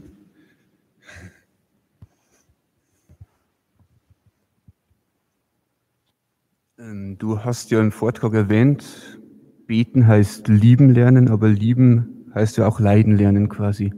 Du 7.18 7.40
hast 7.44 7.72
ja 7.72 7.80
im 7.80 7.92
Vortrag 7.92 8.34
erwähnt, 8.34 9.20
beten 9.66 10.08
heißt 10.08 10.48
lieben 10.48 10.90
lernen, 10.90 11.30
aber 11.30 11.48
lieben 11.50 12.26
heißt 12.34 12.58
ja 12.58 12.68
auch 12.68 12.80
leiden 12.80 13.16
lernen 13.18 13.50
quasi. 13.50 13.94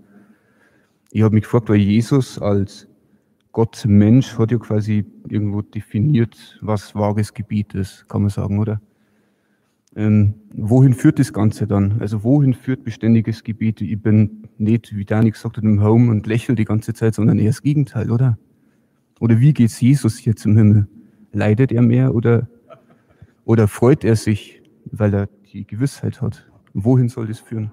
Ich 1.12 1.22
habe 1.22 1.36
mich 1.36 1.44
gefragt, 1.44 1.70
weil 1.70 1.78
Jesus 1.78 2.40
als 2.40 2.88
Gott 3.52 3.86
Mensch 3.88 4.38
hat 4.38 4.52
ja 4.52 4.58
quasi 4.58 5.06
irgendwo 5.28 5.62
definiert, 5.62 6.60
was 6.62 6.94
vages 6.94 7.34
Gebiet 7.34 7.74
ist, 7.74 8.08
kann 8.08 8.22
man 8.22 8.30
sagen, 8.30 8.60
oder? 8.60 8.80
Ähm, 9.96 10.36
wohin 10.54 10.94
führt 10.94 11.18
das 11.18 11.34
Ganze 11.34 11.66
dann? 11.66 12.00
Also 12.00 12.24
wohin 12.24 12.54
führt 12.54 12.84
beständiges 12.84 13.44
Gebet? 13.44 13.82
Ich 13.82 14.00
bin 14.00 14.44
nicht, 14.60 14.96
wie 14.96 15.06
Dani 15.06 15.32
gesagt 15.32 15.58
hat, 15.58 15.64
im 15.64 15.82
Home 15.82 16.12
und 16.12 16.28
lächle 16.28 16.54
die 16.54 16.66
ganze 16.66 16.94
Zeit, 16.94 17.16
sondern 17.16 17.40
eher 17.40 17.48
das 17.48 17.64
Gegenteil, 17.64 18.12
oder? 18.12 18.38
Oder 19.20 19.40
wie 19.40 19.54
geht's 19.54 19.82
Jesus 19.82 20.18
hier 20.18 20.36
zum 20.36 20.56
Himmel? 20.56 20.88
Leidet 21.32 21.72
er 21.72 21.82
mehr 21.82 22.14
oder, 22.14 22.48
oder 23.48 23.70
freut 23.70 24.04
er 24.04 24.18
sich, 24.18 24.62
weil 24.92 25.14
er 25.14 25.30
die 25.54 25.66
Gewissheit 25.66 26.22
hat? 26.22 26.46
Wohin 26.74 27.08
soll 27.08 27.28
das 27.28 27.40
führen? 27.40 27.72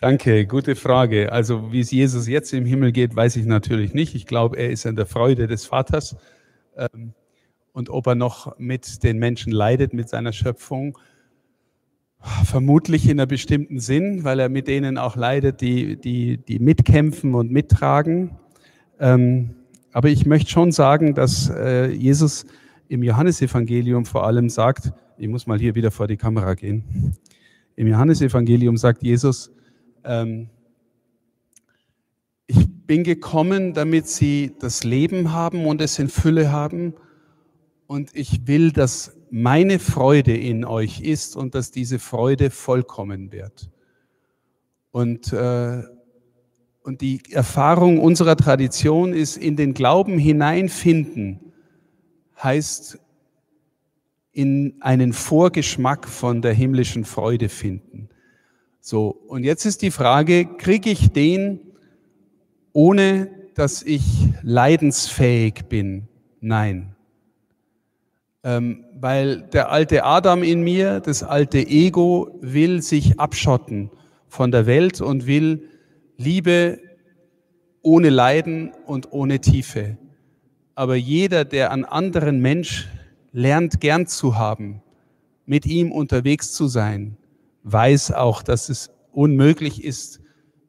Danke, 0.00 0.46
gute 0.46 0.76
Frage. 0.76 1.32
Also 1.32 1.72
wie 1.72 1.80
es 1.80 1.90
Jesus 1.90 2.28
jetzt 2.28 2.52
im 2.52 2.64
Himmel 2.64 2.92
geht, 2.92 3.16
weiß 3.16 3.34
ich 3.34 3.44
natürlich 3.44 3.92
nicht. 3.92 4.14
Ich 4.14 4.24
glaube, 4.24 4.56
er 4.56 4.70
ist 4.70 4.86
in 4.86 4.94
der 4.94 5.06
Freude 5.06 5.48
des 5.48 5.66
Vaters. 5.66 6.16
Ähm, 6.76 7.12
und 7.72 7.90
ob 7.90 8.06
er 8.06 8.14
noch 8.14 8.56
mit 8.56 9.02
den 9.02 9.18
Menschen 9.18 9.50
leidet, 9.52 9.94
mit 9.94 10.08
seiner 10.08 10.32
Schöpfung, 10.32 10.96
vermutlich 12.44 13.08
in 13.08 13.18
einem 13.18 13.28
bestimmten 13.28 13.80
Sinn, 13.80 14.22
weil 14.22 14.38
er 14.38 14.48
mit 14.48 14.68
denen 14.68 14.96
auch 14.96 15.16
leidet, 15.16 15.60
die, 15.60 15.96
die, 15.96 16.38
die 16.38 16.60
mitkämpfen 16.60 17.34
und 17.34 17.50
mittragen. 17.50 18.38
Ähm, 19.00 19.56
aber 19.92 20.08
ich 20.08 20.24
möchte 20.24 20.52
schon 20.52 20.70
sagen, 20.70 21.14
dass 21.14 21.50
äh, 21.50 21.90
Jesus 21.90 22.46
im 22.88 23.02
Johannesevangelium 23.02 24.04
vor 24.04 24.26
allem 24.26 24.48
sagt, 24.48 24.92
ich 25.16 25.28
muss 25.28 25.46
mal 25.46 25.58
hier 25.58 25.74
wieder 25.74 25.90
vor 25.90 26.06
die 26.06 26.16
Kamera 26.16 26.54
gehen. 26.54 27.14
Im 27.76 27.86
Johannesevangelium 27.86 28.76
sagt 28.76 29.02
Jesus, 29.02 29.50
ähm, 30.04 30.48
ich 32.46 32.68
bin 32.86 33.04
gekommen, 33.04 33.72
damit 33.72 34.06
sie 34.08 34.52
das 34.60 34.84
Leben 34.84 35.32
haben 35.32 35.66
und 35.66 35.80
es 35.80 35.98
in 35.98 36.08
Fülle 36.08 36.52
haben. 36.52 36.94
Und 37.86 38.10
ich 38.14 38.46
will, 38.46 38.70
dass 38.70 39.16
meine 39.30 39.78
Freude 39.78 40.36
in 40.36 40.64
euch 40.64 41.00
ist 41.00 41.36
und 41.36 41.54
dass 41.54 41.70
diese 41.70 41.98
Freude 41.98 42.50
vollkommen 42.50 43.32
wird. 43.32 43.70
Und, 44.90 45.32
äh, 45.32 45.82
und 46.82 47.00
die 47.00 47.22
Erfahrung 47.30 47.98
unserer 47.98 48.36
Tradition 48.36 49.12
ist, 49.12 49.36
in 49.36 49.56
den 49.56 49.74
Glauben 49.74 50.18
hineinfinden, 50.18 51.53
heißt 52.44 52.98
in 54.32 54.74
einen 54.80 55.12
Vorgeschmack 55.12 56.08
von 56.08 56.42
der 56.42 56.52
himmlischen 56.52 57.04
Freude 57.04 57.48
finden. 57.48 58.08
So, 58.80 59.08
und 59.28 59.44
jetzt 59.44 59.64
ist 59.64 59.80
die 59.82 59.90
Frage, 59.90 60.44
kriege 60.44 60.90
ich 60.90 61.10
den, 61.10 61.60
ohne 62.72 63.30
dass 63.54 63.82
ich 63.82 64.02
leidensfähig 64.42 65.66
bin? 65.68 66.08
Nein. 66.40 66.94
Ähm, 68.42 68.84
weil 69.00 69.42
der 69.42 69.70
alte 69.70 70.04
Adam 70.04 70.42
in 70.42 70.62
mir, 70.62 71.00
das 71.00 71.22
alte 71.22 71.58
Ego, 71.58 72.38
will 72.42 72.82
sich 72.82 73.18
abschotten 73.18 73.90
von 74.28 74.50
der 74.50 74.66
Welt 74.66 75.00
und 75.00 75.26
will 75.26 75.70
Liebe 76.18 76.78
ohne 77.80 78.10
Leiden 78.10 78.72
und 78.86 79.12
ohne 79.12 79.40
Tiefe. 79.40 79.96
Aber 80.74 80.96
jeder, 80.96 81.44
der 81.44 81.70
einen 81.70 81.84
anderen 81.84 82.40
Mensch 82.40 82.88
lernt 83.32 83.80
gern 83.80 84.06
zu 84.06 84.36
haben, 84.36 84.82
mit 85.46 85.66
ihm 85.66 85.92
unterwegs 85.92 86.52
zu 86.52 86.66
sein, 86.66 87.16
weiß 87.62 88.12
auch, 88.12 88.42
dass 88.42 88.68
es 88.68 88.90
unmöglich 89.12 89.84
ist, 89.84 90.20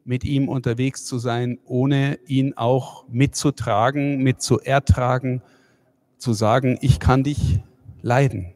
mit 0.04 0.24
ihm 0.24 0.48
unterwegs 0.48 1.04
zu 1.04 1.18
sein, 1.18 1.58
ohne 1.64 2.18
ihn 2.26 2.54
auch 2.56 3.08
mitzutragen, 3.08 4.22
mit 4.22 4.40
zu 4.40 4.60
ertragen, 4.60 5.42
zu 6.18 6.32
sagen, 6.32 6.78
ich 6.80 7.00
kann 7.00 7.24
dich 7.24 7.58
leiden. 8.02 8.52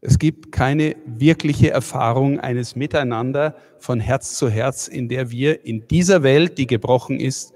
Es 0.00 0.18
gibt 0.18 0.52
keine 0.52 0.96
wirkliche 1.06 1.70
Erfahrung 1.70 2.40
eines 2.40 2.74
Miteinander 2.76 3.56
von 3.78 4.00
Herz 4.00 4.34
zu 4.34 4.48
Herz, 4.48 4.88
in 4.88 5.08
der 5.08 5.30
wir 5.30 5.64
in 5.64 5.86
dieser 5.88 6.22
Welt, 6.22 6.58
die 6.58 6.66
gebrochen 6.66 7.20
ist, 7.20 7.52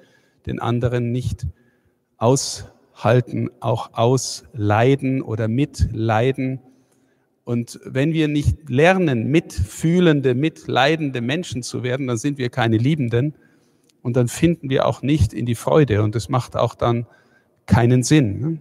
den 0.47 0.61
anderen 0.61 1.13
nicht 1.13 1.47
aushalten, 2.23 3.51
auch 3.61 3.95
ausleiden 3.95 5.23
oder 5.23 5.49
mitleiden 5.49 6.61
und 7.45 7.81
wenn 7.85 8.12
wir 8.12 8.29
nicht 8.29 8.68
lernen, 8.68 9.29
mitfühlende, 9.31 10.35
mitleidende 10.35 11.20
Menschen 11.20 11.62
zu 11.62 11.83
werden, 11.83 12.07
dann 12.07 12.16
sind 12.16 12.39
wir 12.39 12.51
keine 12.51 12.77
Liebenden 12.77 13.35
und 14.03 14.16
dann 14.16 14.29
finden 14.29 14.70
wir 14.70 14.87
auch 14.87 15.03
nicht 15.03 15.33
in 15.33 15.47
die 15.47 15.57
Freude 15.57 16.03
und 16.03 16.14
das 16.14 16.29
macht 16.29 16.57
auch 16.57 16.75
dann 16.75 17.07
keinen 17.66 18.05
Sinn. 18.05 18.41
Ne? 18.41 18.59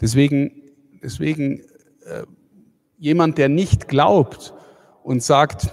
Deswegen, 0.00 0.62
deswegen 1.02 1.60
äh, 2.06 2.24
jemand, 2.98 3.36
der 3.36 3.50
nicht 3.50 3.86
glaubt 3.86 4.54
und 5.02 5.22
sagt, 5.22 5.72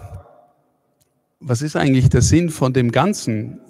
was 1.39 1.61
ist 1.61 1.77
eigentlich 1.77 2.09
der 2.09 2.21
Sinn 2.21 2.49
von 2.49 2.73
dem 2.73 2.91
Ganzen? 2.91 3.61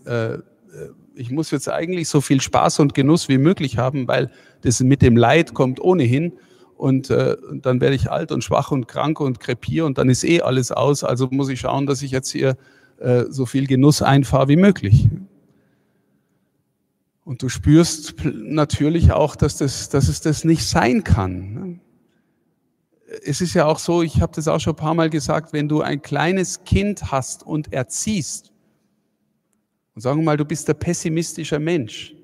Ich 1.19 1.31
muss 1.31 1.51
jetzt 1.51 1.67
eigentlich 1.67 2.07
so 2.07 2.21
viel 2.21 2.39
Spaß 2.39 2.79
und 2.79 2.93
Genuss 2.93 3.27
wie 3.27 3.37
möglich 3.37 3.77
haben, 3.77 4.07
weil 4.07 4.31
das 4.61 4.79
mit 4.79 5.01
dem 5.01 5.17
Leid 5.17 5.53
kommt 5.53 5.81
ohnehin 5.81 6.31
und, 6.77 7.09
äh, 7.09 7.35
dann 7.61 7.81
werde 7.81 7.95
ich 7.95 8.09
alt 8.09 8.31
und 8.31 8.41
schwach 8.41 8.71
und 8.71 8.87
krank 8.87 9.19
und 9.19 9.41
krepiere 9.41 9.85
und 9.85 9.97
dann 9.97 10.07
ist 10.07 10.23
eh 10.23 10.41
alles 10.41 10.71
aus. 10.71 11.03
Also 11.03 11.27
muss 11.29 11.49
ich 11.49 11.59
schauen, 11.59 11.87
dass 11.87 12.03
ich 12.03 12.11
jetzt 12.11 12.31
hier 12.31 12.55
äh, 12.99 13.25
so 13.27 13.45
viel 13.45 13.67
Genuss 13.67 14.01
einfahre 14.01 14.47
wie 14.47 14.55
möglich. 14.55 15.09
Und 17.25 17.43
du 17.43 17.49
spürst 17.49 18.15
natürlich 18.23 19.11
auch, 19.11 19.35
dass, 19.35 19.57
das, 19.57 19.89
dass 19.89 20.07
es 20.07 20.21
das 20.21 20.45
nicht 20.45 20.65
sein 20.65 21.03
kann. 21.03 21.53
Ne? 21.53 21.79
Es 23.25 23.41
ist 23.41 23.53
ja 23.55 23.65
auch 23.65 23.79
so, 23.79 24.03
ich 24.03 24.21
habe 24.21 24.31
das 24.33 24.47
auch 24.47 24.59
schon 24.59 24.73
ein 24.73 24.77
paar 24.77 24.93
Mal 24.93 25.09
gesagt, 25.09 25.51
wenn 25.51 25.67
du 25.67 25.81
ein 25.81 26.01
kleines 26.01 26.63
Kind 26.63 27.11
hast 27.11 27.45
und 27.45 27.73
erziehst, 27.73 28.48
und 29.99 30.03
sagen 30.03 30.21
wir 30.21 30.23
mal, 30.23 30.37
du 30.37 30.45
bist 30.45 30.69
ein 30.69 30.79
pessimistischer 30.79 31.59
Mensch, 31.59 32.15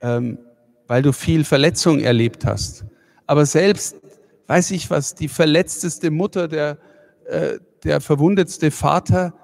ähm, 0.00 0.38
weil 0.86 1.02
du 1.02 1.12
viel 1.12 1.42
Verletzung 1.42 1.98
erlebt 1.98 2.46
hast, 2.46 2.84
aber 3.26 3.46
selbst, 3.46 3.96
weiß 4.46 4.70
ich 4.70 4.88
was, 4.88 5.16
die 5.16 5.26
verletzteste 5.26 6.12
Mutter, 6.12 6.46
der, 6.46 6.78
äh, 7.24 7.58
der 7.82 8.00
verwundetste 8.00 8.70
Vater, 8.70 9.34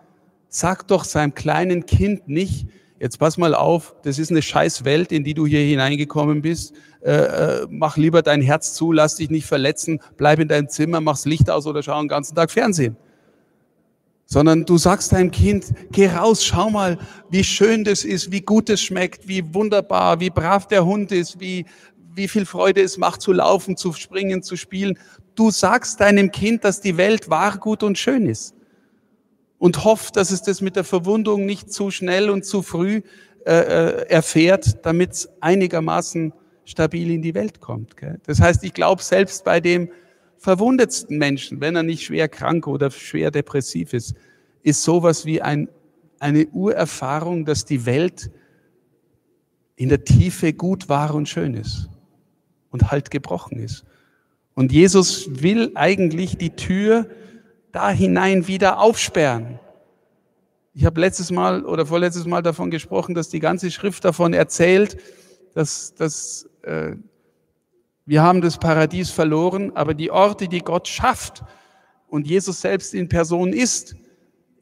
sagt 0.46 0.92
doch 0.92 1.02
seinem 1.02 1.34
kleinen 1.34 1.86
Kind 1.86 2.28
nicht, 2.28 2.68
jetzt 3.00 3.18
pass 3.18 3.36
mal 3.36 3.52
auf, 3.52 3.96
das 4.04 4.20
ist 4.20 4.30
eine 4.30 4.40
scheiß 4.40 4.84
Welt, 4.84 5.10
in 5.10 5.24
die 5.24 5.34
du 5.34 5.44
hier 5.44 5.62
hineingekommen 5.62 6.40
bist. 6.40 6.72
Äh, 7.00 7.14
äh, 7.14 7.66
mach 7.68 7.96
lieber 7.96 8.22
dein 8.22 8.42
Herz 8.42 8.74
zu, 8.74 8.92
lass 8.92 9.16
dich 9.16 9.28
nicht 9.28 9.46
verletzen, 9.46 9.98
bleib 10.16 10.38
in 10.38 10.46
deinem 10.46 10.68
Zimmer, 10.68 11.00
mach's 11.00 11.24
Licht 11.24 11.50
aus 11.50 11.66
oder 11.66 11.82
schau 11.82 11.98
den 11.98 12.06
ganzen 12.06 12.36
Tag 12.36 12.52
Fernsehen. 12.52 12.96
Sondern 14.30 14.66
du 14.66 14.76
sagst 14.76 15.12
deinem 15.12 15.30
Kind, 15.30 15.72
geh 15.90 16.08
raus, 16.08 16.44
schau 16.44 16.68
mal, 16.68 16.98
wie 17.30 17.42
schön 17.42 17.82
das 17.82 18.04
ist, 18.04 18.30
wie 18.30 18.42
gut 18.42 18.68
es 18.68 18.82
schmeckt, 18.82 19.26
wie 19.26 19.54
wunderbar, 19.54 20.20
wie 20.20 20.28
brav 20.28 20.68
der 20.68 20.84
Hund 20.84 21.12
ist, 21.12 21.40
wie, 21.40 21.64
wie 22.14 22.28
viel 22.28 22.44
Freude 22.44 22.82
es 22.82 22.98
macht 22.98 23.22
zu 23.22 23.32
laufen, 23.32 23.78
zu 23.78 23.94
springen, 23.94 24.42
zu 24.42 24.56
spielen. 24.56 24.98
Du 25.34 25.50
sagst 25.50 26.00
deinem 26.00 26.30
Kind, 26.30 26.62
dass 26.64 26.82
die 26.82 26.98
Welt 26.98 27.30
wahr, 27.30 27.56
gut 27.56 27.82
und 27.82 27.96
schön 27.96 28.26
ist. 28.26 28.54
Und 29.56 29.84
hofft, 29.84 30.16
dass 30.16 30.30
es 30.30 30.42
das 30.42 30.60
mit 30.60 30.76
der 30.76 30.84
Verwundung 30.84 31.46
nicht 31.46 31.72
zu 31.72 31.90
schnell 31.90 32.28
und 32.28 32.44
zu 32.44 32.60
früh 32.60 33.00
äh, 33.46 33.52
äh 33.52 34.08
erfährt, 34.10 34.84
damit 34.84 35.12
es 35.12 35.28
einigermaßen 35.40 36.34
stabil 36.66 37.10
in 37.12 37.22
die 37.22 37.34
Welt 37.34 37.60
kommt. 37.60 37.96
Gell? 37.96 38.20
Das 38.26 38.40
heißt, 38.40 38.62
ich 38.62 38.74
glaube, 38.74 39.02
selbst 39.02 39.42
bei 39.44 39.58
dem 39.58 39.88
verwundetsten 40.39 41.18
Menschen, 41.18 41.61
wenn 41.61 41.76
er 41.76 41.82
nicht 41.82 42.05
schwer 42.05 42.28
krank 42.28 42.66
oder 42.66 42.91
schwer 42.91 43.30
depressiv 43.30 43.93
ist, 43.93 44.14
ist 44.62 44.82
sowas 44.82 45.26
wie 45.26 45.43
ein, 45.43 45.68
eine 46.18 46.47
Urerfahrung, 46.49 47.45
dass 47.45 47.64
die 47.64 47.86
Welt 47.86 48.30
in 49.76 49.89
der 49.89 50.05
Tiefe 50.05 50.53
gut, 50.53 50.89
wahr 50.89 51.14
und 51.14 51.28
schön 51.28 51.55
ist 51.55 51.89
und 52.70 52.91
halt 52.91 53.11
gebrochen 53.11 53.59
ist. 53.59 53.84
Und 54.55 54.72
Jesus 54.72 55.43
will 55.43 55.72
eigentlich 55.74 56.36
die 56.36 56.51
Tür 56.51 57.09
da 57.70 57.91
hinein 57.91 58.49
wieder 58.49 58.80
aufsperren. 58.80 59.61
Ich 60.74 60.84
habe 60.84 61.01
letztes 61.01 61.30
Mal 61.30 61.64
oder 61.64 61.86
vorletztes 61.86 62.26
Mal 62.26 62.43
davon 62.43 62.70
gesprochen, 62.70 63.14
dass 63.14 63.28
die 63.28 63.41
ganze 63.41 63.70
Schrift 63.70 64.05
davon 64.05 64.32
erzählt, 64.32 64.97
dass, 65.55 65.95
dass 65.95 66.49
äh, 66.62 66.97
wir 68.09 68.22
haben 68.22 68.40
das 68.40 68.56
Paradies 68.56 69.11
verloren, 69.11 69.76
aber 69.76 69.92
die 69.92 70.11
Orte, 70.11 70.48
die 70.48 70.61
Gott 70.61 70.88
schafft 70.88 71.44
und 72.06 72.26
Jesus 72.26 72.62
selbst 72.62 72.94
in 72.94 73.11
Person 73.11 73.52
ist, 73.52 73.96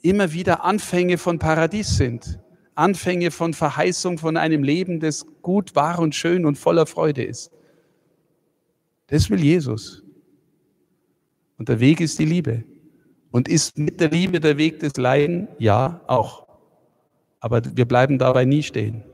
immer 0.02 0.32
wieder 0.32 0.64
Anfänge 0.64 1.16
von 1.16 1.38
Paradies 1.38 1.96
sind. 1.96 2.40
Anfänge 2.74 3.30
von 3.30 3.54
Verheißung 3.54 4.18
von 4.18 4.36
einem 4.36 4.64
Leben, 4.64 4.98
das 4.98 5.24
gut, 5.42 5.76
wahr 5.76 6.00
und 6.00 6.16
schön 6.16 6.44
und 6.44 6.58
voller 6.58 6.86
Freude 6.86 7.22
ist. 7.22 7.52
Das 9.06 9.30
will 9.30 9.40
Jesus. 9.40 10.02
Und 11.56 11.68
der 11.68 11.78
Weg 11.78 12.00
ist 12.00 12.18
die 12.18 12.24
Liebe. 12.24 12.64
Und 13.30 13.46
ist 13.46 13.78
mit 13.78 14.00
der 14.00 14.10
Liebe 14.10 14.40
der 14.40 14.58
Weg 14.58 14.80
des 14.80 14.96
Leiden? 14.96 15.46
Ja, 15.60 16.00
auch. 16.08 16.48
Aber 17.38 17.62
wir 17.76 17.86
bleiben 17.86 18.18
dabei 18.18 18.44
nie 18.44 18.64
stehen. 18.64 19.04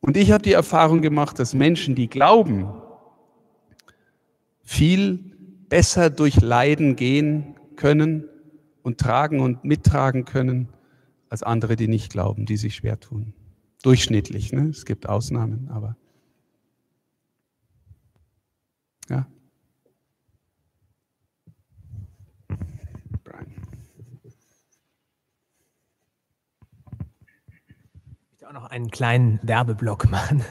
Und 0.00 0.16
ich 0.16 0.32
habe 0.32 0.42
die 0.42 0.54
Erfahrung 0.54 1.02
gemacht, 1.02 1.38
dass 1.38 1.54
Menschen, 1.54 1.94
die 1.94 2.08
glauben, 2.08 2.82
viel 4.76 5.18
besser 5.70 6.10
durch 6.10 6.38
Leiden 6.42 6.96
gehen 6.96 7.56
können 7.76 8.28
und 8.82 8.98
tragen 8.98 9.40
und 9.40 9.64
mittragen 9.64 10.26
können 10.26 10.68
als 11.30 11.42
andere, 11.42 11.76
die 11.76 11.88
nicht 11.88 12.12
glauben, 12.12 12.44
die 12.44 12.58
sich 12.58 12.74
schwer 12.74 13.00
tun. 13.00 13.32
Durchschnittlich, 13.82 14.52
ne? 14.52 14.68
es 14.68 14.84
gibt 14.84 15.08
Ausnahmen, 15.08 15.68
aber 15.70 15.96
ja. 19.08 19.26
Brian. 23.24 23.46
Ich 28.18 28.30
möchte 28.30 28.48
auch 28.48 28.52
noch 28.52 28.66
einen 28.66 28.90
kleinen 28.90 29.40
Werbeblock 29.42 30.10
machen, 30.10 30.44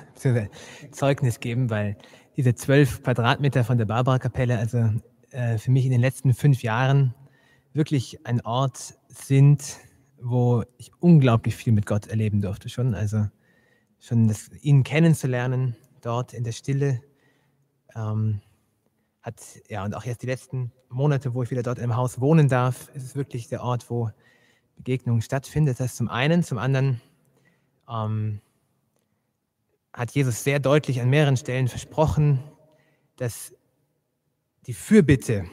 Zeugnis 0.91 1.39
geben, 1.39 1.69
weil 1.69 1.95
diese 2.38 2.56
zwölf 2.56 3.04
Quadratmeter 3.04 3.64
von 3.64 3.78
der 3.78 3.86
Barbara-Kapelle, 3.86 4.58
also 4.58 4.92
äh, 5.32 5.58
für 5.58 5.72
mich 5.72 5.86
in 5.86 5.92
den 5.92 6.02
letzten 6.02 6.34
fünf 6.34 6.64
Jahren 6.64 7.14
wirklich 7.74 8.26
ein 8.26 8.42
Ort 8.42 8.96
sind, 9.08 9.78
wo 10.22 10.64
ich 10.78 10.92
unglaublich 11.00 11.56
viel 11.56 11.74
mit 11.74 11.86
Gott 11.86 12.08
erleben 12.08 12.42
durfte 12.42 12.70
schon. 12.70 12.96
Also 12.96 13.28
schon 14.00 14.28
das, 14.28 14.50
ihn 14.62 14.84
kennenzulernen 14.84 15.76
dort 16.02 16.34
in 16.34 16.44
der 16.44 16.52
Stille 16.52 17.02
ähm, 17.96 18.42
hat 19.22 19.42
ja 19.70 19.84
und 19.84 19.96
auch 19.96 20.06
jetzt 20.06 20.22
die 20.22 20.28
letzten 20.28 20.72
Monate, 20.90 21.34
wo 21.34 21.44
ich 21.44 21.52
wieder 21.52 21.64
dort 21.64 21.80
im 21.80 21.96
Haus 21.96 22.22
wohnen 22.22 22.48
darf, 22.48 22.90
ist 22.94 23.04
es 23.04 23.16
wirklich 23.16 23.48
der 23.50 23.64
Ort, 23.64 23.90
wo 23.90 24.12
Begegnung 24.78 25.22
stattfindet. 25.22 25.80
Das 25.80 25.96
zum 25.96 26.10
einen, 26.10 26.44
zum 26.44 26.58
anderen 26.58 27.02
ähm, 27.90 28.42
hat 29.96 30.12
Jesus 30.12 30.43
sehr 30.43 30.60
deutlich 30.60 31.02
an 31.02 31.10
mehreren 31.10 31.38
Stellen 31.38 31.68
versprochen, 31.68 32.43
dass 33.16 33.54
die 34.68 34.74
Fürbitte 34.74 35.46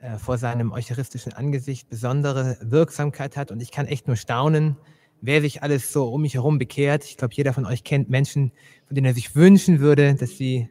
äh, 0.00 0.16
vor 0.16 0.38
seinem 0.38 0.72
eucharistischen 0.72 1.34
Angesicht 1.34 1.88
besondere 1.90 2.56
Wirksamkeit 2.62 3.36
hat. 3.36 3.50
Und 3.50 3.60
ich 3.60 3.70
kann 3.70 3.86
echt 3.86 4.06
nur 4.06 4.16
staunen, 4.16 4.76
wer 5.20 5.42
sich 5.42 5.62
alles 5.62 5.92
so 5.92 6.08
um 6.08 6.22
mich 6.22 6.34
herum 6.34 6.58
bekehrt. 6.58 7.04
Ich 7.04 7.18
glaube, 7.18 7.34
jeder 7.34 7.52
von 7.52 7.66
euch 7.66 7.84
kennt 7.84 8.08
Menschen, 8.08 8.52
von 8.86 8.94
denen 8.94 9.06
er 9.06 9.14
sich 9.14 9.36
wünschen 9.36 9.80
würde, 9.80 10.14
dass 10.14 10.38
sie 10.38 10.68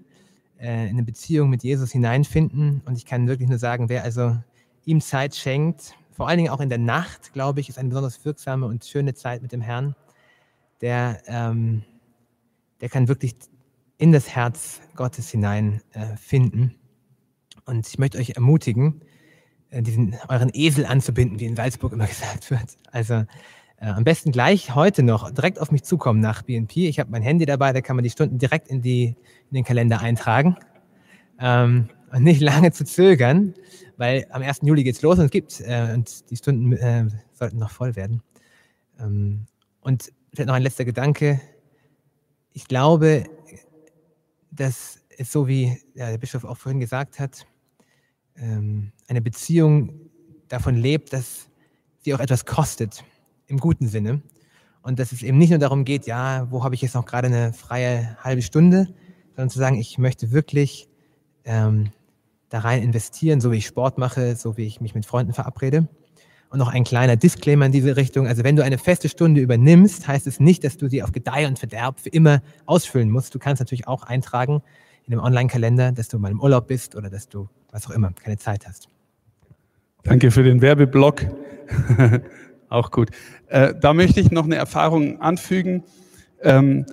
äh, 0.60 0.86
in 0.86 0.96
eine 0.96 1.04
Beziehung 1.04 1.52
mit 1.52 1.64
Jesus 1.64 1.92
hineinfinden. 1.92 2.82
Und 2.86 2.98
ich 2.98 3.06
kann 3.06 3.28
wirklich 3.28 3.48
nur 3.48 3.60
sagen, 3.60 3.90
wer 3.90 4.04
also 4.04 4.38
ihm 4.86 5.02
Zeit 5.02 5.36
schenkt, 5.36 5.94
vor 6.12 6.28
allen 6.28 6.38
Dingen 6.38 6.50
auch 6.50 6.62
in 6.62 6.70
der 6.70 6.78
Nacht, 6.80 7.34
glaube 7.34 7.60
ich, 7.60 7.70
ist 7.70 7.78
eine 7.78 7.90
besonders 7.90 8.24
wirksame 8.26 8.66
und 8.66 8.86
schöne 8.86 9.14
Zeit 9.14 9.42
mit 9.42 9.52
dem 9.52 9.62
Herrn, 9.62 9.96
der 10.82 11.22
ähm, 11.28 11.84
der 12.86 12.92
kann 12.92 13.08
wirklich 13.08 13.34
in 13.98 14.12
das 14.12 14.36
Herz 14.36 14.80
Gottes 14.96 15.32
hinein 15.32 15.82
äh, 15.94 16.16
finden. 16.18 16.76
Und 17.66 17.88
ich 17.88 17.98
möchte 17.98 18.20
euch 18.20 18.36
ermutigen, 18.36 19.02
äh, 19.72 19.82
diesen 19.82 20.16
euren 20.28 20.52
Esel 20.54 20.86
anzubinden, 20.86 21.40
wie 21.40 21.46
in 21.46 21.56
Salzburg 21.56 21.94
immer 21.94 22.06
gesagt 22.08 22.52
wird. 22.52 22.78
Also 22.92 23.26
äh, 23.78 23.88
am 23.88 24.04
besten 24.04 24.32
gleich 24.32 24.76
heute 24.76 25.02
noch 25.02 25.32
direkt 25.32 25.60
auf 25.60 25.72
mich 25.72 25.82
zukommen 25.82 26.20
nach 26.20 26.44
BNP. 26.44 26.88
Ich 26.88 27.00
habe 27.00 27.10
mein 27.10 27.24
Handy 27.24 27.48
dabei, 27.48 27.74
da 27.74 27.82
kann 27.82 27.96
man 27.96 28.04
die 28.04 28.12
Stunden 28.12 28.38
direkt 28.38 28.68
in, 28.68 28.84
die, 28.84 29.16
in 29.50 29.56
den 29.56 29.64
Kalender 29.64 30.02
eintragen. 30.02 30.56
Ähm, 31.40 31.90
und 32.12 32.22
nicht 32.22 32.40
lange 32.40 32.72
zu 32.72 32.86
zögern, 32.86 33.56
weil 33.98 34.28
am 34.30 34.44
1. 34.44 34.60
Juli 34.62 34.84
geht's 34.84 35.02
los 35.02 35.18
und 35.18 35.26
es 35.26 35.32
gibt 35.32 35.60
äh, 35.62 35.92
und 35.96 36.30
die 36.30 36.36
Stunden 36.36 37.12
sollten 37.34 37.58
noch 37.58 37.72
voll 37.72 37.96
werden. 37.96 38.22
Ähm, 39.00 39.48
und 39.82 40.12
vielleicht 40.36 40.50
noch 40.50 40.54
ein 40.54 40.62
letzter 40.62 40.86
Gedanke 40.86 41.42
ich 42.56 42.68
glaube, 42.70 43.26
dass 44.50 45.00
es 45.18 45.32
so 45.32 45.48
wie 45.48 45.78
der 45.94 46.18
Bischof 46.18 46.46
auch 46.46 46.58
vorhin 46.58 46.80
gesagt 46.80 47.20
hat, 47.20 47.46
ähm, 48.38 48.94
eine 49.10 49.22
Beziehung 49.22 50.10
davon 50.48 50.76
lebt, 50.76 51.12
dass 51.12 51.50
sie 52.00 52.14
auch 52.16 52.20
etwas 52.20 52.46
kostet, 52.46 53.04
im 53.48 53.60
guten 53.60 53.88
Sinne. 53.88 54.22
Und 54.82 55.00
dass 55.00 55.12
es 55.12 55.22
eben 55.22 55.38
nicht 55.38 55.50
nur 55.50 55.60
darum 55.60 55.84
geht, 55.84 56.08
ja, 56.08 56.50
wo 56.50 56.64
habe 56.64 56.76
ich 56.76 56.82
jetzt 56.82 56.96
noch 56.96 57.06
gerade 57.06 57.28
eine 57.28 57.52
freie 57.52 58.16
halbe 58.24 58.42
Stunde, 58.42 58.88
sondern 59.36 59.50
zu 59.50 59.60
sagen, 59.60 59.78
ich 59.78 59.98
möchte 59.98 60.32
wirklich 60.32 60.88
ähm, 61.44 61.92
da 62.48 62.60
rein 62.60 62.82
investieren, 62.82 63.42
so 63.42 63.52
wie 63.52 63.58
ich 63.58 63.66
Sport 63.66 63.98
mache, 63.98 64.38
so 64.38 64.56
wie 64.56 64.66
ich 64.66 64.80
mich 64.80 64.96
mit 64.96 65.06
Freunden 65.06 65.34
verabrede. 65.34 65.90
Und 66.50 66.60
noch 66.60 66.70
ein 66.70 66.84
kleiner 66.84 67.16
Disclaimer 67.16 67.66
in 67.66 67.72
diese 67.72 67.98
Richtung. 67.98 68.28
Also 68.28 68.44
wenn 68.44 68.56
du 68.56 68.64
eine 68.64 68.78
feste 68.78 69.10
Stunde 69.10 69.42
übernimmst, 69.42 70.08
heißt 70.08 70.28
es 70.28 70.40
nicht, 70.40 70.64
dass 70.64 70.78
du 70.78 70.88
sie 70.88 71.04
auf 71.04 71.12
Gedeih 71.12 71.48
und 71.48 71.60
Verderb 71.60 72.00
für 72.00 72.10
immer 72.10 72.42
ausfüllen 72.66 73.10
musst. 73.10 73.36
Du 73.36 73.40
kannst 73.40 73.60
natürlich 73.60 73.88
auch 73.88 74.04
eintragen 74.04 74.62
in 75.06 75.12
dem 75.12 75.20
Online-Kalender, 75.20 75.92
dass 75.92 76.08
du 76.08 76.20
mal 76.20 76.32
im 76.32 76.40
Urlaub 76.40 76.68
bist 76.68 76.96
oder 76.96 77.10
dass 77.10 77.28
du, 77.28 77.50
was 77.72 77.88
auch 77.88 77.92
immer, 77.92 78.12
keine 78.12 78.38
Zeit 78.38 78.68
hast. 78.68 78.90
Danke 80.04 80.32
für 80.32 80.44
den 80.44 80.62
Werbeblock. 80.62 81.26
auch 82.70 82.92
gut. 82.92 83.10
Äh, 83.48 83.74
da 83.80 83.94
möchte 83.94 84.20
ich 84.20 84.32
noch 84.32 84.46
eine 84.46 84.56
Erfahrung 84.56 85.20
anfügen 85.22 85.84
ähm, 86.42 86.86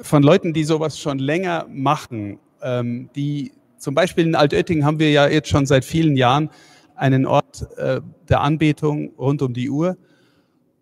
von 0.00 0.22
Leuten, 0.22 0.52
die 0.52 0.64
sowas 0.64 0.98
schon 0.98 1.18
länger 1.18 1.66
machen. 1.70 2.38
Ähm, 2.62 3.10
die 3.16 3.52
zum 3.78 3.94
Beispiel 3.94 4.26
in 4.26 4.34
Altötting 4.34 4.84
haben 4.84 4.98
wir 4.98 5.10
ja 5.10 5.28
jetzt 5.28 5.48
schon 5.48 5.66
seit 5.66 5.84
vielen 5.84 6.16
Jahren 6.16 6.50
einen 6.94 7.26
Ort 7.26 7.66
äh, 7.76 8.00
der 8.28 8.40
Anbetung 8.40 9.12
rund 9.18 9.42
um 9.42 9.54
die 9.54 9.70
Uhr. 9.70 9.96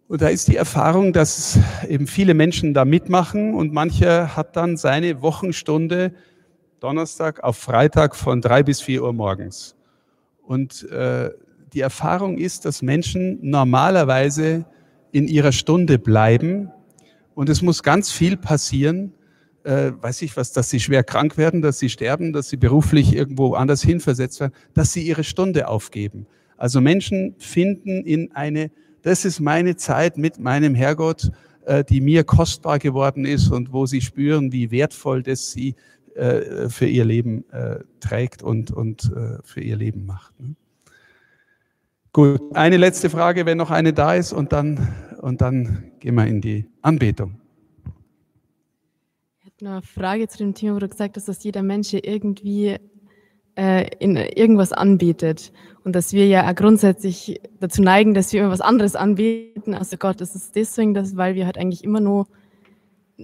Und 0.08 0.22
da 0.22 0.28
ist 0.28 0.48
die 0.48 0.56
Erfahrung, 0.56 1.12
dass 1.12 1.58
eben 1.88 2.06
viele 2.06 2.34
Menschen 2.34 2.74
da 2.74 2.84
mitmachen 2.84 3.54
und 3.54 3.72
mancher 3.72 4.36
hat 4.36 4.56
dann 4.56 4.76
seine 4.76 5.22
Wochenstunde 5.22 6.12
Donnerstag 6.80 7.44
auf 7.44 7.58
Freitag 7.58 8.16
von 8.16 8.40
drei 8.40 8.62
bis 8.62 8.80
vier 8.80 9.04
Uhr 9.04 9.12
morgens. 9.12 9.76
Und 10.42 10.88
äh, 10.90 11.30
die 11.72 11.80
Erfahrung 11.80 12.38
ist, 12.38 12.64
dass 12.64 12.82
Menschen 12.82 13.38
normalerweise 13.42 14.64
in 15.12 15.28
ihrer 15.28 15.52
Stunde 15.52 15.98
bleiben 15.98 16.72
und 17.34 17.48
es 17.48 17.62
muss 17.62 17.82
ganz 17.82 18.10
viel 18.10 18.36
passieren, 18.36 19.12
äh, 19.64 19.92
weiß 20.00 20.22
ich 20.22 20.36
was, 20.36 20.52
dass 20.52 20.70
sie 20.70 20.80
schwer 20.80 21.04
krank 21.04 21.36
werden, 21.36 21.62
dass 21.62 21.78
sie 21.78 21.88
sterben, 21.88 22.32
dass 22.32 22.48
sie 22.48 22.56
beruflich 22.56 23.14
irgendwo 23.14 23.54
anders 23.54 23.82
hinversetzt 23.82 24.40
werden, 24.40 24.52
dass 24.74 24.92
sie 24.92 25.02
ihre 25.02 25.24
Stunde 25.24 25.68
aufgeben. 25.68 26.26
Also 26.56 26.80
Menschen 26.80 27.34
finden 27.38 28.04
in 28.04 28.32
eine, 28.32 28.70
das 29.02 29.24
ist 29.24 29.40
meine 29.40 29.76
Zeit 29.76 30.18
mit 30.18 30.38
meinem 30.38 30.74
Herrgott, 30.74 31.30
äh, 31.66 31.84
die 31.84 32.00
mir 32.00 32.24
kostbar 32.24 32.78
geworden 32.78 33.24
ist 33.24 33.50
und 33.50 33.72
wo 33.72 33.86
sie 33.86 34.00
spüren, 34.00 34.52
wie 34.52 34.70
wertvoll 34.70 35.22
das 35.22 35.52
sie 35.52 35.74
äh, 36.14 36.68
für 36.68 36.86
ihr 36.86 37.04
Leben 37.04 37.44
äh, 37.50 37.80
trägt 38.00 38.42
und, 38.42 38.70
und 38.70 39.12
äh, 39.14 39.38
für 39.44 39.60
ihr 39.60 39.76
Leben 39.76 40.06
macht. 40.06 40.38
Ne? 40.40 40.54
Gut, 42.12 42.40
eine 42.54 42.76
letzte 42.76 43.08
Frage, 43.08 43.46
wenn 43.46 43.56
noch 43.56 43.70
eine 43.70 43.92
da 43.92 44.14
ist, 44.14 44.32
und 44.32 44.52
dann, 44.52 44.88
und 45.20 45.40
dann 45.40 45.92
gehen 46.00 46.16
wir 46.16 46.26
in 46.26 46.40
die 46.40 46.66
Anbetung 46.82 47.39
eine 49.60 49.82
Frage 49.82 50.28
zu 50.28 50.38
dem 50.38 50.54
Thema, 50.54 50.76
wo 50.76 50.78
du 50.78 50.88
gesagt 50.88 51.16
hast, 51.16 51.28
dass 51.28 51.44
jeder 51.44 51.62
Mensch 51.62 51.92
irgendwie 51.92 52.76
äh, 53.56 53.88
in 53.98 54.16
irgendwas 54.16 54.72
anbetet 54.72 55.52
und 55.84 55.94
dass 55.94 56.12
wir 56.12 56.26
ja 56.26 56.50
grundsätzlich 56.52 57.40
dazu 57.58 57.82
neigen, 57.82 58.14
dass 58.14 58.32
wir 58.32 58.40
immer 58.40 58.50
was 58.50 58.60
anderes 58.60 58.96
anbeten 58.96 59.74
Also 59.74 59.96
Gott. 59.96 60.20
Ist 60.20 60.34
es 60.34 60.52
deswegen, 60.52 60.94
dass, 60.94 61.16
weil 61.16 61.34
wir 61.34 61.46
halt 61.46 61.58
eigentlich 61.58 61.84
immer 61.84 62.00
nur 62.00 62.26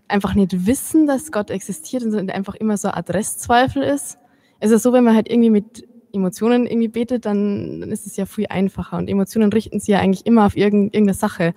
einfach 0.08 0.34
nicht 0.34 0.66
wissen, 0.66 1.06
dass 1.06 1.32
Gott 1.32 1.50
existiert 1.50 2.02
und 2.02 2.30
einfach 2.30 2.54
immer 2.54 2.76
so 2.76 2.88
Adresszweifel 2.88 3.82
ist? 3.82 4.18
Es 4.60 4.70
ist 4.70 4.82
so, 4.82 4.92
wenn 4.92 5.04
man 5.04 5.14
halt 5.14 5.30
irgendwie 5.30 5.50
mit 5.50 5.86
Emotionen 6.12 6.66
irgendwie 6.66 6.88
betet, 6.88 7.26
dann, 7.26 7.80
dann 7.80 7.92
ist 7.92 8.06
es 8.06 8.16
ja 8.16 8.26
viel 8.26 8.46
einfacher 8.48 8.96
und 8.96 9.08
Emotionen 9.08 9.52
richten 9.52 9.80
sich 9.80 9.88
ja 9.88 10.00
eigentlich 10.00 10.26
immer 10.26 10.46
auf 10.46 10.56
irgendeine 10.56 11.14
Sache. 11.14 11.54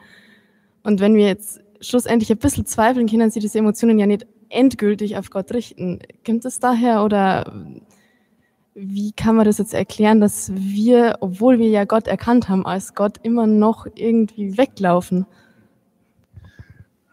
Und 0.84 1.00
wenn 1.00 1.16
wir 1.16 1.28
jetzt 1.28 1.62
schlussendlich 1.82 2.30
ein 2.32 2.38
bisschen 2.38 2.66
zweifeln, 2.66 3.08
können 3.08 3.32
sie 3.32 3.40
diese 3.40 3.60
Emotionen 3.60 4.00
ja 4.00 4.06
nicht 4.06 4.28
endgültig 4.50 5.18
auf 5.18 5.30
Gott 5.30 5.54
richten. 5.54 6.00
Kommt 6.26 6.46
es 6.46 6.60
daher 6.60 7.04
oder 7.04 7.54
wie 8.76 9.12
kann 9.12 9.36
man 9.36 9.46
das 9.46 9.58
jetzt 9.58 9.74
erklären, 9.74 10.22
dass 10.22 10.52
wir, 10.54 11.18
obwohl 11.20 11.60
wir 11.60 11.70
ja 11.70 11.86
Gott 11.86 12.08
erkannt 12.08 12.50
haben 12.50 12.66
als 12.66 12.96
Gott, 12.96 13.18
immer 13.24 13.48
noch 13.48 13.88
irgendwie 13.96 14.58
weglaufen? 14.58 15.26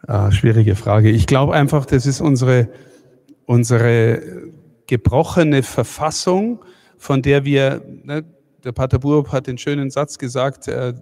Ah, 0.07 0.31
schwierige 0.31 0.75
Frage. 0.75 1.09
Ich 1.09 1.27
glaube 1.27 1.53
einfach, 1.53 1.85
das 1.85 2.05
ist 2.05 2.21
unsere, 2.21 2.69
unsere 3.45 4.51
gebrochene 4.87 5.63
Verfassung, 5.63 6.63
von 6.97 7.21
der 7.21 7.43
wir, 7.43 7.83
ne, 8.03 8.23
der 8.63 8.71
Pater 8.71 8.99
Burb 8.99 9.31
hat 9.31 9.47
den 9.47 9.57
schönen 9.57 9.89
Satz 9.89 10.17
gesagt, 10.17 10.67
äh, 10.69 10.93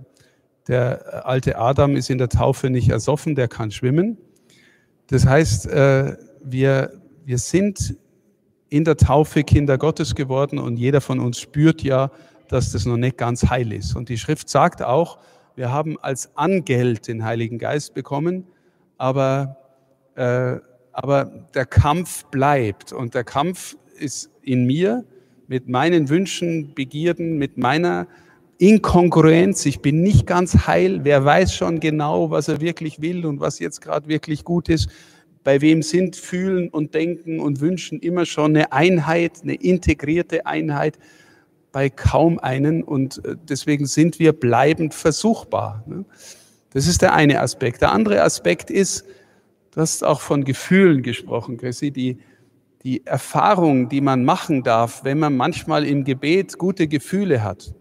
der 0.68 1.26
alte 1.28 1.60
Adam 1.60 1.96
ist 1.96 2.10
in 2.10 2.18
der 2.18 2.30
Taufe 2.30 2.72
nicht 2.72 2.90
ersoffen, 2.90 3.36
der 3.36 3.48
kann 3.48 3.70
schwimmen. 3.70 4.18
Das 5.08 5.26
heißt, 5.26 5.68
äh, 5.68 6.18
wir, 6.43 7.01
wir 7.26 7.38
sind 7.38 7.95
in 8.70 8.84
der 8.84 8.97
Taufe 8.97 9.43
Kinder 9.43 9.78
Gottes 9.78 10.16
geworden 10.16 10.60
und 10.60 10.78
jeder 10.78 11.01
von 11.01 11.20
uns 11.20 11.39
spürt 11.39 11.84
ja, 11.84 12.12
dass 12.47 12.72
das 12.72 12.86
noch 12.86 12.97
nicht 12.97 13.18
ganz 13.18 13.49
heil 13.49 13.72
ist. 13.72 13.95
Und 13.95 14.10
die 14.10 14.18
Schrift 14.18 14.49
sagt 14.49 14.82
auch, 14.82 15.20
wir 15.56 15.72
haben 15.72 15.97
als 15.99 16.36
Angeld 16.36 17.08
den 17.08 17.24
Heiligen 17.24 17.58
Geist 17.58 17.93
bekommen, 17.93 18.45
aber, 18.97 19.58
äh, 20.16 20.58
aber 20.91 21.26
der 21.53 21.66
Kampf 21.66 22.26
bleibt 22.26 22.91
und 22.91 23.14
der 23.14 23.24
Kampf 23.24 23.78
ist 23.97 24.30
in 24.41 24.66
mir, 24.66 25.06
mit 25.47 25.70
meinen 25.70 26.10
Wünschen, 26.10 26.74
Begierden, 26.74 27.38
mit 27.38 27.58
meiner 27.58 28.08
Inkongruenz. 28.58 29.66
Ich 29.66 29.82
bin 29.82 30.01
nicht 30.01 30.26
ganz 30.26 30.68
heil. 30.68 31.01
Wer 31.03 31.26
weiß 31.26 31.53
schon 31.53 31.80
genau, 31.80 32.32
was 32.32 32.47
er 32.47 32.62
wirklich 32.62 33.01
will 33.01 33.26
und 33.26 33.39
was 33.39 33.60
jetzt 33.60 33.82
gerade 33.82 34.08
wirklich 34.08 34.43
gut 34.43 34.70
ist. 34.70 34.89
Bei 35.43 35.62
wem 35.62 35.84
sind 35.84 36.16
Fühlen 36.16 36.70
und 36.70 36.93
Denken 36.95 37.39
und 37.39 37.60
Wünschen 37.60 37.99
immer 37.99 38.26
schon 38.26 38.56
eine 38.56 38.72
Einheit, 38.72 39.41
eine 39.43 39.56
integrierte 39.56 40.45
Einheit? 40.45 40.97
Bei 41.72 41.89
kaum 41.89 42.39
einen. 42.39 42.82
Und 42.82 43.24
äh, 43.26 43.36
deswegen 43.47 43.86
sind 43.86 44.20
wir 44.20 44.34
bleibend 44.34 44.93
versuchbar. 44.93 45.84
Ne? 45.86 46.06
Das 46.72 46.88
ist 46.88 47.01
der 47.01 47.14
eine 47.14 47.41
Aspekt. 47.41 47.82
Der 47.82 47.91
andere 47.91 48.22
Aspekt 48.22 48.72
ist, 48.72 49.06
du 49.72 49.82
hast 49.82 50.03
auch 50.03 50.22
von 50.22 50.45
Gefühlen 50.45 51.03
gesprochen, 51.03 51.58
Chrissy, 51.58 51.91
die, 51.91 52.20
die 52.84 53.06
Erfahrung, 53.06 53.89
die 53.89 54.01
man 54.01 54.24
machen 54.24 54.64
darf, 54.64 55.03
wenn 55.03 55.20
man 55.20 55.36
manchmal 55.36 55.86
im 55.86 56.06
Gebet 56.06 56.58
gute 56.58 56.88
Gefühle 56.88 57.43
hat. 57.43 57.74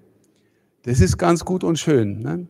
Das 0.84 1.00
ist 1.00 1.16
ganz 1.16 1.46
gut 1.46 1.64
und 1.64 1.78
schön. 1.78 2.20
Ne? 2.20 2.46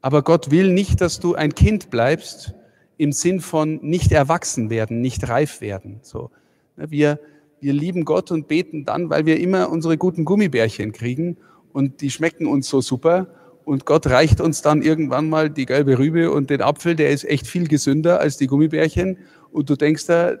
Aber 0.00 0.22
Gott 0.22 0.50
will 0.50 0.72
nicht, 0.72 1.00
dass 1.00 1.20
du 1.20 1.34
ein 1.34 1.54
Kind 1.54 1.88
bleibst 1.88 2.52
im 2.96 3.12
Sinn 3.12 3.40
von 3.40 3.78
nicht 3.80 4.12
erwachsen 4.12 4.70
werden, 4.70 5.00
nicht 5.00 5.28
reif 5.28 5.60
werden. 5.60 6.00
So. 6.02 6.30
Ne? 6.76 6.90
Wir, 6.90 7.20
wir 7.60 7.72
lieben 7.72 8.04
Gott 8.04 8.32
und 8.32 8.48
beten 8.48 8.84
dann, 8.84 9.08
weil 9.08 9.24
wir 9.24 9.38
immer 9.38 9.70
unsere 9.70 9.96
guten 9.96 10.24
Gummibärchen 10.24 10.92
kriegen 10.92 11.36
und 11.72 12.00
die 12.00 12.10
schmecken 12.10 12.46
uns 12.46 12.68
so 12.68 12.80
super. 12.80 13.28
Und 13.64 13.86
Gott 13.86 14.08
reicht 14.08 14.40
uns 14.40 14.60
dann 14.60 14.82
irgendwann 14.82 15.30
mal 15.30 15.48
die 15.48 15.64
gelbe 15.64 15.98
Rübe 15.98 16.32
und 16.32 16.50
den 16.50 16.60
Apfel, 16.60 16.96
der 16.96 17.10
ist 17.10 17.24
echt 17.24 17.46
viel 17.46 17.68
gesünder 17.68 18.20
als 18.20 18.36
die 18.36 18.48
Gummibärchen. 18.48 19.18
Und 19.52 19.70
du 19.70 19.76
denkst 19.76 20.06
da, 20.06 20.32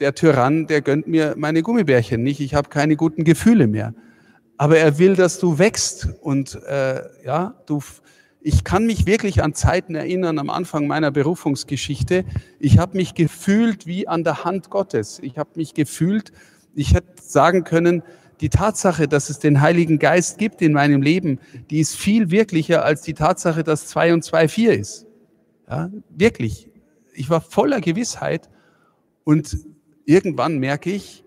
der 0.00 0.14
Tyrann, 0.14 0.66
der 0.68 0.80
gönnt 0.80 1.06
mir 1.06 1.34
meine 1.36 1.62
Gummibärchen 1.62 2.22
nicht, 2.22 2.40
ich 2.40 2.54
habe 2.54 2.70
keine 2.70 2.96
guten 2.96 3.24
Gefühle 3.24 3.66
mehr 3.66 3.94
aber 4.62 4.78
er 4.78 4.96
will, 5.00 5.16
dass 5.16 5.40
du 5.40 5.58
wächst 5.58 6.08
und 6.20 6.54
äh, 6.54 7.02
ja, 7.24 7.60
du. 7.66 7.80
Ich 8.40 8.62
kann 8.62 8.86
mich 8.86 9.06
wirklich 9.06 9.42
an 9.42 9.54
Zeiten 9.54 9.96
erinnern 9.96 10.38
am 10.38 10.50
Anfang 10.50 10.86
meiner 10.86 11.10
Berufungsgeschichte. 11.10 12.24
Ich 12.60 12.78
habe 12.78 12.96
mich 12.96 13.14
gefühlt 13.14 13.88
wie 13.88 14.06
an 14.06 14.22
der 14.22 14.44
Hand 14.44 14.70
Gottes. 14.70 15.18
Ich 15.20 15.36
habe 15.36 15.50
mich 15.56 15.74
gefühlt, 15.74 16.30
ich 16.76 16.94
hätte 16.94 17.20
sagen 17.20 17.64
können, 17.64 18.04
die 18.40 18.50
Tatsache, 18.50 19.08
dass 19.08 19.30
es 19.30 19.40
den 19.40 19.60
Heiligen 19.60 19.98
Geist 19.98 20.38
gibt 20.38 20.62
in 20.62 20.72
meinem 20.72 21.02
Leben, 21.02 21.40
die 21.70 21.80
ist 21.80 21.96
viel 21.96 22.30
wirklicher 22.30 22.84
als 22.84 23.02
die 23.02 23.14
Tatsache, 23.14 23.64
dass 23.64 23.88
zwei 23.88 24.12
und 24.12 24.22
zwei 24.22 24.46
vier 24.46 24.78
ist. 24.78 25.06
Ja, 25.68 25.90
wirklich. 26.08 26.70
Ich 27.14 27.30
war 27.30 27.40
voller 27.40 27.80
Gewissheit 27.80 28.48
und 29.24 29.58
irgendwann 30.04 30.58
merke 30.58 30.92
ich, 30.92 31.21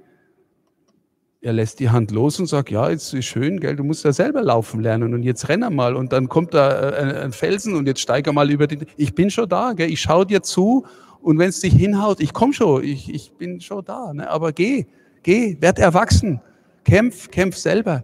er 1.46 1.54
lässt 1.54 1.80
die 1.80 1.92
Hand 1.92 2.10
los 2.10 2.40
und 2.40 2.48
sagt, 2.48 2.72
ja, 2.72 2.90
jetzt 2.90 3.14
ist 3.14 3.26
schön, 3.26 3.60
gell, 3.60 3.76
du 3.76 3.84
musst 3.84 4.04
ja 4.04 4.12
selber 4.12 4.42
laufen 4.42 4.82
lernen 4.82 5.14
und 5.14 5.22
jetzt 5.22 5.48
renn 5.48 5.64
mal 5.76 5.96
und 5.96 6.12
dann 6.12 6.28
kommt 6.28 6.56
da 6.56 6.90
äh, 6.90 7.24
ein 7.24 7.34
Felsen 7.34 7.76
und 7.76 7.86
jetzt 7.86 8.00
steig 8.00 8.32
mal 8.34 8.50
über 8.50 8.66
den, 8.66 8.88
ich 8.98 9.14
bin 9.14 9.30
schon 9.30 9.48
da, 9.48 9.74
gell, 9.74 9.92
ich 9.92 10.02
schaue 10.02 10.26
dir 10.26 10.42
zu 10.42 10.88
und 11.22 11.38
wenn 11.38 11.50
es 11.50 11.60
dich 11.60 11.76
hinhaut, 11.76 12.20
ich 12.20 12.34
komme 12.34 12.52
schon, 12.52 12.84
ich, 12.84 13.14
ich 13.14 13.32
bin 13.34 13.62
schon 13.62 13.86
da, 13.86 14.12
ne? 14.12 14.28
aber 14.28 14.54
geh, 14.54 14.88
geh, 15.22 15.56
werd 15.60 15.78
erwachsen, 15.78 16.42
kämpf, 16.84 17.30
kämpf 17.30 17.58
selber. 17.58 18.04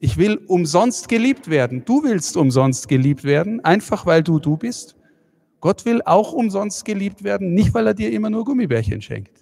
Ich 0.00 0.16
will 0.16 0.40
umsonst 0.48 1.08
geliebt 1.08 1.48
werden. 1.48 1.84
Du 1.84 2.02
willst 2.02 2.36
umsonst 2.36 2.88
geliebt 2.88 3.22
werden, 3.22 3.64
einfach 3.64 4.04
weil 4.04 4.24
du 4.24 4.40
du 4.40 4.56
bist. 4.56 4.96
Gott 5.60 5.84
will 5.84 6.02
auch 6.04 6.32
umsonst 6.32 6.84
geliebt 6.84 7.22
werden, 7.22 7.54
nicht 7.54 7.74
weil 7.74 7.86
er 7.86 7.94
dir 7.94 8.10
immer 8.12 8.30
nur 8.30 8.44
Gummibärchen 8.44 9.00
schenkt. 9.00 9.32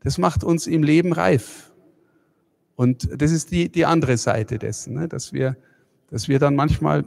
Das 0.00 0.18
macht 0.18 0.42
uns 0.42 0.66
im 0.66 0.82
Leben 0.82 1.12
reif. 1.12 1.71
Und 2.76 3.08
das 3.20 3.30
ist 3.30 3.50
die, 3.50 3.68
die 3.68 3.86
andere 3.86 4.16
Seite 4.16 4.58
dessen, 4.58 4.94
ne? 4.94 5.08
dass, 5.08 5.32
wir, 5.32 5.56
dass 6.10 6.28
wir 6.28 6.38
dann 6.38 6.56
manchmal 6.56 7.04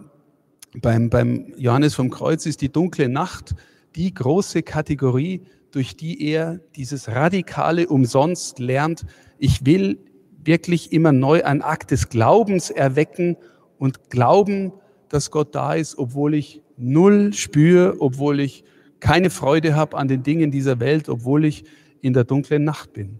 beim, 0.81 1.09
beim 1.09 1.53
Johannes 1.57 1.95
vom 1.95 2.09
Kreuz 2.09 2.45
ist 2.45 2.61
die 2.61 2.71
dunkle 2.71 3.09
Nacht 3.09 3.55
die 3.95 4.13
große 4.13 4.61
Kategorie, 4.63 5.41
durch 5.71 5.95
die 5.97 6.21
er 6.29 6.59
dieses 6.75 7.09
radikale 7.09 7.87
Umsonst 7.87 8.59
lernt. 8.59 9.05
Ich 9.37 9.65
will 9.65 9.99
wirklich 10.43 10.91
immer 10.91 11.11
neu 11.11 11.43
einen 11.43 11.61
Akt 11.61 11.91
des 11.91 12.09
Glaubens 12.09 12.69
erwecken 12.69 13.37
und 13.77 14.09
glauben, 14.09 14.73
dass 15.09 15.31
Gott 15.31 15.55
da 15.55 15.73
ist, 15.73 15.97
obwohl 15.97 16.33
ich 16.33 16.61
null 16.77 17.33
spüre, 17.33 17.99
obwohl 17.99 18.39
ich 18.39 18.63
keine 18.99 19.29
Freude 19.29 19.75
habe 19.75 19.97
an 19.97 20.07
den 20.07 20.23
Dingen 20.23 20.51
dieser 20.51 20.79
Welt, 20.79 21.09
obwohl 21.09 21.45
ich 21.45 21.63
in 22.01 22.13
der 22.13 22.23
dunklen 22.23 22.63
Nacht 22.63 22.93
bin. 22.93 23.19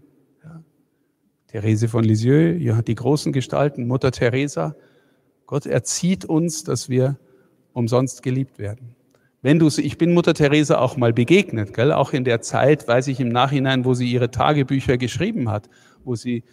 Therese 1.56 1.88
von 1.88 2.04
Lisieux, 2.04 2.82
die 2.86 2.94
großen 2.94 3.32
Gestalten, 3.32 3.86
Mutter 3.86 4.10
Teresa. 4.10 4.76
Gott 5.46 5.64
erzieht 5.64 6.26
uns, 6.26 6.64
dass 6.64 6.90
wir 6.90 7.18
umsonst 7.72 8.22
geliebt 8.22 8.58
werden. 8.58 8.94
Wenn 9.40 9.58
du, 9.58 9.68
ich 9.68 9.96
bin 9.96 10.12
Mutter 10.12 10.34
Teresa 10.34 10.76
auch 10.78 10.98
mal 10.98 11.14
begegnet, 11.14 11.72
gell? 11.72 11.92
auch 11.92 12.12
in 12.12 12.24
der 12.24 12.42
Zeit, 12.42 12.86
weiß 12.86 13.08
ich 13.08 13.20
im 13.20 13.30
Nachhinein, 13.30 13.86
wo 13.86 13.94
sie 13.94 14.12
ihre 14.12 14.30
Tagebücher 14.30 14.98
geschrieben 14.98 15.50
hat, 15.50 15.70
wo 16.04 16.14
sie, 16.14 16.44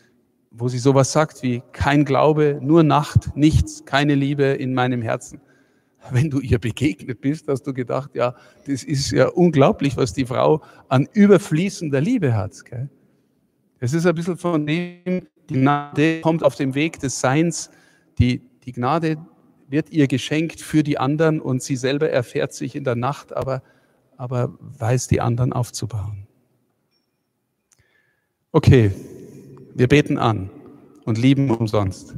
wo 0.51 0.70
sie 0.70 0.80
sowas 0.80 1.12
sagt 1.12 1.43
wie 1.43 1.62
kein 1.74 2.06
Glaube, 2.06 2.60
nur 2.62 2.84
Nacht, 2.84 3.36
nichts, 3.36 3.84
keine 3.84 4.16
Liebe 4.16 4.45
in 4.45 4.74
meinem 4.74 5.01
Herzen. 5.01 5.41
Wenn 6.12 6.30
du 6.30 6.39
ihr 6.39 6.60
begegnet 6.60 7.20
bist, 7.20 7.49
hast 7.49 7.64
du 7.64 7.74
gedacht, 7.74 8.12
ja, 8.16 8.36
das 8.68 8.86
ist 8.86 9.12
ja 9.12 9.28
unglaublich, 9.28 9.97
was 9.97 10.14
die 10.14 10.26
Frau 10.26 10.62
an 10.88 11.10
überfließender 11.12 11.99
Liebe 11.99 12.36
hat. 12.36 12.64
Gell? 12.64 12.89
Es 13.84 13.92
ist 13.92 14.06
ein 14.06 14.16
bisschen 14.16 14.38
von 14.38 14.66
dem, 14.66 15.28
die 15.50 15.56
Gnade 15.56 16.22
kommt 16.22 16.42
auf 16.42 16.56
dem 16.56 16.74
Weg 16.74 17.02
des 17.02 17.20
Seins. 17.20 17.70
Die, 18.18 18.42
die 18.64 18.72
Gnade 18.72 19.18
wird 19.68 19.90
ihr 19.90 20.08
geschenkt 20.08 20.62
für 20.62 20.84
die 20.84 20.98
anderen 20.98 21.42
und 21.42 21.62
sie 21.62 21.76
selber 21.76 22.10
erfährt 22.10 22.54
sich 22.54 22.78
in 22.78 22.86
der 22.86 22.96
Nacht, 22.96 23.36
aber, 23.36 23.62
aber 24.16 24.58
weiß 24.60 25.10
die 25.10 25.20
anderen 25.20 25.52
aufzubauen. 25.52 26.26
Okay, 28.54 28.94
wir 29.76 29.90
beten 29.90 30.18
an 30.18 30.50
und 31.04 31.18
lieben 31.18 31.52
umsonst. 31.52 32.16